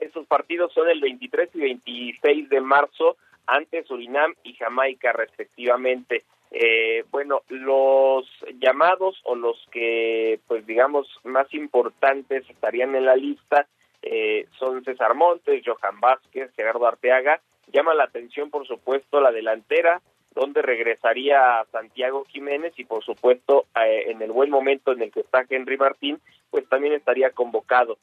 Estos 0.00 0.26
partidos 0.26 0.72
son 0.72 0.88
el 0.88 1.00
23 1.00 1.50
y 1.54 1.60
26 1.60 2.48
de 2.48 2.60
marzo 2.60 3.16
ante 3.46 3.84
Surinam 3.84 4.34
y 4.42 4.54
Jamaica 4.54 5.12
respectivamente. 5.12 6.24
Eh, 6.50 7.04
bueno, 7.10 7.42
los 7.48 8.26
llamados 8.58 9.20
o 9.24 9.36
los 9.36 9.56
que, 9.70 10.40
pues 10.48 10.66
digamos, 10.66 11.06
más 11.22 11.52
importantes 11.54 12.48
estarían 12.50 12.96
en 12.96 13.04
la 13.04 13.14
lista 13.14 13.68
eh, 14.02 14.46
son 14.58 14.82
César 14.84 15.14
Montes, 15.14 15.62
Johan 15.64 16.00
Vázquez, 16.00 16.50
Gerardo 16.56 16.86
Arteaga. 16.86 17.40
Llama 17.72 17.94
la 17.94 18.04
atención, 18.04 18.50
por 18.50 18.66
supuesto, 18.66 19.20
la 19.20 19.30
delantera, 19.30 20.00
donde 20.34 20.62
regresaría 20.62 21.64
Santiago 21.70 22.24
Jiménez 22.24 22.72
y, 22.76 22.84
por 22.84 23.04
supuesto, 23.04 23.66
eh, 23.76 24.04
en 24.08 24.22
el 24.22 24.32
buen 24.32 24.50
momento 24.50 24.92
en 24.92 25.02
el 25.02 25.12
que 25.12 25.20
está 25.20 25.44
Henry 25.48 25.76
Martín, 25.76 26.18
pues 26.50 26.68
también 26.68 26.94
estaría 26.94 27.30
convocado. 27.30 27.98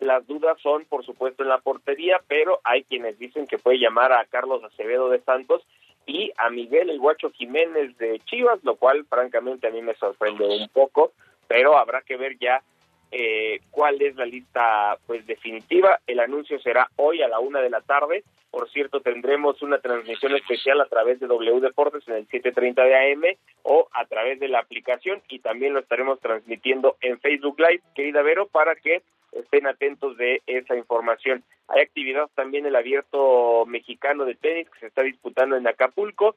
Las 0.00 0.26
dudas 0.26 0.56
son, 0.60 0.84
por 0.84 1.04
supuesto, 1.04 1.42
en 1.42 1.48
la 1.48 1.58
portería, 1.58 2.20
pero 2.28 2.60
hay 2.62 2.84
quienes 2.84 3.18
dicen 3.18 3.46
que 3.46 3.58
puede 3.58 3.80
llamar 3.80 4.12
a 4.12 4.24
Carlos 4.26 4.62
Acevedo 4.62 5.08
de 5.10 5.20
Santos 5.20 5.66
y 6.06 6.32
a 6.36 6.50
Miguel 6.50 6.88
El 6.88 7.00
Guacho 7.00 7.30
Jiménez 7.30 7.96
de 7.98 8.20
Chivas, 8.20 8.62
lo 8.62 8.76
cual 8.76 9.04
francamente 9.06 9.66
a 9.66 9.70
mí 9.70 9.82
me 9.82 9.94
sorprende 9.94 10.46
un 10.46 10.68
poco, 10.68 11.12
pero 11.48 11.76
habrá 11.76 12.02
que 12.02 12.16
ver 12.16 12.38
ya 12.38 12.62
eh, 13.10 13.60
cuál 13.70 14.00
es 14.00 14.14
la 14.16 14.24
lista 14.24 14.96
pues 15.06 15.26
definitiva. 15.26 15.98
El 16.06 16.20
anuncio 16.20 16.60
será 16.60 16.90
hoy 16.96 17.22
a 17.22 17.28
la 17.28 17.40
una 17.40 17.60
de 17.60 17.70
la 17.70 17.80
tarde. 17.80 18.22
Por 18.50 18.70
cierto, 18.70 19.00
tendremos 19.00 19.60
una 19.62 19.78
transmisión 19.80 20.34
especial 20.34 20.80
a 20.80 20.86
través 20.86 21.18
de 21.20 21.26
W 21.26 21.60
Deportes 21.60 22.06
en 22.06 22.14
el 22.14 22.28
7:30 22.28 22.84
de 22.84 23.12
AM 23.12 23.36
o 23.62 23.88
a 23.92 24.06
través 24.06 24.38
de 24.40 24.48
la 24.48 24.60
aplicación 24.60 25.22
y 25.28 25.40
también 25.40 25.74
lo 25.74 25.80
estaremos 25.80 26.20
transmitiendo 26.20 26.96
en 27.00 27.18
Facebook 27.20 27.58
Live, 27.58 27.82
querida 27.94 28.22
Vero, 28.22 28.46
para 28.46 28.76
que 28.76 29.02
estén 29.32 29.66
atentos 29.66 30.16
de 30.16 30.42
esa 30.46 30.76
información. 30.76 31.44
Hay 31.68 31.82
actividad 31.82 32.28
también 32.34 32.66
el 32.66 32.76
abierto 32.76 33.64
mexicano 33.66 34.24
de 34.24 34.34
tenis 34.34 34.68
que 34.70 34.80
se 34.80 34.86
está 34.86 35.02
disputando 35.02 35.56
en 35.56 35.66
Acapulco. 35.66 36.36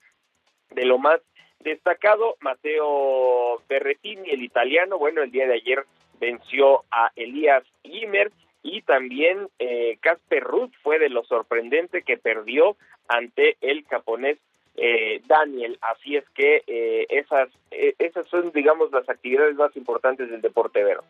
De 0.72 0.86
lo 0.86 0.98
más 0.98 1.20
destacado, 1.60 2.38
Mateo 2.40 3.62
Berretini, 3.68 4.30
el 4.30 4.44
italiano, 4.44 4.98
bueno, 4.98 5.22
el 5.22 5.32
día 5.32 5.48
de 5.48 5.56
ayer 5.56 5.86
venció 6.20 6.84
a 6.92 7.12
Elías 7.16 7.64
Ymer 7.84 8.32
y 8.64 8.82
también 8.84 9.50
eh, 9.60 9.98
Casper 10.02 10.44
Ruth 10.44 10.72
fue 10.84 11.00
de 11.00 11.10
lo 11.10 11.24
sorprendente 11.24 12.04
que 12.04 12.18
perdió 12.18 12.78
ante 13.08 13.58
el 13.62 13.84
japonés 13.86 14.38
eh, 14.76 15.22
Daniel. 15.28 15.78
Así 15.82 16.16
es 16.16 16.28
que 16.30 16.64
eh, 16.68 17.06
esas, 17.10 17.50
eh, 17.72 17.96
esas 18.00 18.28
son, 18.28 18.52
digamos, 18.52 18.92
las 18.92 19.08
actividades 19.10 19.56
más 19.56 19.76
importantes 19.76 20.30
del 20.30 20.42
deporte 20.42 20.84
vero. 20.84 21.04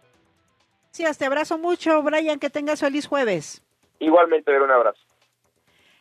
Gracias, 0.91 1.19
te 1.19 1.25
abrazo 1.25 1.57
mucho, 1.57 2.03
Brian, 2.03 2.37
que 2.37 2.49
tengas 2.49 2.81
feliz 2.81 3.07
jueves. 3.07 3.63
Igualmente, 3.99 4.51
un 4.59 4.69
abrazo. 4.69 4.99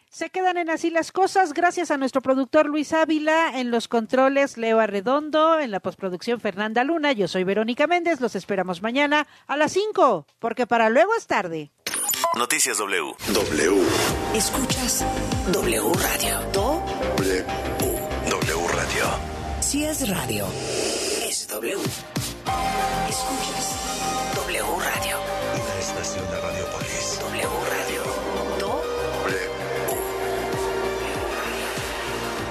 Se 0.09 0.31
quedan 0.31 0.57
en 0.57 0.69
así 0.69 0.91
las 0.91 1.13
cosas 1.13 1.53
gracias 1.53 1.93
a 1.93 1.97
nuestro 1.97 2.21
productor 2.21 2.67
Luis 2.67 2.93
Ávila, 2.93 3.57
en 3.61 3.71
los 3.71 3.87
controles 3.87 4.59
Leo 4.59 4.81
Arredondo, 4.81 5.61
en 5.61 5.71
la 5.71 5.79
postproducción 5.79 6.41
Fernanda 6.41 6.83
Luna. 6.83 7.13
Yo 7.13 7.29
soy 7.29 7.45
Verónica 7.45 7.87
Méndez, 7.87 8.21
los 8.21 8.35
esperamos 8.35 8.83
mañana 8.83 9.29
a 9.47 9.57
las 9.57 9.71
5, 9.71 10.27
porque 10.41 10.67
para 10.67 10.91
luego 10.91 11.15
es 11.17 11.29
tarde. 11.29 11.71
Noticias 12.37 12.79
W. 12.79 13.15
W. 13.33 13.83
Escuchas 14.35 15.07
W 15.53 15.93
Radio. 16.03 16.41
Do. 16.53 16.83
W. 17.17 17.45
W 18.29 18.69
Radio. 18.75 19.05
Si 19.61 19.85
es 19.85 20.09
radio, 20.11 20.47
es 21.25 21.47
W. 21.47 21.79
Escuchas 23.09 23.80
estación 26.11 26.31
de 26.31 26.41
Radiopolis. 26.41 27.21
W 27.21 27.49
Radio. 27.71 28.03
Do. 28.59 28.83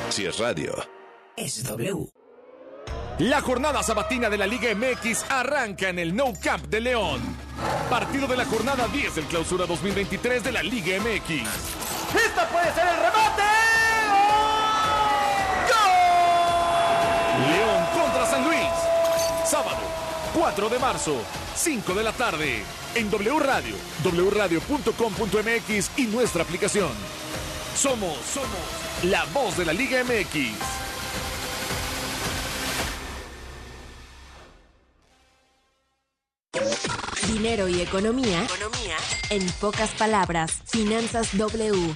Si 0.10 0.26
es 0.26 0.39
radio. 0.39 0.76
Es 1.36 1.64
W. 1.64 2.07
La 3.20 3.41
jornada 3.41 3.84
sabatina 3.84 4.30
de 4.30 4.38
la 4.38 4.47
Liga 4.47 4.74
MX 4.74 5.26
arranca 5.30 5.89
en 5.89 5.99
el 5.99 6.16
No 6.16 6.34
Camp 6.41 6.68
de 6.68 6.80
León. 6.80 7.20
Partido 7.89 8.28
de 8.28 8.38
la 8.38 8.45
jornada 8.45 8.88
10 8.88 9.16
del 9.16 9.26
clausura 9.26 9.66
2023 9.66 10.43
de 10.43 10.51
la 10.53 10.64
Liga 10.64 10.97
MX. 10.99 11.30
¡Esta 12.16 12.47
puede 12.49 12.74
ser 12.74 12.88
el 12.88 12.95
remate! 12.95 13.43
León 17.51 17.86
contra 17.93 18.26
San 18.26 18.43
Luis. 18.45 18.70
Sábado, 19.45 19.80
4 20.34 20.70
de 20.70 20.80
marzo, 20.80 21.16
5 21.55 21.93
de 21.93 22.03
la 22.03 22.14
tarde. 22.14 22.64
En 22.95 23.09
W 23.11 23.39
Radio, 23.39 23.75
wradio.com.mx 24.03 25.91
y 25.97 26.05
nuestra 26.07 26.43
aplicación. 26.43 26.91
Somos, 27.75 28.17
somos 28.25 28.49
la 29.03 29.25
voz 29.25 29.57
de 29.57 29.65
la 29.65 29.73
Liga 29.73 30.03
MX. 30.03 30.79
Dinero 37.31 37.67
y 37.67 37.81
economía. 37.81 38.43
Economía. 38.43 38.97
En 39.29 39.47
pocas 39.61 39.91
palabras, 39.91 40.61
Finanzas 40.65 41.37
W. 41.37 41.95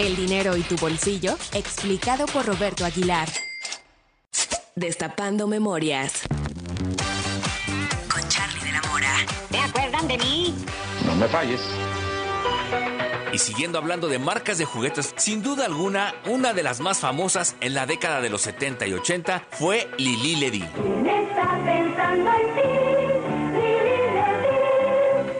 El 0.00 0.16
dinero 0.16 0.56
y 0.56 0.62
tu 0.62 0.76
bolsillo, 0.76 1.36
explicado 1.52 2.24
por 2.24 2.46
Roberto 2.46 2.86
Aguilar. 2.86 3.28
Destapando 4.74 5.46
memorias. 5.46 6.22
Con 8.10 8.26
Charlie 8.30 8.64
de 8.64 8.72
la 8.72 8.80
Mora. 8.90 9.14
¿Se 9.50 9.58
acuerdan 9.58 10.08
de 10.08 10.16
mí? 10.16 10.54
No 11.04 11.16
me 11.16 11.28
falles. 11.28 11.60
Y 13.34 13.36
siguiendo 13.36 13.76
hablando 13.76 14.08
de 14.08 14.18
marcas 14.18 14.56
de 14.56 14.64
juguetes, 14.64 15.12
sin 15.18 15.42
duda 15.42 15.66
alguna, 15.66 16.14
una 16.24 16.54
de 16.54 16.62
las 16.62 16.80
más 16.80 17.00
famosas 17.00 17.56
en 17.60 17.74
la 17.74 17.84
década 17.84 18.22
de 18.22 18.30
los 18.30 18.40
70 18.40 18.86
y 18.86 18.94
80 18.94 19.48
fue 19.50 19.86
Lili 19.98 20.36
Ledy. 20.36 20.64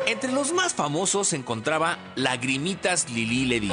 Entre 0.06 0.30
los 0.30 0.52
más 0.52 0.74
famosos 0.74 1.28
se 1.28 1.36
encontraba 1.36 1.96
Lagrimitas 2.14 3.08
Lili 3.08 3.46
Ledy. 3.46 3.72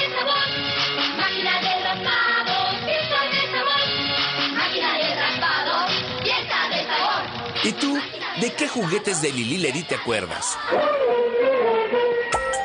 ¿Y 7.63 7.73
tú, 7.73 7.95
de 8.39 8.53
qué 8.55 8.67
juguetes 8.67 9.21
de 9.21 9.31
Lili 9.31 9.57
Ledi 9.57 9.83
te 9.83 9.93
acuerdas? 9.93 10.57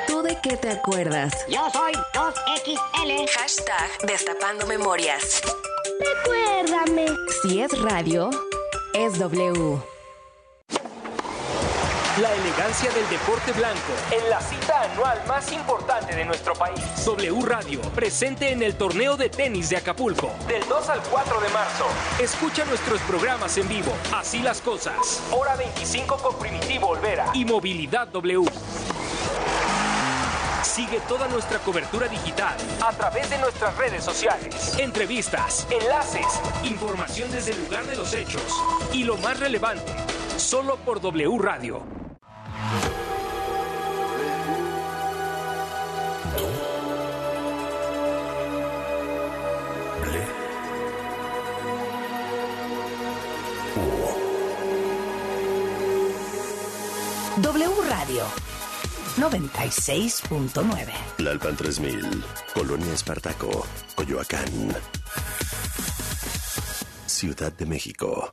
¿Tú 0.06 0.22
de 0.22 0.38
qué 0.42 0.56
te 0.56 0.70
acuerdas? 0.70 1.34
Yo 1.48 1.68
soy 1.70 1.92
2XL. 2.14 3.28
Hashtag 3.28 4.06
Destapando 4.06 4.66
Memorias. 4.66 5.42
Recuérdame. 6.00 7.06
Si 7.42 7.60
es 7.60 7.78
radio, 7.82 8.30
es 8.94 9.18
W. 9.18 9.95
La 12.20 12.32
elegancia 12.32 12.90
del 12.92 13.06
deporte 13.10 13.52
blanco 13.52 13.92
en 14.10 14.30
la 14.30 14.40
cita 14.40 14.84
anual 14.90 15.22
más 15.28 15.52
importante 15.52 16.16
de 16.16 16.24
nuestro 16.24 16.54
país. 16.54 16.80
W 17.04 17.42
Radio, 17.44 17.82
presente 17.94 18.52
en 18.52 18.62
el 18.62 18.74
torneo 18.74 19.18
de 19.18 19.28
tenis 19.28 19.68
de 19.68 19.76
Acapulco, 19.76 20.30
del 20.48 20.66
2 20.66 20.88
al 20.88 21.02
4 21.02 21.40
de 21.42 21.48
marzo. 21.50 21.84
Escucha 22.18 22.64
nuestros 22.64 23.02
programas 23.02 23.58
en 23.58 23.68
vivo, 23.68 23.92
así 24.14 24.38
las 24.38 24.62
cosas. 24.62 25.22
Hora 25.30 25.56
25 25.56 26.16
con 26.16 26.38
Primitivo 26.38 26.88
Olvera 26.88 27.26
y 27.34 27.44
Movilidad 27.44 28.08
W. 28.08 28.46
Sigue 30.62 31.00
toda 31.06 31.28
nuestra 31.28 31.58
cobertura 31.58 32.08
digital 32.08 32.56
a 32.80 32.94
través 32.94 33.28
de 33.28 33.36
nuestras 33.36 33.76
redes 33.76 34.02
sociales. 34.02 34.78
Entrevistas, 34.78 35.66
enlaces, 35.70 36.26
información 36.64 37.30
desde 37.30 37.52
el 37.52 37.62
lugar 37.62 37.84
de 37.84 37.96
los 37.96 38.14
hechos 38.14 38.42
y 38.94 39.04
lo 39.04 39.18
más 39.18 39.38
relevante, 39.38 39.92
solo 40.38 40.76
por 40.76 41.02
W 41.02 41.36
Radio. 41.38 42.05
Radio 58.06 58.24
96.9. 59.16 60.92
Lalpan 61.18 61.56
3000, 61.56 62.24
Colonia 62.54 62.92
Espartaco, 62.92 63.66
Coyoacán. 63.96 64.76
Ciudad 67.06 67.52
de 67.52 67.66
México. 67.66 68.32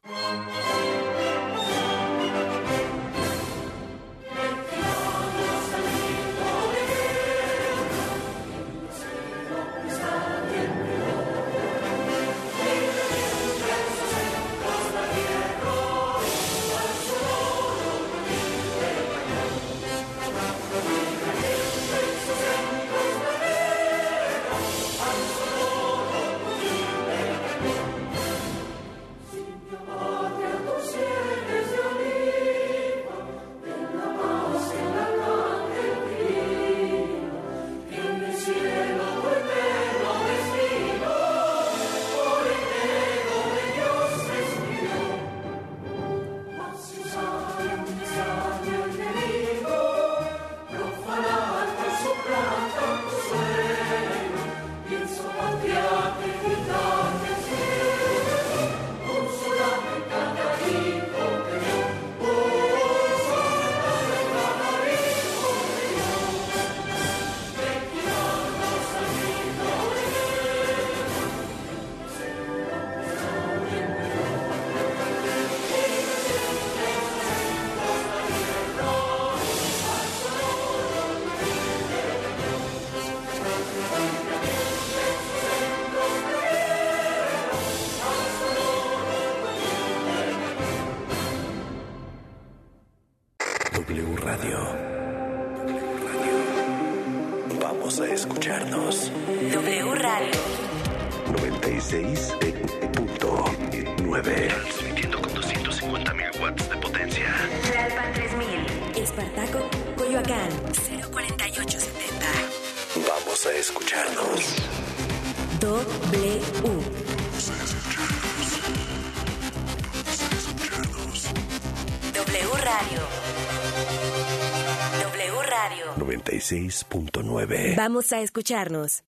96.9. 126.44 127.76
Vamos 127.78 128.12
a 128.12 128.20
escucharnos. 128.20 129.04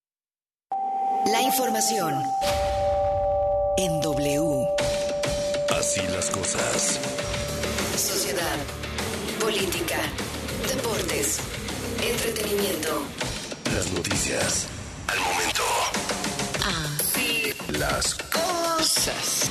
La 1.26 1.42
información 1.42 2.14
en 3.78 4.00
W. 4.00 4.68
Así 5.78 6.02
las 6.14 6.30
cosas. 6.32 7.00
Sociedad, 7.98 8.58
política, 9.42 9.98
deportes, 10.74 11.40
entretenimiento. 12.02 13.04
Las 13.76 13.92
noticias. 13.92 14.68
Al 15.08 15.20
momento. 15.20 15.64
Así 16.64 17.54
Las 17.78 18.16
cosas. 18.16 19.50